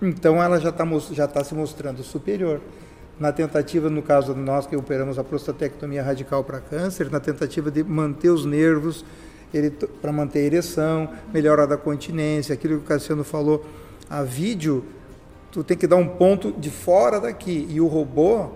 Então 0.00 0.42
ela 0.42 0.60
já 0.60 0.70
está 0.70 0.84
já 1.12 1.26
tá 1.26 1.42
se 1.42 1.54
mostrando 1.54 2.02
superior 2.02 2.60
na 3.18 3.32
tentativa, 3.32 3.88
no 3.88 4.02
caso 4.02 4.34
de 4.34 4.40
nós 4.40 4.66
que 4.66 4.76
operamos 4.76 5.18
a 5.18 5.24
prostatectomia 5.24 6.02
radical 6.02 6.44
para 6.44 6.60
câncer, 6.60 7.10
na 7.10 7.20
tentativa 7.20 7.70
de 7.70 7.82
manter 7.82 8.30
os 8.30 8.44
nervos, 8.44 9.04
para 10.02 10.12
manter 10.12 10.40
a 10.40 10.42
ereção, 10.42 11.08
melhora 11.32 11.66
da 11.66 11.76
continência, 11.76 12.52
aquilo 12.52 12.78
que 12.78 12.84
o 12.84 12.86
Cassiano 12.86 13.24
falou, 13.24 13.64
a 14.08 14.22
vídeo, 14.22 14.84
tu 15.50 15.64
tem 15.64 15.76
que 15.76 15.86
dar 15.86 15.96
um 15.96 16.06
ponto 16.06 16.52
de 16.52 16.70
fora 16.70 17.18
daqui, 17.18 17.66
e 17.70 17.80
o 17.80 17.86
robô, 17.86 18.48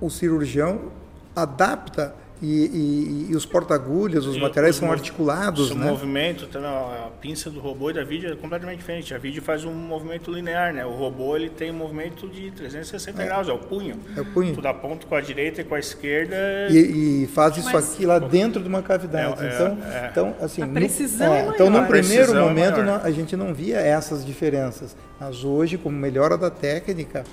o 0.00 0.08
cirurgião, 0.08 0.92
adapta 1.34 2.14
e, 2.42 2.46
e, 2.46 3.26
e, 3.30 3.36
os 3.36 3.46
porta-agulhas, 3.46 4.26
os 4.26 4.36
e 4.36 4.40
materiais 4.40 4.76
são 4.76 4.92
articulados. 4.92 5.70
O 5.70 5.74
né? 5.74 5.86
movimento, 5.86 6.46
tá, 6.46 6.58
a 6.58 7.10
pinça 7.18 7.50
do 7.50 7.60
robô 7.60 7.90
e 7.90 7.94
da 7.94 8.04
vídeo 8.04 8.30
é 8.30 8.36
completamente 8.36 8.78
diferente. 8.78 9.14
A 9.14 9.18
vídeo 9.18 9.42
faz 9.42 9.64
um 9.64 9.72
movimento 9.72 10.30
linear, 10.30 10.74
né? 10.74 10.84
O 10.84 10.90
robô 10.90 11.34
ele 11.34 11.48
tem 11.48 11.70
um 11.70 11.74
movimento 11.74 12.28
de 12.28 12.50
360 12.50 13.22
é. 13.22 13.26
graus, 13.26 13.48
é 13.48 13.52
o 13.52 13.58
punho. 13.58 13.98
É 14.14 14.20
o 14.20 14.24
punho. 14.26 14.54
Tu 14.54 14.60
dá 14.60 14.74
ponto 14.74 15.06
com 15.06 15.14
a 15.14 15.20
direita 15.20 15.62
e 15.62 15.64
com 15.64 15.74
a 15.74 15.78
esquerda. 15.78 16.36
E, 16.70 17.22
e 17.24 17.26
faz 17.28 17.56
isso 17.56 17.72
Mas, 17.72 17.94
aqui 17.94 18.04
lá 18.04 18.18
dentro 18.18 18.62
de 18.62 18.68
uma 18.68 18.82
cavidade. 18.82 19.42
É, 19.42 19.46
é 19.46 19.54
então, 19.54 19.78
é. 19.82 20.08
então, 20.10 20.34
assim, 20.42 20.62
a 20.62 20.66
precisão 20.66 21.28
no, 21.28 21.34
é, 21.34 21.54
Então, 21.54 21.70
no 21.70 21.86
primeiro 21.86 22.34
momento, 22.34 22.82
não, 22.82 22.96
a 22.96 23.10
gente 23.10 23.34
não 23.34 23.54
via 23.54 23.78
essas 23.78 24.26
diferenças. 24.26 24.94
Mas 25.18 25.42
hoje, 25.42 25.78
como 25.78 25.96
melhora 25.96 26.36
da 26.36 26.50
técnica 26.50 27.24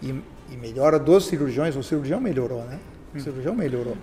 e, 0.00 0.14
e 0.52 0.56
melhora 0.56 1.00
dos 1.00 1.26
cirurgiões, 1.26 1.74
o 1.74 1.82
cirurgião 1.82 2.20
melhorou, 2.20 2.62
né? 2.64 2.78
O 3.14 3.20
cirurgião 3.20 3.54
melhorou. 3.54 3.96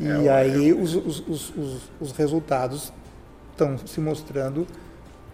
E 0.00 0.28
é, 0.28 0.32
aí 0.32 0.72
os, 0.72 0.94
os, 0.94 1.28
os, 1.28 1.82
os, 2.00 2.12
resultados 2.12 2.90
estão 3.52 3.76
se 3.78 4.00
mostrando 4.00 4.66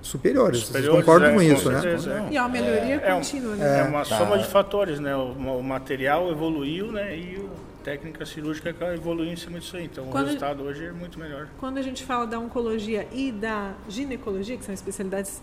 superiores. 0.02 0.60
superiores 0.60 0.66
Vocês 0.66 0.88
concordam 0.88 1.30
é, 1.30 1.34
com 1.34 1.42
isso, 1.42 1.70
né? 1.70 1.80
certeza, 1.80 2.14
né? 2.14 2.26
É. 2.28 2.32
E 2.32 2.36
a 2.36 2.48
melhoria 2.48 2.94
é, 2.96 3.14
contínua, 3.14 3.54
né? 3.54 3.80
É 3.80 3.82
uma 3.84 4.04
tá. 4.04 4.18
soma 4.18 4.38
de 4.38 4.46
fatores, 4.46 4.98
né? 4.98 5.14
O, 5.14 5.32
o, 5.32 5.62
material 5.62 6.30
evoluiu, 6.32 6.90
né? 6.90 7.16
E 7.16 7.36
a 7.36 7.84
técnica 7.84 8.26
cirúrgica 8.26 8.74
evoluiu 8.92 9.32
em 9.32 9.36
cima 9.36 9.60
disso 9.60 9.76
aí. 9.76 9.84
Então 9.84 10.06
quando, 10.06 10.24
o 10.24 10.26
resultado 10.26 10.64
hoje 10.64 10.84
é 10.84 10.92
muito 10.92 11.16
melhor. 11.18 11.48
Quando 11.60 11.78
a 11.78 11.82
gente 11.82 12.04
fala 12.04 12.26
da 12.26 12.38
oncologia 12.38 13.06
e 13.12 13.30
da 13.30 13.72
ginecologia, 13.88 14.56
que 14.56 14.64
são 14.64 14.74
especialidades 14.74 15.40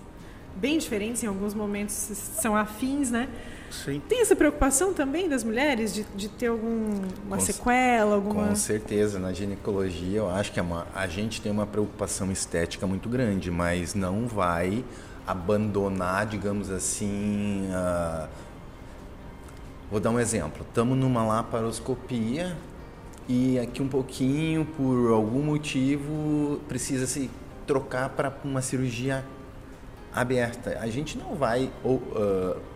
bem 0.56 0.78
diferentes, 0.78 1.24
em 1.24 1.28
alguns 1.28 1.54
momentos 1.54 1.94
são 1.94 2.58
afins, 2.58 3.10
né? 3.10 3.30
Sim. 3.84 4.02
Tem 4.08 4.22
essa 4.22 4.36
preocupação 4.36 4.94
também 4.94 5.28
das 5.28 5.44
mulheres 5.44 5.94
de, 5.94 6.04
de 6.16 6.30
ter 6.30 6.48
alguma 6.48 7.38
com, 7.38 7.40
sequela? 7.40 8.16
Alguma... 8.16 8.48
Com 8.48 8.56
certeza. 8.56 9.20
Na 9.20 9.34
ginecologia, 9.34 10.20
eu 10.20 10.30
acho 10.30 10.52
que 10.52 10.60
é 10.60 10.64
uma, 10.64 10.86
a 10.94 11.08
gente 11.08 11.42
tem 11.42 11.52
uma 11.52 11.66
preocupação 11.66 12.32
estética 12.32 12.86
muito 12.86 13.10
grande, 13.10 13.50
mas 13.50 13.96
não 13.96 14.28
vai 14.28 14.86
abandonar, 15.26 16.28
digamos 16.28 16.70
assim. 16.70 17.68
Uh... 17.70 18.28
Vou 19.90 20.00
dar 20.00 20.12
um 20.12 20.20
exemplo. 20.20 20.66
Estamos 20.68 20.98
numa 20.98 21.26
laparoscopia 21.26 22.56
e 23.28 23.58
aqui 23.60 23.82
um 23.82 23.88
pouquinho, 23.88 24.66
por 24.66 25.12
algum 25.12 25.42
motivo, 25.42 26.60
precisa 26.68 27.08
se 27.08 27.30
trocar 27.66 28.10
para 28.10 28.34
uma 28.44 28.62
cirurgia 28.62 29.24
aberta. 30.14 30.78
A 30.80 30.88
gente 30.88 31.18
não 31.18 31.36
vai, 31.36 31.72
ou, 31.84 31.96
uh, 31.96 32.73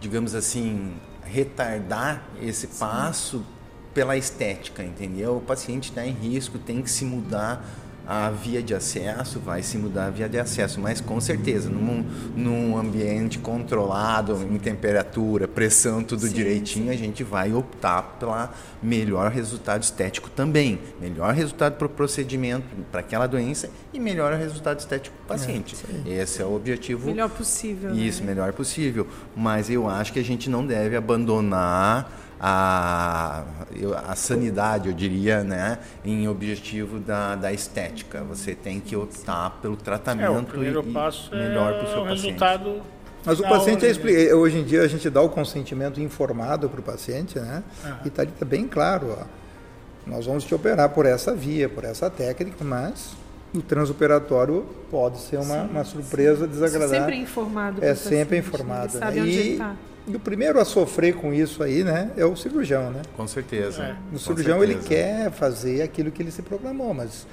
digamos 0.00 0.34
assim, 0.34 0.94
retardar 1.22 2.22
esse 2.40 2.66
passo 2.68 3.44
pela 3.92 4.16
estética, 4.16 4.84
entendeu? 4.84 5.38
O 5.38 5.40
paciente 5.40 5.90
está 5.90 6.06
em 6.06 6.12
risco, 6.12 6.58
tem 6.58 6.82
que 6.82 6.90
se 6.90 7.04
mudar 7.04 7.64
a 8.06 8.30
via 8.30 8.62
de 8.62 8.74
acesso, 8.74 9.40
vai 9.40 9.62
se 9.62 9.76
mudar 9.76 10.06
a 10.06 10.10
via 10.10 10.28
de 10.28 10.38
acesso, 10.38 10.80
mas 10.80 11.00
com 11.00 11.20
certeza, 11.20 11.68
num, 11.68 12.04
num 12.36 12.78
ambiente 12.78 13.38
controlado, 13.38 14.46
em 14.48 14.58
temperatura, 14.58 15.48
pressão, 15.48 16.04
tudo 16.04 16.26
sim, 16.26 16.32
direitinho, 16.32 16.86
sim. 16.86 16.92
a 16.92 16.96
gente 16.96 17.24
vai 17.24 17.52
optar 17.52 18.02
pela 18.20 18.52
melhor 18.80 19.30
resultado 19.32 19.82
estético 19.82 20.30
também. 20.30 20.78
Melhor 21.00 21.34
resultado 21.34 21.76
para 21.76 21.86
o 21.86 21.90
procedimento, 21.90 22.64
para 22.92 23.00
aquela 23.00 23.26
doença 23.26 23.68
e 23.92 23.98
melhor 23.98 24.32
resultado 24.34 24.78
estético 24.78 25.16
para 25.16 25.24
o 25.24 25.38
paciente. 25.38 25.76
É, 26.06 26.22
Esse 26.22 26.40
é 26.40 26.44
o 26.44 26.54
objetivo. 26.54 27.06
Melhor 27.06 27.28
possível. 27.28 27.92
Isso, 27.94 28.20
né? 28.20 28.28
melhor 28.28 28.52
possível. 28.52 29.06
Mas 29.34 29.68
eu 29.68 29.88
acho 29.88 30.12
que 30.12 30.20
a 30.20 30.24
gente 30.24 30.48
não 30.48 30.64
deve 30.64 30.96
abandonar 30.96 32.25
a, 32.40 33.44
a 34.06 34.14
sanidade, 34.14 34.88
eu 34.88 34.94
diria, 34.94 35.42
né, 35.42 35.78
em 36.04 36.28
objetivo 36.28 36.98
da, 36.98 37.34
da 37.34 37.52
estética. 37.52 38.22
Você 38.24 38.54
tem 38.54 38.80
que 38.80 38.94
optar 38.94 39.58
pelo 39.62 39.76
tratamento 39.76 40.32
é, 40.32 40.38
o 40.38 40.44
primeiro 40.44 40.84
e, 40.86 40.92
passo 40.92 41.34
e 41.34 41.38
melhor 41.38 41.72
é 41.72 41.78
para 41.78 41.86
o 41.86 41.90
seu 41.90 42.04
paciente. 42.04 42.22
Resultado 42.24 42.82
mas 43.26 43.40
o 43.40 43.42
paciente 43.42 43.84
é 43.84 43.90
expli... 43.90 44.32
hoje 44.32 44.58
em 44.58 44.62
dia 44.62 44.82
a 44.82 44.86
gente 44.86 45.10
dá 45.10 45.20
o 45.20 45.28
consentimento 45.28 46.00
informado 46.00 46.68
para 46.68 46.78
o 46.78 46.82
paciente, 46.82 47.40
né? 47.40 47.64
Uhum. 47.84 47.96
E 48.04 48.08
está 48.08 48.24
tá 48.24 48.44
bem 48.44 48.68
claro, 48.68 49.16
ó. 49.20 49.24
Nós 50.06 50.24
vamos 50.26 50.44
te 50.44 50.54
operar 50.54 50.88
por 50.90 51.04
essa 51.04 51.34
via, 51.34 51.68
por 51.68 51.82
essa 51.82 52.08
técnica, 52.08 52.64
mas 52.64 53.16
o 53.52 53.60
transoperatório 53.60 54.64
pode 54.88 55.18
ser 55.18 55.38
uma, 55.38 55.62
sim, 55.62 55.68
uma 55.68 55.84
surpresa 55.84 56.44
sim. 56.44 56.50
desagradável. 56.52 56.94
É 56.94 57.00
sempre 57.00 57.16
informado. 57.16 57.84
É 57.84 57.94
sempre 57.96 58.38
informado. 58.38 58.94
Né? 58.94 59.00
Sabe 59.00 59.20
onde 59.20 59.30
e, 59.30 59.56
tá. 59.58 59.74
E 60.06 60.14
o 60.14 60.20
primeiro 60.20 60.60
a 60.60 60.64
sofrer 60.64 61.14
com 61.14 61.34
isso 61.34 61.62
aí, 61.62 61.82
né, 61.82 62.12
é 62.16 62.24
o 62.24 62.36
cirurgião, 62.36 62.90
né? 62.90 63.02
Com 63.16 63.26
certeza. 63.26 63.82
É. 63.82 63.96
O 64.14 64.18
cirurgião 64.18 64.60
certeza. 64.60 64.78
ele 64.78 64.88
quer 64.88 65.30
fazer 65.32 65.82
aquilo 65.82 66.12
que 66.12 66.22
ele 66.22 66.30
se 66.30 66.42
programou, 66.42 66.94
mas 66.94 67.26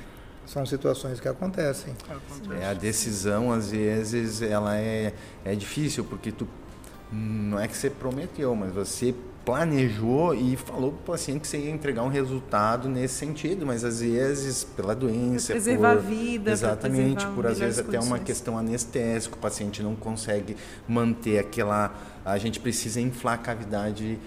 são 0.46 0.66
situações 0.66 1.20
que 1.20 1.28
acontecem. 1.28 1.96
É, 2.60 2.66
a 2.66 2.74
decisão 2.74 3.52
às 3.52 3.72
vezes 3.72 4.42
ela 4.42 4.76
é, 4.78 5.14
é 5.46 5.56
difícil 5.56 6.04
porque 6.04 6.32
tu 6.32 6.48
não 7.12 7.60
é 7.60 7.68
que 7.68 7.78
você 7.78 7.90
prometeu, 7.90 8.56
mas 8.56 8.74
você 8.74 9.14
planejou 9.46 10.34
e 10.34 10.56
falou 10.56 10.92
para 10.92 11.02
o 11.02 11.18
paciente 11.18 11.42
que 11.42 11.48
você 11.48 11.58
ia 11.58 11.70
entregar 11.70 12.04
um 12.04 12.08
resultado 12.08 12.88
nesse 12.88 13.16
sentido, 13.16 13.66
mas 13.66 13.84
às 13.84 14.00
vezes 14.00 14.64
pela 14.64 14.96
doença, 14.96 15.48
pra 15.48 15.56
preservar 15.56 15.96
por, 15.96 15.98
a 15.98 16.02
vida, 16.02 16.52
exatamente, 16.52 17.26
por 17.28 17.46
às 17.46 17.60
vezes 17.60 17.82
condições. 17.82 18.04
até 18.04 18.08
uma 18.08 18.20
questão 18.20 18.58
anestésica, 18.58 19.36
o 19.36 19.38
paciente 19.38 19.84
não 19.84 19.96
consegue 19.96 20.56
manter 20.88 21.40
aquela, 21.40 21.94
a 22.24 22.38
gente 22.38 22.60
precisa 22.60 23.02
inflar 23.02 23.36
a 23.36 23.38
cavidade 23.38 24.18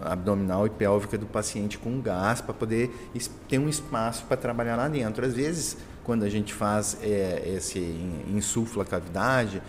abdominal 0.00 0.66
e 0.66 0.70
pélvica 0.70 1.18
do 1.18 1.26
paciente 1.26 1.78
com 1.78 2.00
gás 2.00 2.40
para 2.40 2.54
poder 2.54 2.90
ter 3.48 3.58
um 3.58 3.68
espaço 3.68 4.24
para 4.24 4.36
trabalhar 4.36 4.76
lá 4.76 4.88
dentro. 4.88 5.26
Às 5.26 5.34
vezes, 5.34 5.76
quando 6.02 6.22
a 6.22 6.28
gente 6.30 6.54
faz 6.54 6.96
é, 7.02 7.42
esse 7.54 7.80
insufla 8.34 8.82
a 8.82 8.86
cavidade, 8.86 9.62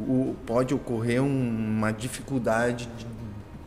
o, 0.00 0.34
pode 0.46 0.74
ocorrer 0.74 1.22
um, 1.22 1.76
uma 1.76 1.92
dificuldade 1.92 2.88
de 2.96 3.21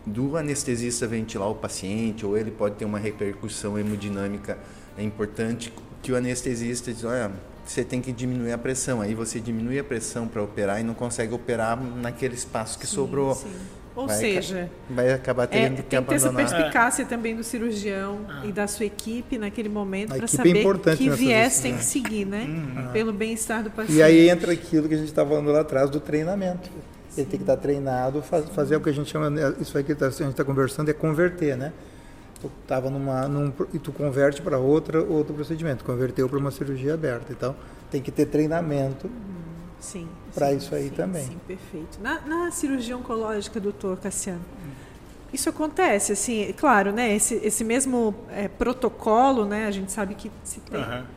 do 0.06 0.38
anestesista 0.38 1.08
ventilar 1.08 1.50
o 1.50 1.56
paciente, 1.56 2.26
ou 2.26 2.38
ele 2.38 2.52
pode 2.52 2.76
ter 2.76 2.86
uma 2.86 3.00
repercussão 3.00 3.78
hemodinâmica 3.78 4.58
é 4.98 5.04
importante 5.04 5.74
que 6.02 6.12
o 6.12 6.16
anestesista 6.16 6.94
diz, 6.94 7.04
olha, 7.04 7.32
você 7.66 7.84
tem 7.84 8.02
que 8.02 8.12
diminuir 8.12 8.52
a 8.52 8.58
pressão. 8.58 9.02
Aí 9.02 9.14
você 9.14 9.40
diminui 9.40 9.80
a 9.80 9.84
pressão 9.84 10.28
para 10.28 10.42
operar 10.42 10.80
e 10.80 10.84
não 10.84 10.94
consegue 10.94 11.34
operar 11.34 11.82
naquele 11.82 12.36
espaço 12.36 12.80
que 12.80 12.88
sim, 12.88 12.96
sobrou. 12.96 13.36
Sim. 13.36 13.52
Ou 13.96 14.08
vai, 14.08 14.18
seja, 14.18 14.70
vai 14.90 15.12
acabar 15.14 15.48
tendo 15.48 15.64
é, 15.64 15.70
que. 15.70 15.84
Tem 15.84 16.02
que 16.02 16.10
ter 16.10 16.16
essa 16.16 16.32
perspicácia 16.32 17.04
é. 17.04 17.06
também 17.06 17.34
do 17.34 17.44
cirurgião 17.44 18.26
ah. 18.28 18.42
e 18.46 18.52
da 18.52 18.68
sua 18.68 18.86
equipe 18.86 19.38
naquele 19.38 19.70
momento 19.70 20.14
para 20.14 20.26
é 20.26 20.28
saber 20.28 20.66
é 20.66 20.96
que 20.98 21.10
viés 21.10 21.62
tem 21.62 21.78
que 21.78 21.84
seguir, 21.84 22.26
né? 22.26 22.46
Hum. 22.46 22.92
Pelo 22.92 23.14
bem-estar 23.14 23.64
do 23.64 23.72
paciente. 23.72 23.98
E 23.98 24.04
aí 24.04 24.30
entra 24.30 24.52
aquilo 24.52 24.90
que 24.90 24.96
a 24.96 24.98
gente 24.98 25.08
estava 25.08 25.30
falando 25.30 25.50
lá 25.50 25.62
atrás 25.62 25.90
do 25.90 26.02
treinamento. 26.02 26.70
Ele 27.18 27.26
tem 27.26 27.38
que 27.40 27.44
estar 27.44 27.58
treinado, 27.58 28.22
faz, 28.22 28.46
fazer 28.50 28.76
o 28.76 28.82
que 28.82 28.90
a 28.90 28.94
gente 28.94 29.10
chama, 29.10 29.30
né, 29.30 29.54
isso 29.60 29.78
aí 29.78 29.84
que 29.84 29.96
tá, 29.96 30.08
a 30.08 30.10
gente 30.10 30.30
está 30.30 30.44
conversando 30.44 30.90
é 30.90 30.94
converter, 30.94 31.56
né? 31.56 31.72
Tu 32.42 32.52
tava 32.68 32.90
numa, 32.90 33.28
num, 33.28 33.52
e 33.74 33.80
tu 33.80 33.92
converte 33.92 34.42
para 34.42 34.58
outra 34.58 35.02
outro 35.02 35.34
procedimento, 35.34 35.84
converteu 35.84 36.28
para 36.28 36.38
uma 36.38 36.52
cirurgia 36.52 36.94
aberta. 36.94 37.32
Então 37.32 37.56
tem 37.90 38.02
que 38.02 38.12
ter 38.12 38.26
treinamento 38.26 39.10
sim, 39.80 40.08
para 40.34 40.52
isso 40.52 40.76
aí 40.76 40.90
sim, 40.90 40.96
também. 40.96 41.26
Sim, 41.26 41.40
perfeito. 41.48 41.98
Na, 42.02 42.20
na 42.22 42.52
cirurgia 42.52 42.98
oncológica, 42.98 43.60
doutor 43.60 43.98
Cassiano, 43.98 44.42
isso 45.32 45.50
acontece, 45.50 46.12
assim, 46.12 46.54
claro, 46.58 46.92
né? 46.92 47.16
Esse, 47.16 47.36
esse 47.36 47.64
mesmo 47.64 48.14
é, 48.30 48.48
protocolo, 48.48 49.46
né? 49.46 49.68
A 49.68 49.72
gente 49.72 49.92
sabe 49.92 50.16
que 50.16 50.30
se 50.44 50.60
tem. 50.60 50.82
Uhum 50.82 51.15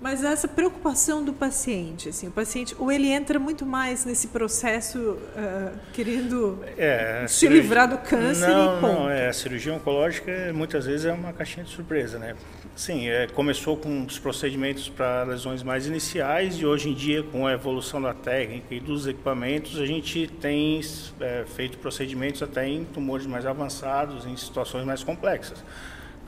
mas 0.00 0.24
essa 0.24 0.48
preocupação 0.48 1.22
do 1.22 1.32
paciente, 1.32 2.08
assim, 2.08 2.28
o 2.28 2.30
paciente, 2.30 2.74
ou 2.78 2.90
ele 2.90 3.08
entra 3.08 3.38
muito 3.38 3.66
mais 3.66 4.04
nesse 4.04 4.28
processo 4.28 4.98
uh, 4.98 5.78
querendo 5.92 6.58
é, 6.78 7.26
se 7.28 7.40
cirurgia... 7.40 7.62
livrar 7.62 7.88
do 7.88 7.98
câncer 7.98 8.48
não, 8.48 8.78
e 8.78 8.80
ponto. 8.80 8.92
Não, 8.92 9.10
é, 9.10 9.28
a 9.28 9.32
cirurgia 9.32 9.74
oncológica 9.74 10.52
muitas 10.54 10.86
vezes 10.86 11.06
é 11.06 11.12
uma 11.12 11.32
caixinha 11.32 11.64
de 11.64 11.70
surpresa, 11.70 12.18
né? 12.18 12.34
Sim, 12.74 13.08
é, 13.08 13.26
começou 13.26 13.76
com 13.76 14.06
os 14.06 14.18
procedimentos 14.18 14.88
para 14.88 15.24
lesões 15.24 15.62
mais 15.62 15.86
iniciais 15.86 16.54
e 16.54 16.64
hoje 16.64 16.88
em 16.88 16.94
dia, 16.94 17.22
com 17.22 17.46
a 17.46 17.52
evolução 17.52 18.00
da 18.00 18.14
técnica 18.14 18.74
e 18.74 18.80
dos 18.80 19.06
equipamentos, 19.06 19.78
a 19.78 19.84
gente 19.84 20.26
tem 20.40 20.80
é, 21.20 21.44
feito 21.44 21.76
procedimentos 21.76 22.42
até 22.42 22.66
em 22.66 22.84
tumores 22.84 23.26
mais 23.26 23.44
avançados, 23.44 24.24
em 24.24 24.34
situações 24.34 24.86
mais 24.86 25.04
complexas. 25.04 25.62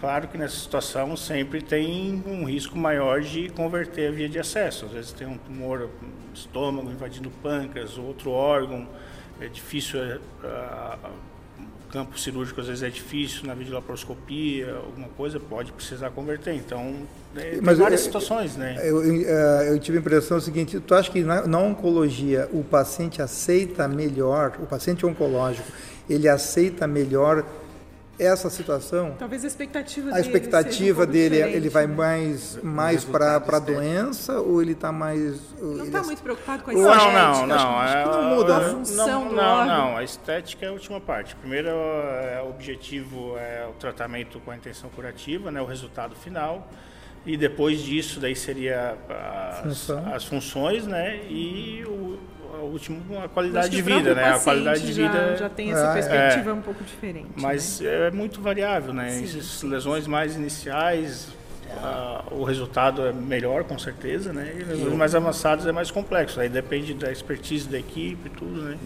Claro 0.02 0.26
que 0.26 0.36
nessa 0.36 0.56
situação 0.56 1.16
sempre 1.16 1.62
tem 1.62 2.20
um 2.26 2.42
risco 2.44 2.76
maior 2.76 3.20
de 3.20 3.48
converter 3.50 4.08
a 4.08 4.10
via 4.10 4.28
de 4.28 4.36
acesso. 4.36 4.86
Às 4.86 4.90
vezes 4.90 5.12
tem 5.12 5.28
um 5.28 5.38
tumor 5.38 5.78
no 5.78 6.34
estômago 6.34 6.90
invadindo 6.90 7.28
o 7.28 7.32
pâncreas, 7.40 7.96
outro 7.96 8.32
órgão. 8.32 8.88
É 9.40 9.46
difícil, 9.46 10.02
é, 10.02 10.18
o 10.42 11.92
campo 11.92 12.18
cirúrgico 12.18 12.60
às 12.60 12.66
vezes 12.66 12.82
é 12.82 12.90
difícil, 12.90 13.46
na 13.46 13.54
videolaparoscopia, 13.54 14.74
alguma 14.74 15.06
coisa 15.10 15.38
pode 15.38 15.70
precisar 15.70 16.10
converter. 16.10 16.52
Então, 16.52 16.96
é, 17.36 17.60
Mas 17.62 17.78
várias 17.78 18.00
eu, 18.00 18.06
situações, 18.06 18.56
né? 18.56 18.80
Eu, 18.82 19.04
eu, 19.04 19.28
é, 19.28 19.70
eu, 19.70 19.78
tive 19.78 19.98
a 19.98 20.00
impressão 20.00 20.40
seguinte, 20.40 20.80
tu 20.80 20.96
acha 20.96 21.12
que 21.12 21.22
na, 21.22 21.46
na 21.46 21.60
oncologia 21.60 22.48
o 22.52 22.64
paciente 22.64 23.22
aceita 23.22 23.86
melhor, 23.86 24.54
o 24.60 24.66
paciente 24.66 25.06
oncológico, 25.06 25.70
ele 26.10 26.28
aceita 26.28 26.88
melhor 26.88 27.44
essa 28.22 28.48
situação. 28.50 29.14
Talvez 29.18 29.44
a 29.44 29.46
expectativa 29.46 30.14
a 30.14 30.20
expectativa 30.20 31.06
dele, 31.06 31.42
um 31.42 31.46
ele 31.46 31.68
vai 31.68 31.86
né? 31.86 31.94
mais 31.94 32.62
mais 32.62 33.04
para 33.04 33.36
a 33.36 33.58
doença 33.58 34.40
ou 34.40 34.62
ele 34.62 34.72
está 34.72 34.92
mais 34.92 35.40
não 35.60 35.84
está 35.84 36.02
muito 36.02 36.22
preocupado 36.22 36.62
com 36.62 36.70
a 36.70 36.74
estética? 36.74 37.12
Não, 37.12 37.46
não, 37.46 37.46
não. 37.46 37.78
Acho 37.78 38.10
que 38.10 38.16
não 38.16 38.36
muda 38.36 38.56
a 38.56 38.60
função 38.60 39.06
não, 39.06 39.28
do 39.28 39.34
não, 39.34 39.42
órgão. 39.42 39.66
Não, 39.66 39.96
a 39.96 40.04
estética 40.04 40.66
é 40.66 40.68
a 40.68 40.72
última 40.72 41.00
parte. 41.00 41.34
Primeiro, 41.36 41.68
é, 41.68 42.42
o 42.44 42.50
objetivo 42.50 43.36
é 43.36 43.66
o 43.68 43.72
tratamento 43.72 44.40
com 44.40 44.50
a 44.50 44.56
intenção 44.56 44.90
curativa, 44.90 45.50
né, 45.50 45.60
o 45.60 45.66
resultado 45.66 46.14
final. 46.16 46.68
E 47.24 47.36
depois 47.36 47.80
disso, 47.80 48.18
daí 48.18 48.34
seria 48.34 48.96
as, 49.08 49.60
Função. 49.60 50.14
as 50.14 50.24
funções, 50.24 50.86
né? 50.86 51.20
E 51.28 51.84
o, 51.86 52.18
último 52.58 53.02
a 53.18 53.28
qualidade 53.28 53.70
de 53.70 53.82
vida, 53.82 54.14
né? 54.14 54.32
A 54.34 54.38
qualidade 54.38 54.86
de 54.86 54.92
vida 54.92 55.36
já, 55.36 55.48
tem 55.48 55.72
essa 55.72 55.92
perspectiva 55.92 56.50
é, 56.50 56.52
um 56.52 56.60
pouco 56.60 56.84
diferente. 56.84 57.28
Mas 57.36 57.80
né? 57.80 58.08
é 58.08 58.10
muito 58.10 58.40
variável, 58.40 58.92
né? 58.92 59.10
Sim, 59.10 59.24
Essas 59.24 59.44
sim, 59.44 59.68
lesões 59.68 60.04
sim. 60.04 60.10
mais 60.10 60.36
iniciais, 60.36 61.28
uh, 61.76 62.40
o 62.40 62.44
resultado 62.44 63.06
é 63.06 63.12
melhor, 63.12 63.64
com 63.64 63.78
certeza, 63.78 64.32
né? 64.32 64.52
E 64.58 64.64
lesões 64.64 64.94
mais 64.94 65.14
avançadas 65.14 65.66
é 65.66 65.72
mais 65.72 65.90
complexo. 65.90 66.40
Aí 66.40 66.48
depende 66.48 66.94
da 66.94 67.10
expertise 67.10 67.68
da 67.68 67.78
equipe, 67.78 68.30
tudo, 68.30 68.62
né? 68.62 68.78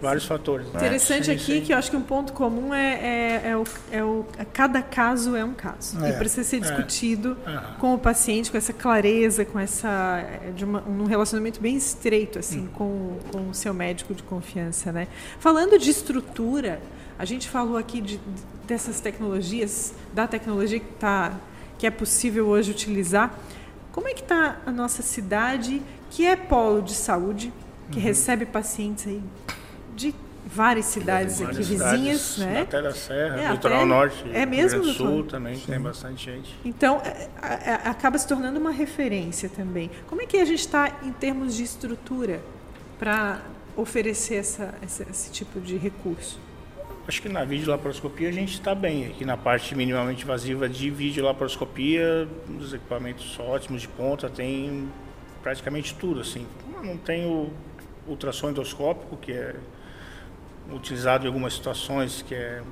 Vários 0.00 0.24
fatores. 0.24 0.66
Né? 0.68 0.74
Interessante 0.76 1.30
aqui 1.30 1.60
que 1.60 1.72
eu 1.72 1.76
acho 1.76 1.90
que 1.90 1.96
um 1.96 2.02
ponto 2.02 2.32
comum 2.32 2.74
é, 2.74 2.94
é, 2.94 3.50
é, 3.50 3.56
o, 3.56 3.64
é 3.90 4.04
o 4.04 4.26
cada 4.52 4.82
caso 4.82 5.36
é 5.36 5.44
um 5.44 5.54
caso 5.54 6.02
é. 6.04 6.10
e 6.10 6.12
precisa 6.14 6.44
ser 6.44 6.56
é. 6.56 6.60
discutido 6.60 7.36
com 7.78 7.94
o 7.94 7.98
paciente 7.98 8.50
com 8.50 8.56
essa 8.56 8.72
clareza, 8.72 9.44
com 9.44 9.58
essa 9.58 10.18
é, 10.18 10.50
de 10.50 10.64
uma, 10.64 10.82
um 10.82 11.04
relacionamento 11.04 11.60
bem 11.60 11.76
estreito 11.76 12.38
assim 12.38 12.62
hum. 12.62 12.68
com, 12.74 13.18
com 13.30 13.50
o 13.50 13.54
seu 13.54 13.72
médico 13.72 14.14
de 14.14 14.22
confiança, 14.22 14.92
né? 14.92 15.08
Falando 15.38 15.78
de 15.78 15.90
estrutura, 15.90 16.80
a 17.18 17.24
gente 17.24 17.48
falou 17.48 17.76
aqui 17.76 18.00
de, 18.00 18.20
dessas 18.66 19.00
tecnologias, 19.00 19.94
da 20.12 20.26
tecnologia 20.26 20.80
que 20.80 20.90
está 20.94 21.38
que 21.82 21.86
é 21.88 21.90
possível 21.90 22.46
hoje 22.46 22.70
utilizar. 22.70 23.36
Como 23.90 24.06
é 24.06 24.14
que 24.14 24.20
está 24.20 24.58
a 24.64 24.70
nossa 24.70 25.02
cidade, 25.02 25.82
que 26.12 26.24
é 26.24 26.36
polo 26.36 26.80
de 26.80 26.94
saúde, 26.94 27.52
que 27.90 27.98
uhum. 27.98 28.04
recebe 28.04 28.46
pacientes 28.46 29.08
aí 29.08 29.20
de 29.96 30.14
várias 30.46 30.86
cidades 30.86 31.40
várias 31.40 31.58
aqui 31.58 31.66
cidades, 31.66 31.98
vizinhas, 31.98 32.38
né? 32.38 32.60
Até 32.60 32.80
da 32.80 32.94
Serra, 32.94 33.40
é, 33.40 33.50
Litoral 33.50 33.84
Norte, 33.84 34.24
é 34.32 34.46
mesmo, 34.46 34.84
Sul 34.84 35.24
também 35.24 35.56
Sim. 35.56 35.72
tem 35.72 35.80
bastante 35.80 36.24
gente. 36.24 36.56
Então 36.64 37.02
é, 37.04 37.28
é, 37.42 37.80
acaba 37.84 38.16
se 38.16 38.28
tornando 38.28 38.60
uma 38.60 38.70
referência 38.70 39.48
também. 39.48 39.90
Como 40.06 40.22
é 40.22 40.26
que 40.26 40.36
a 40.36 40.44
gente 40.44 40.60
está 40.60 41.00
em 41.02 41.10
termos 41.10 41.56
de 41.56 41.64
estrutura 41.64 42.40
para 42.96 43.40
oferecer 43.76 44.36
essa, 44.36 44.72
essa, 44.80 45.02
esse 45.10 45.32
tipo 45.32 45.60
de 45.60 45.76
recurso? 45.76 46.38
Acho 47.06 47.20
que 47.20 47.28
na 47.28 47.44
videolaparoscopia 47.44 48.28
a 48.28 48.32
gente 48.32 48.54
está 48.54 48.74
bem. 48.74 49.06
Aqui 49.06 49.24
na 49.24 49.36
parte 49.36 49.74
minimamente 49.74 50.22
invasiva 50.22 50.68
de 50.68 50.88
videolaparoscopia, 50.88 52.28
os 52.58 52.72
equipamentos 52.72 53.38
ótimos 53.40 53.82
de 53.82 53.88
ponta, 53.88 54.30
tem 54.30 54.88
praticamente 55.42 55.94
tudo. 55.94 56.20
Assim. 56.20 56.46
Não 56.82 56.96
tem 56.96 57.26
o 57.26 57.50
ultrassom 58.06 58.50
endoscópico, 58.50 59.16
que 59.16 59.32
é 59.32 59.56
utilizado 60.72 61.24
em 61.24 61.26
algumas 61.26 61.54
situações, 61.54 62.22
que 62.22 62.34
é, 62.34 62.62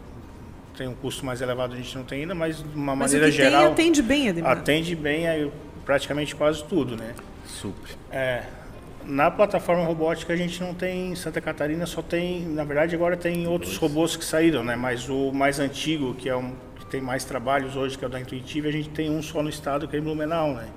tem 0.77 0.87
um 0.87 0.95
custo 0.95 1.27
mais 1.27 1.41
elevado, 1.41 1.75
a 1.75 1.77
gente 1.77 1.97
não 1.97 2.05
tem 2.05 2.23
ainda, 2.23 2.35
mas 2.35 2.59
de 2.59 2.65
uma 2.77 2.95
mas 2.95 3.13
maneira 3.13 3.33
geral. 3.33 3.63
Tem, 3.63 3.73
atende 3.73 4.03
bem, 4.03 4.29
Ademar. 4.29 4.53
Atende 4.53 4.95
bem 4.95 5.29
aí, 5.29 5.51
praticamente 5.85 6.37
quase 6.37 6.63
tudo, 6.65 6.97
né? 6.97 7.15
Super. 7.45 7.97
É, 8.13 8.45
na 9.05 9.31
plataforma 9.31 9.85
robótica 9.85 10.33
a 10.33 10.37
gente 10.37 10.61
não 10.61 10.75
tem 10.75 11.13
em 11.13 11.17
Santa 11.17 11.41
Catarina, 11.41 11.87
só 11.87 12.03
tem, 12.03 12.47
na 12.47 12.65
verdade 12.65 12.95
agora 12.95 13.17
tem 13.17 13.47
outros 13.47 13.77
robôs 13.77 14.17
que 14.17 14.25
saíram, 14.25 14.63
né? 14.63 14.77
Mas 14.77 15.09
o 15.09 15.33
mais 15.33 15.59
antigo, 15.59 16.15
que 16.15 16.29
é 16.29 16.37
um 16.37 16.55
que 16.77 16.87
tem 16.87 17.01
mais 17.01 17.25
trabalhos 17.25 17.77
hoje, 17.77 17.99
que 17.99 18.05
é 18.05 18.09
o 18.09 18.11
da 18.11 18.21
Intuitive, 18.21 18.69
a 18.69 18.73
gente 18.73 18.91
tem 18.91 19.11
um 19.11 19.23
só 19.23 19.43
no 19.43 19.49
estado, 19.49 19.89
que 19.89 19.97
é 19.97 19.99
em 19.99 20.03
Blumenau, 20.03 20.55
né? 20.55 20.69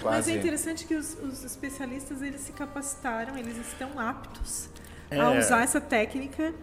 Quase. 0.00 0.16
Mas 0.16 0.28
é 0.28 0.38
interessante 0.38 0.84
que 0.86 0.94
os, 0.94 1.16
os, 1.22 1.44
especialistas 1.44 2.22
eles 2.22 2.40
se 2.40 2.52
capacitaram, 2.52 3.36
eles 3.36 3.56
estão 3.56 3.98
aptos 3.98 4.68
é. 5.10 5.18
a 5.18 5.30
usar 5.30 5.62
essa 5.62 5.80
técnica, 5.80 6.54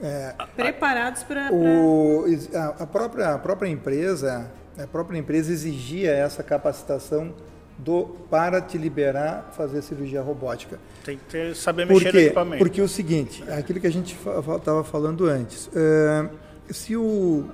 é, 0.00 0.34
preparados 0.54 1.24
para. 1.24 1.48
A, 1.48 2.82
a, 2.82 2.86
própria, 2.86 3.34
a 3.34 3.38
própria 3.38 3.68
empresa, 3.68 4.48
a 4.78 4.86
própria 4.86 5.18
empresa 5.18 5.52
exigia 5.52 6.12
essa 6.12 6.42
capacitação 6.44 7.34
do, 7.78 8.06
para 8.28 8.60
te 8.60 8.76
liberar 8.76 9.52
fazer 9.56 9.80
cirurgia 9.82 10.20
robótica. 10.20 10.78
Tem 11.04 11.16
que 11.16 11.24
ter, 11.24 11.54
saber 11.54 11.86
mexer 11.86 12.12
no 12.12 12.20
equipamento. 12.20 12.58
Porque 12.58 12.82
o 12.82 12.88
seguinte, 12.88 13.42
aquilo 13.50 13.80
que 13.80 13.86
a 13.86 13.92
gente 13.92 14.16
estava 14.58 14.82
falando 14.82 15.26
antes, 15.26 15.70
é, 15.74 16.28
se 16.70 16.96
o 16.96 17.44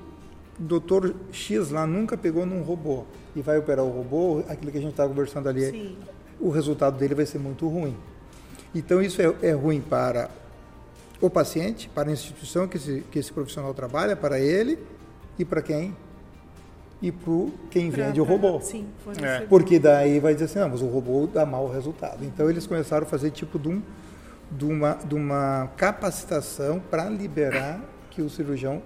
doutor 0.59 1.15
X 1.31 1.71
lá 1.71 1.87
nunca 1.87 2.17
pegou 2.17 2.47
num 2.47 2.63
robô 2.63 3.05
e 3.37 3.43
vai 3.43 3.59
operar 3.59 3.85
o 3.85 3.91
robô, 3.91 4.43
aquilo 4.49 4.73
que 4.73 4.79
a 4.79 4.81
gente 4.81 4.93
estava 4.93 5.09
conversando 5.09 5.49
ali, 5.49 5.71
Sim. 5.71 5.97
o 6.41 6.49
resultado 6.49 6.97
dele 6.97 7.15
vai 7.15 7.27
ser 7.27 7.39
muito 7.39 7.69
ruim. 7.69 7.97
Então 8.75 9.03
isso 9.03 9.21
é, 9.21 9.35
é 9.43 9.53
ruim 9.53 9.81
para 9.81 10.31
o 11.21 11.29
paciente, 11.29 11.89
para 11.89 12.09
a 12.09 12.13
instituição 12.13 12.67
que 12.67 12.77
esse, 12.77 13.05
que 13.11 13.19
esse 13.19 13.33
profissional 13.33 13.75
trabalha, 13.75 14.17
para 14.17 14.41
ele 14.41 14.79
e 15.39 15.45
para 15.45 15.61
quem 15.61 15.95
e 17.03 17.13
para 17.13 17.33
quem 17.71 17.91
pra, 17.91 18.07
vende 18.07 18.21
o 18.21 18.25
robô. 18.25 18.61
Sim, 18.61 18.87
é. 19.23 19.41
Porque 19.41 19.79
daí 19.79 20.21
vai 20.21 20.35
dizer 20.35 20.47
assim, 20.47 20.59
não, 20.59 20.71
mas 20.71 20.83
o 20.83 20.87
robô 20.87 21.27
dá 21.27 21.45
mau 21.45 21.71
resultado. 21.71 22.25
Então 22.25 22.49
eles 22.49 22.67
começaram 22.67 23.07
a 23.07 23.09
fazer 23.09 23.31
tipo 23.31 23.59
de, 23.59 23.69
um, 23.69 23.83
de, 24.51 24.65
uma, 24.65 24.99
de 25.05 25.15
uma 25.15 25.71
capacitação 25.77 26.81
para 26.91 27.09
liberar 27.09 27.81
que 28.11 28.23
o 28.23 28.31
cirurgião 28.31 28.83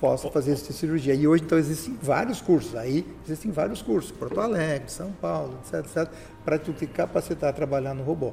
possa 0.00 0.30
fazer 0.30 0.52
essa 0.52 0.72
cirurgia. 0.72 1.14
E 1.14 1.28
hoje, 1.28 1.44
então, 1.44 1.58
existem 1.58 1.98
vários 2.00 2.40
cursos. 2.40 2.74
Aí 2.74 3.06
existem 3.24 3.50
vários 3.50 3.82
cursos, 3.82 4.10
Porto 4.10 4.40
Alegre, 4.40 4.90
São 4.90 5.12
Paulo, 5.12 5.58
etc, 5.62 5.84
etc 5.84 6.10
para 6.44 6.58
tu 6.58 6.72
te 6.72 6.86
capacitar 6.86 7.50
a 7.50 7.52
trabalhar 7.52 7.94
no 7.94 8.02
robô. 8.02 8.32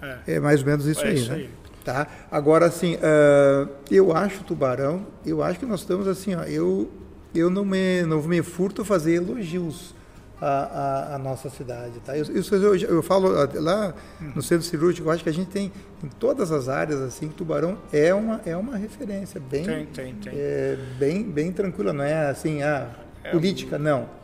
É, 0.00 0.34
é 0.34 0.40
mais 0.40 0.60
ou 0.60 0.66
menos 0.66 0.86
isso 0.86 1.04
é 1.04 1.08
aí, 1.08 1.14
isso 1.14 1.32
né? 1.32 1.36
Aí. 1.36 1.50
Tá? 1.84 2.06
Agora, 2.30 2.66
assim, 2.66 2.96
uh, 2.96 3.68
eu 3.90 4.14
acho, 4.14 4.44
Tubarão, 4.44 5.06
eu 5.24 5.42
acho 5.42 5.58
que 5.58 5.66
nós 5.66 5.80
estamos 5.80 6.06
assim, 6.06 6.34
ó, 6.34 6.42
eu 6.42 6.90
eu 7.34 7.50
não 7.50 7.64
me, 7.64 8.02
não 8.02 8.22
me 8.22 8.42
furto 8.42 8.84
fazer 8.84 9.14
elogios 9.14 9.94
à, 10.40 10.46
à, 10.46 11.14
à 11.14 11.18
nossa 11.18 11.50
cidade. 11.50 12.00
Tá? 12.00 12.16
Eu, 12.16 12.24
eu, 12.26 12.76
eu, 12.76 13.02
falo 13.02 13.28
lá 13.54 13.94
no 14.34 14.42
centro 14.42 14.66
cirúrgico, 14.66 15.08
eu 15.08 15.12
acho 15.12 15.22
que 15.22 15.28
a 15.28 15.32
gente 15.32 15.50
tem 15.50 15.72
em 16.02 16.08
todas 16.08 16.52
as 16.52 16.68
áreas, 16.68 17.00
assim, 17.00 17.28
Tubarão 17.28 17.78
é 17.92 18.14
uma, 18.14 18.40
é 18.44 18.56
uma 18.56 18.76
referência 18.76 19.40
bem, 19.40 19.64
tem, 19.64 19.86
tem, 19.86 20.14
tem. 20.14 20.32
É, 20.34 20.78
bem, 20.98 21.22
bem 21.22 21.52
tranquila, 21.52 21.92
não 21.92 22.04
é 22.04 22.28
assim, 22.28 22.62
ah, 22.62 22.88
é, 23.24 23.30
política, 23.30 23.78
não 23.78 24.18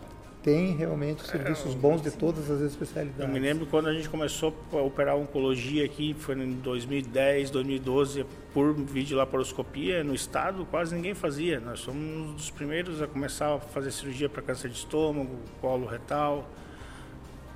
tem 0.45 0.77
realmente 0.77 1.27
serviços 1.27 1.75
bons 1.75 2.03
de 2.03 2.11
todas 2.11 2.51
as 2.51 2.61
especialidades. 2.61 3.19
Eu 3.19 3.29
me 3.29 3.41
lembro 3.41 3.65
quando 3.65 3.89
a 3.89 3.95
gente 3.95 4.11
começou 4.11 4.55
a 4.75 4.77
operar 4.77 5.17
oncologia 5.17 5.87
aqui, 5.87 6.15
foi 6.19 6.35
em 6.35 6.53
2010, 6.53 7.49
2012, 7.49 8.27
por 8.53 8.75
videolaparoscopia 8.75 10.05
no 10.05 10.15
estado, 10.15 10.67
quase 10.71 10.95
ninguém 10.95 11.15
fazia. 11.15 11.59
Nós 11.61 11.81
somos 11.81 11.99
um 11.99 12.35
dos 12.35 12.51
primeiros 12.51 13.01
a 13.01 13.07
começar 13.07 13.55
a 13.55 13.59
fazer 13.59 13.91
cirurgia 13.91 14.29
para 14.29 14.43
câncer 14.43 14.69
de 14.69 14.77
estômago, 14.77 15.35
colo 15.63 15.87
retal. 15.87 16.47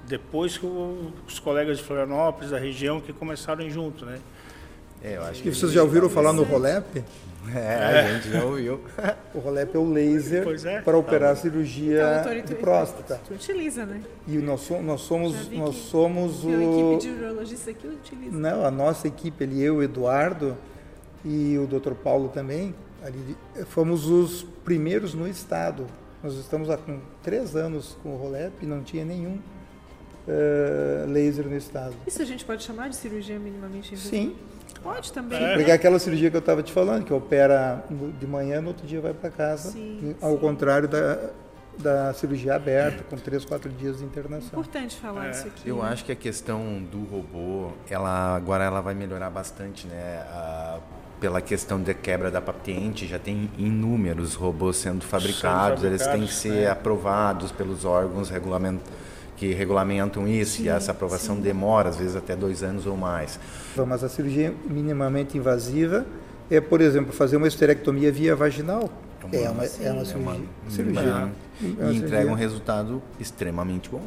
Depois 0.07 0.57
que 0.57 0.64
os 0.64 1.39
colegas 1.39 1.76
de 1.76 1.84
Florianópolis, 1.84 2.51
da 2.51 2.59
região, 2.59 3.03
que 3.03 3.12
começaram 3.12 3.68
junto, 3.68 4.07
né? 4.07 4.18
É, 5.03 5.16
eu 5.16 5.22
acho 5.24 5.43
que 5.43 5.55
vocês 5.55 5.72
já 5.72 5.82
ouviram 5.82 6.09
falar 6.09 6.32
no 6.32 6.43
Rolep? 6.43 7.05
É, 7.55 8.01
a 8.01 8.13
gente 8.15 8.31
já 8.31 8.45
ouviu. 8.45 8.81
o 9.35 9.39
Rolep 9.39 9.75
é 9.75 9.79
o 9.79 9.91
laser 9.91 10.47
é. 10.67 10.81
para 10.81 10.97
operar 10.97 11.33
a 11.33 11.37
cirurgia 11.37 12.21
então, 12.21 12.43
de 12.43 12.55
próstata. 12.55 13.21
Tu 13.27 13.35
utiliza, 13.35 13.87
né? 13.87 14.03
E 14.27 14.37
nós, 14.39 14.61
somos, 14.61 14.85
nós 14.85 15.01
somos, 15.01 15.51
nós 15.51 15.75
somos 15.77 16.45
o. 16.45 16.49
A 16.49 16.53
equipe 16.53 17.03
de 17.03 17.11
urologistas 17.11 17.69
aqui 17.69 17.87
utiliza. 17.87 18.37
Não, 18.37 18.65
a 18.65 18.71
nossa 18.71 19.07
equipe 19.09 19.45
ali, 19.45 19.63
eu, 19.63 19.77
o 19.77 19.83
Eduardo 19.83 20.57
e 21.25 21.59
o 21.59 21.67
Dr. 21.67 21.93
Paulo 21.93 22.29
também, 22.29 22.75
ali, 23.03 23.37
fomos 23.67 24.07
os 24.07 24.43
primeiros 24.65 25.15
no 25.15 25.27
estado. 25.27 25.87
Nós 26.23 26.35
estamos 26.35 26.69
há 26.69 26.77
com 26.77 26.99
três 27.23 27.55
anos 27.55 27.97
com 28.03 28.11
o 28.11 28.17
Rolep 28.17 28.53
e 28.63 28.67
não 28.67 28.83
tinha 28.83 29.05
nenhum 29.05 29.39
uh, 30.29 31.11
laser 31.11 31.47
no 31.47 31.57
estado. 31.57 31.95
Isso 32.07 32.21
a 32.21 32.25
gente 32.25 32.45
pode 32.45 32.63
chamar 32.65 32.89
de 32.89 32.97
cirurgia 32.97 33.39
minimamente 33.39 33.95
invasiva? 33.95 34.17
Sim. 34.17 34.37
Pode 34.89 35.12
também. 35.12 35.43
É. 35.43 35.55
Porque 35.55 35.70
aquela 35.70 35.99
cirurgia 35.99 36.30
que 36.30 36.36
eu 36.36 36.41
estava 36.41 36.62
te 36.62 36.72
falando, 36.72 37.05
que 37.05 37.12
opera 37.12 37.84
de 38.18 38.26
manhã, 38.26 38.61
no 38.61 38.68
outro 38.68 38.86
dia 38.86 39.01
vai 39.01 39.12
para 39.12 39.30
casa. 39.30 39.70
Sim, 39.70 40.16
ao 40.20 40.32
sim. 40.32 40.39
contrário 40.39 40.89
da, 40.89 41.30
da 41.78 42.14
cirurgia 42.14 42.55
aberta, 42.55 43.05
com 43.05 43.16
três, 43.16 43.45
quatro 43.45 43.70
dias 43.70 43.99
de 43.99 44.05
internação. 44.05 44.49
Importante 44.59 44.97
falar 44.97 45.26
é. 45.26 45.30
isso 45.30 45.47
aqui. 45.47 45.68
Eu 45.68 45.82
acho 45.82 46.05
que 46.05 46.12
a 46.12 46.16
questão 46.16 46.82
do 46.91 47.05
robô, 47.05 47.72
ela 47.91 48.34
agora 48.34 48.64
ela 48.64 48.80
vai 48.80 48.95
melhorar 48.95 49.28
bastante, 49.28 49.86
né? 49.86 50.24
A, 50.30 50.78
pela 51.20 51.41
questão 51.41 51.82
da 51.82 51.93
quebra 51.93 52.30
da 52.30 52.41
patente, 52.41 53.07
já 53.07 53.18
tem 53.18 53.51
inúmeros 53.59 54.34
robôs 54.34 54.76
sendo 54.76 55.05
fabricados, 55.05 55.82
fabricados 55.82 55.84
eles 55.84 56.07
têm 56.07 56.26
que 56.26 56.32
ser 56.32 56.62
né? 56.62 56.70
aprovados 56.70 57.51
pelos 57.51 57.84
órgãos 57.84 58.30
regulamentos 58.30 58.89
que 59.39 59.55
regulamentam 59.55 60.26
isso 60.26 60.59
sim, 60.59 60.64
e 60.64 60.68
essa 60.68 60.91
aprovação 60.91 61.36
sim. 61.36 61.43
demora, 61.43 61.89
às 61.89 61.97
vezes 61.97 62.16
até 62.16 62.34
dois 62.34 62.62
anos 62.62 62.86
ou 62.86 62.97
mais. 62.97 63.39
Mas 63.86 64.03
a 64.03 64.09
cirurgia 64.09 64.53
minimamente 64.68 65.39
invasiva 65.39 66.05
é, 66.51 66.61
por 66.61 66.80
exemplo, 66.80 67.12
fazer 67.12 67.36
uma 67.36 67.47
esterectomia 67.47 68.11
via 68.11 68.34
vaginal. 68.34 68.91
É 69.32 69.49
uma, 69.51 69.64
é 69.64 69.93
uma 69.93 70.05
cirurgia. 70.05 70.16
É 70.16 70.16
uma, 70.16 70.36
cirurgia. 70.70 71.03
Uma, 71.03 71.89
é 71.89 71.93
e 71.93 71.97
entrega 71.97 72.30
um 72.30 72.34
resultado 72.34 73.03
extremamente 73.20 73.89
bom, 73.91 74.03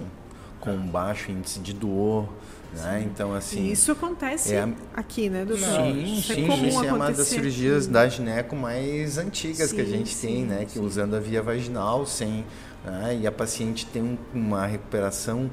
com 0.59 0.75
baixo 0.77 1.32
índice 1.32 1.59
de 1.59 1.73
dor. 1.73 2.27
Né? 2.73 3.05
Então, 3.05 3.34
assim. 3.34 3.63
E 3.63 3.73
isso 3.73 3.91
acontece 3.91 4.55
é, 4.55 4.67
aqui, 4.95 5.29
né, 5.29 5.43
doutor? 5.43 5.65
Sim, 5.65 6.17
isso 6.17 6.34
sim, 6.34 6.45
é 6.45 6.47
comum 6.47 6.67
isso 6.67 6.86
é 6.86 6.93
uma 6.93 7.11
das 7.11 7.27
cirurgias 7.27 7.84
aqui. 7.84 7.93
da 7.93 8.07
gineco 8.07 8.55
mais 8.55 9.17
antigas 9.17 9.69
sim, 9.69 9.75
que 9.75 9.82
a 9.82 9.86
gente 9.86 10.15
sim, 10.15 10.27
tem, 10.27 10.45
né? 10.45 10.65
Que 10.65 10.79
usando 10.79 11.15
a 11.15 11.19
via 11.19 11.41
vaginal, 11.41 12.05
sem 12.05 12.45
né? 12.86 13.19
e 13.21 13.27
a 13.27 13.32
paciente 13.32 13.86
tem 13.86 14.01
um, 14.01 14.17
uma 14.34 14.65
recuperação 14.65 15.49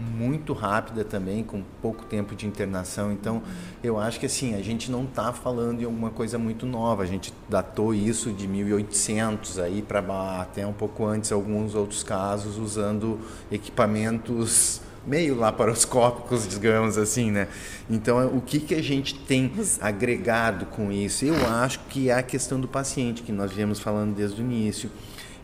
muito 0.00 0.52
rápida 0.52 1.04
também, 1.04 1.44
com 1.44 1.62
pouco 1.82 2.04
tempo 2.04 2.34
de 2.34 2.46
internação. 2.46 3.12
Então, 3.12 3.42
eu 3.84 3.98
acho 3.98 4.18
que 4.18 4.26
assim, 4.26 4.54
a 4.54 4.62
gente 4.62 4.90
não 4.90 5.04
está 5.04 5.32
falando 5.32 5.78
de 5.78 5.84
alguma 5.84 6.10
coisa 6.10 6.38
muito 6.38 6.64
nova. 6.64 7.02
A 7.02 7.06
gente 7.06 7.32
datou 7.48 7.92
isso 7.92 8.32
de 8.32 8.48
1800 8.48 9.58
aí 9.58 9.82
para 9.82 10.00
até 10.40 10.66
um 10.66 10.72
pouco 10.72 11.04
antes 11.04 11.30
alguns 11.30 11.74
outros 11.74 12.02
casos 12.02 12.56
usando 12.56 13.20
equipamentos 13.52 14.80
meio 15.06 15.34
laparoscópicos, 15.34 16.46
digamos 16.48 16.98
assim, 16.98 17.30
né? 17.30 17.48
Então, 17.88 18.26
o 18.28 18.40
que 18.40 18.60
que 18.60 18.74
a 18.74 18.82
gente 18.82 19.14
tem 19.14 19.52
agregado 19.80 20.66
com 20.66 20.92
isso? 20.92 21.24
Eu 21.24 21.46
acho 21.46 21.80
que 21.88 22.10
é 22.10 22.14
a 22.14 22.22
questão 22.22 22.60
do 22.60 22.68
paciente 22.68 23.22
que 23.22 23.32
nós 23.32 23.52
viemos 23.52 23.80
falando 23.80 24.14
desde 24.14 24.40
o 24.40 24.44
início 24.44 24.90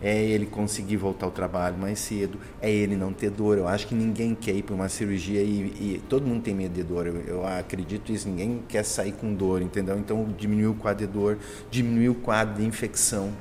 é 0.00 0.22
ele 0.22 0.46
conseguir 0.46 0.96
voltar 0.96 1.26
ao 1.26 1.32
trabalho 1.32 1.76
mais 1.76 1.98
cedo, 1.98 2.38
é 2.60 2.70
ele 2.70 2.96
não 2.96 3.12
ter 3.12 3.30
dor. 3.30 3.58
Eu 3.58 3.66
acho 3.68 3.86
que 3.86 3.94
ninguém 3.94 4.34
quer 4.34 4.54
ir 4.54 4.62
para 4.62 4.74
uma 4.74 4.88
cirurgia 4.88 5.42
e, 5.42 5.96
e, 5.96 6.02
todo 6.08 6.26
mundo 6.26 6.42
tem 6.42 6.54
medo 6.54 6.74
de 6.74 6.82
dor. 6.82 7.06
Eu, 7.06 7.20
eu, 7.26 7.46
acredito 7.46 8.12
isso, 8.12 8.28
ninguém 8.28 8.62
quer 8.68 8.84
sair 8.84 9.12
com 9.12 9.34
dor, 9.34 9.62
entendeu? 9.62 9.98
Então 9.98 10.28
diminuir 10.36 10.68
o 10.68 10.74
quadro 10.74 11.06
de 11.06 11.12
dor, 11.12 11.38
diminuir 11.70 12.10
o 12.10 12.14
quadro 12.14 12.56
de 12.56 12.66
infecção. 12.66 13.32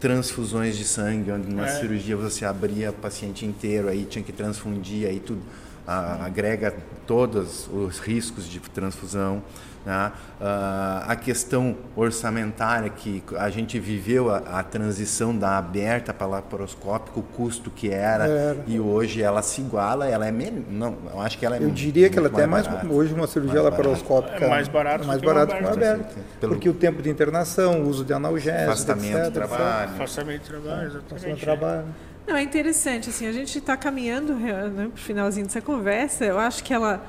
Transfusões 0.00 0.76
de 0.76 0.84
sangue, 0.84 1.30
onde 1.30 1.52
na 1.54 1.66
é. 1.66 1.80
cirurgia 1.80 2.16
você 2.16 2.44
abria 2.44 2.90
o 2.90 2.92
paciente 2.92 3.46
inteiro, 3.46 3.88
aí 3.88 4.04
tinha 4.04 4.22
que 4.22 4.32
transfundir, 4.32 5.08
aí 5.08 5.18
tudo 5.18 5.40
agrega 5.86 6.74
todos 7.06 7.68
os 7.68 7.98
riscos 7.98 8.48
de 8.48 8.58
transfusão. 8.60 9.42
Né? 9.84 10.12
Uh, 10.40 11.10
a 11.10 11.16
questão 11.16 11.76
orçamentária, 11.94 12.88
que 12.88 13.22
a 13.36 13.50
gente 13.50 13.78
viveu 13.78 14.30
a, 14.30 14.38
a 14.38 14.62
transição 14.62 15.36
da 15.36 15.58
aberta 15.58 16.14
para 16.14 16.26
laparoscópico, 16.26 17.20
o 17.20 17.22
custo 17.22 17.70
que 17.70 17.90
era, 17.90 18.26
era, 18.26 18.64
e 18.66 18.80
hoje 18.80 19.22
ela 19.22 19.42
se 19.42 19.60
iguala, 19.60 20.08
ela 20.08 20.26
é 20.26 20.32
menos. 20.32 20.64
Não, 20.70 20.96
eu 21.12 21.20
acho 21.20 21.38
que 21.38 21.44
ela 21.44 21.56
é 21.56 21.62
Eu 21.62 21.70
diria 21.70 22.08
que 22.08 22.18
ela 22.18 22.28
até 22.28 22.42
é 22.42 22.46
mais, 22.46 22.66
mais 22.66 22.90
hoje 22.90 23.12
uma 23.12 23.26
cirurgia 23.26 23.62
mais 23.62 23.72
laparoscópica 23.72 24.44
é 24.44 24.48
mais 24.48 24.68
barato, 24.68 25.06
mais 25.06 25.20
barato 25.20 25.54
que 25.54 25.60
uma 25.60 25.72
aberta. 25.72 26.14
Porque 26.40 26.68
o 26.68 26.74
tempo 26.74 27.02
de 27.02 27.10
internação, 27.10 27.82
o 27.82 27.88
uso 27.88 28.04
de 28.04 28.12
analgésicos, 28.12 28.64
afastamento 28.64 29.18
etc, 29.18 29.24
do 29.24 29.32
trabalho. 29.32 29.90
Afastamento 29.90 30.42
do 30.42 30.48
trabalho, 30.48 30.86
exatamente. 30.86 31.12
Afastamento 31.12 31.38
do 31.38 31.44
trabalho. 31.44 31.84
Não, 32.26 32.36
é 32.36 32.42
interessante, 32.42 33.10
assim, 33.10 33.26
a 33.26 33.32
gente 33.32 33.58
está 33.58 33.76
caminhando 33.76 34.32
né, 34.34 34.72
para 34.72 34.86
o 34.86 34.96
finalzinho 34.96 35.44
dessa 35.44 35.60
conversa. 35.60 36.24
Eu 36.24 36.38
acho 36.38 36.64
que 36.64 36.72
ela 36.72 37.02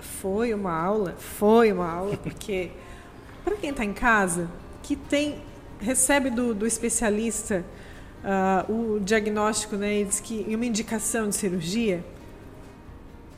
foi 0.00 0.52
uma 0.54 0.72
aula, 0.72 1.14
foi 1.18 1.72
uma 1.72 1.90
aula, 1.90 2.16
porque 2.22 2.70
para 3.44 3.56
quem 3.56 3.70
está 3.70 3.84
em 3.84 3.92
casa, 3.92 4.50
que 4.82 4.96
tem 4.96 5.40
recebe 5.80 6.30
do, 6.30 6.54
do 6.54 6.66
especialista 6.66 7.64
uh, 8.24 8.72
o 8.72 9.00
diagnóstico, 9.00 9.76
né, 9.76 10.00
e 10.00 10.04
diz 10.04 10.20
que 10.20 10.46
uma 10.48 10.64
indicação 10.64 11.28
de 11.28 11.36
cirurgia, 11.36 12.04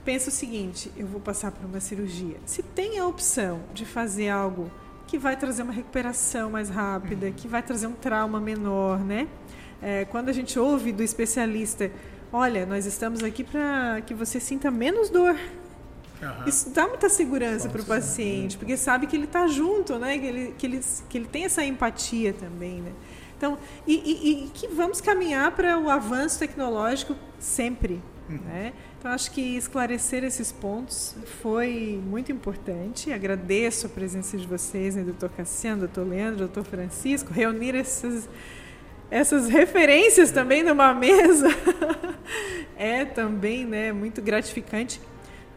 pensa 0.04 0.30
o 0.30 0.32
seguinte: 0.32 0.90
eu 0.96 1.06
vou 1.06 1.20
passar 1.20 1.50
por 1.50 1.64
uma 1.66 1.80
cirurgia. 1.80 2.36
Se 2.46 2.62
tem 2.62 2.98
a 2.98 3.06
opção 3.06 3.60
de 3.74 3.84
fazer 3.84 4.28
algo 4.28 4.70
que 5.06 5.18
vai 5.18 5.36
trazer 5.36 5.62
uma 5.62 5.72
recuperação 5.72 6.50
mais 6.50 6.68
rápida, 6.68 7.30
que 7.30 7.48
vai 7.48 7.62
trazer 7.62 7.86
um 7.86 7.92
trauma 7.92 8.40
menor, 8.40 9.00
né? 9.00 9.26
É, 9.80 10.04
quando 10.06 10.28
a 10.28 10.32
gente 10.32 10.58
ouve 10.58 10.92
do 10.92 11.02
especialista, 11.02 11.90
olha, 12.32 12.66
nós 12.66 12.84
estamos 12.84 13.22
aqui 13.22 13.44
para 13.44 14.02
que 14.04 14.12
você 14.12 14.40
sinta 14.40 14.70
menos 14.70 15.08
dor. 15.08 15.36
Uhum. 16.20 16.48
Isso 16.48 16.70
dá 16.70 16.86
muita 16.86 17.08
segurança 17.08 17.68
para 17.68 17.80
o 17.80 17.84
paciente, 17.84 18.58
porque 18.58 18.76
sabe 18.76 19.06
que 19.06 19.16
ele 19.16 19.24
está 19.24 19.46
junto, 19.46 19.98
né? 19.98 20.18
Que 20.18 20.26
ele, 20.26 20.54
que, 20.58 20.66
ele, 20.66 20.80
que 21.08 21.18
ele 21.18 21.26
tem 21.26 21.44
essa 21.44 21.64
empatia 21.64 22.32
também, 22.32 22.80
né? 22.80 22.92
Então, 23.36 23.56
e, 23.86 23.94
e, 23.94 24.44
e 24.46 24.48
que 24.48 24.66
vamos 24.66 25.00
caminhar 25.00 25.52
para 25.52 25.78
o 25.78 25.88
avanço 25.88 26.40
tecnológico 26.40 27.14
sempre, 27.38 28.02
uhum. 28.28 28.38
né? 28.44 28.72
Então, 28.98 29.12
acho 29.12 29.30
que 29.30 29.56
esclarecer 29.56 30.24
esses 30.24 30.50
pontos 30.50 31.14
foi 31.40 32.02
muito 32.04 32.32
importante. 32.32 33.12
Agradeço 33.12 33.86
a 33.86 33.88
presença 33.88 34.36
de 34.36 34.44
vocês, 34.44 34.96
né, 34.96 35.04
doutor 35.04 35.30
Cassiano, 35.30 35.82
doutor 35.82 36.04
Leandro, 36.04 36.38
doutor 36.38 36.64
Francisco, 36.64 37.32
reunir 37.32 37.76
essas 37.76 38.28
essas 39.10 39.48
referências 39.48 40.30
também 40.30 40.62
numa 40.62 40.92
mesa 40.94 41.48
é 42.76 43.04
também 43.04 43.64
né, 43.64 43.92
muito 43.92 44.20
gratificante. 44.20 45.00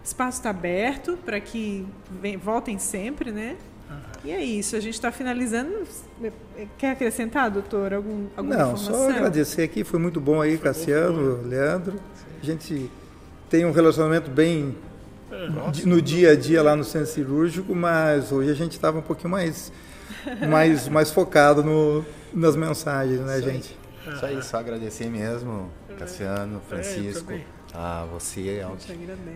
Espaço 0.04 0.40
está 0.40 0.50
aberto 0.50 1.18
para 1.24 1.40
que 1.40 1.86
vem, 2.22 2.38
voltem 2.38 2.80
sempre, 2.80 3.32
né? 3.32 3.56
Uhum. 3.90 3.98
E 4.26 4.32
é 4.32 4.44
isso, 4.44 4.76
a 4.76 4.80
gente 4.80 4.96
está 4.96 5.12
finalizando. 5.12 5.84
Quer 6.78 6.92
acrescentar, 6.92 7.52
doutor, 7.52 7.94
algum, 7.94 8.28
alguma 8.36 8.56
Não, 8.56 8.74
informação? 8.74 8.94
só 8.94 9.10
agradecer 9.10 9.64
aqui, 9.64 9.84
foi 9.84 10.00
muito 10.00 10.20
bom 10.20 10.42
aí, 10.42 10.58
foi 10.58 10.70
Cassiano, 10.70 11.38
bom, 11.38 11.48
Leandro. 11.48 12.00
A 12.42 12.46
gente 12.46 12.90
tem 13.50 13.66
um 13.66 13.72
relacionamento 13.72 14.32
bem 14.32 14.76
Nossa, 15.54 15.88
no 15.88 16.02
dia 16.02 16.32
a 16.32 16.36
dia 16.36 16.64
lá 16.64 16.76
no 16.76 16.84
centro 16.84 17.08
cirúrgico, 17.08 17.76
mas 17.76 18.32
hoje 18.32 18.50
a 18.50 18.56
gente 18.56 18.72
estava 18.72 18.98
um 18.98 19.04
pouquinho 19.04 19.30
mais, 19.30 19.72
mais, 20.50 20.88
mais 20.88 21.12
focado 21.12 21.64
no, 21.64 22.04
nas 22.34 22.56
mensagens, 22.56 23.20
né, 23.20 23.38
Isso 23.40 23.50
gente? 23.50 23.78
Aí. 24.06 24.14
Isso 24.16 24.26
aí, 24.26 24.44
só 24.44 24.58
agradecer 24.58 25.10
mesmo, 25.10 25.70
Cassiano, 25.98 26.58
é, 26.66 26.70
Francisco, 26.70 27.34
a 27.74 28.06
você, 28.06 28.62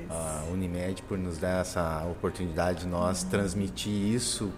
a 0.10 0.44
Unimed, 0.52 1.02
por 1.04 1.18
nos 1.18 1.38
dar 1.38 1.62
essa 1.62 2.06
oportunidade 2.06 2.82
de 2.82 2.88
nós 2.88 3.24
uhum. 3.24 3.30
transmitir 3.30 3.92
isso 3.92 4.52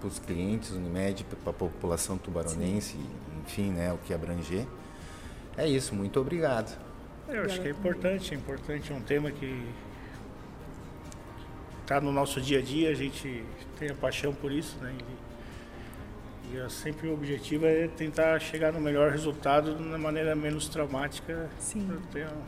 para 0.00 0.08
os 0.08 0.18
clientes, 0.18 0.70
Unimed, 0.70 1.24
para 1.24 1.50
a 1.50 1.52
população 1.52 2.16
tubaronense, 2.16 2.92
Sim. 2.92 3.06
enfim, 3.44 3.70
né, 3.70 3.92
o 3.92 3.98
que 3.98 4.12
abranger. 4.12 4.66
É 5.56 5.68
isso, 5.68 5.94
muito 5.94 6.18
obrigado. 6.20 6.76
Eu 7.28 7.44
acho 7.44 7.60
que 7.60 7.68
é 7.68 7.70
importante, 7.70 8.34
é 8.34 8.36
importante, 8.36 8.92
é 8.92 8.94
um 8.94 9.00
tema 9.00 9.30
que 9.30 9.66
está 11.80 12.00
no 12.00 12.12
nosso 12.12 12.40
dia 12.40 12.58
a 12.58 12.62
dia, 12.62 12.90
a 12.90 12.94
gente 12.94 13.44
tem 13.78 13.90
a 13.90 13.94
paixão 13.94 14.34
por 14.34 14.50
isso, 14.50 14.76
né? 14.78 14.94
E, 16.52 16.54
e 16.54 16.58
é 16.58 16.68
sempre 16.68 17.08
o 17.08 17.14
objetivo 17.14 17.66
é 17.66 17.88
tentar 17.88 18.38
chegar 18.40 18.72
no 18.72 18.80
melhor 18.80 19.10
resultado 19.10 19.74
de 19.74 19.82
uma 19.82 19.96
maneira 19.96 20.34
menos 20.34 20.68
traumática 20.68 21.48
para 21.72 21.96
ter 22.12 22.26
um, 22.26 22.42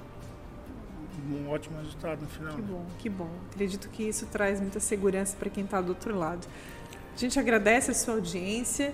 um, 1.31 1.51
ótimo 1.51 1.79
resultado 1.79 2.21
no 2.23 2.29
final. 2.29 2.55
Que 2.55 2.63
bom, 2.63 2.87
que 2.99 3.09
bom. 3.09 3.31
Acredito 3.51 3.89
que 3.89 4.03
isso 4.03 4.27
traz 4.27 4.61
muita 4.61 4.81
segurança 4.81 5.37
para 5.37 5.51
quem 5.51 5.65
está 5.65 5.81
do 5.81 5.89
outro 5.89 6.17
lado. 6.17 6.47
A 7.15 7.19
gente 7.19 7.39
agradece 7.39 7.91
a 7.91 7.95
sua 7.95 8.15
audiência. 8.15 8.93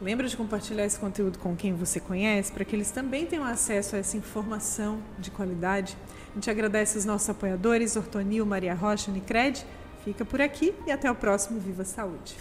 Lembra 0.00 0.26
de 0.26 0.34
compartilhar 0.34 0.86
esse 0.86 0.98
conteúdo 0.98 1.38
com 1.38 1.54
quem 1.54 1.74
você 1.74 2.00
conhece, 2.00 2.50
para 2.50 2.64
que 2.64 2.74
eles 2.74 2.90
também 2.90 3.26
tenham 3.26 3.44
acesso 3.44 3.96
a 3.96 3.98
essa 3.98 4.16
informação 4.16 4.98
de 5.18 5.30
qualidade. 5.30 5.94
A 6.30 6.34
gente 6.34 6.50
agradece 6.50 6.96
os 6.96 7.04
nossos 7.04 7.28
apoiadores, 7.28 7.96
Ortonil, 7.96 8.46
Maria 8.46 8.74
Rocha, 8.74 9.10
Unicred. 9.10 9.64
Fica 10.04 10.24
por 10.24 10.40
aqui 10.40 10.72
e 10.86 10.90
até 10.90 11.10
o 11.10 11.14
próximo 11.14 11.60
Viva 11.60 11.84
Saúde. 11.84 12.34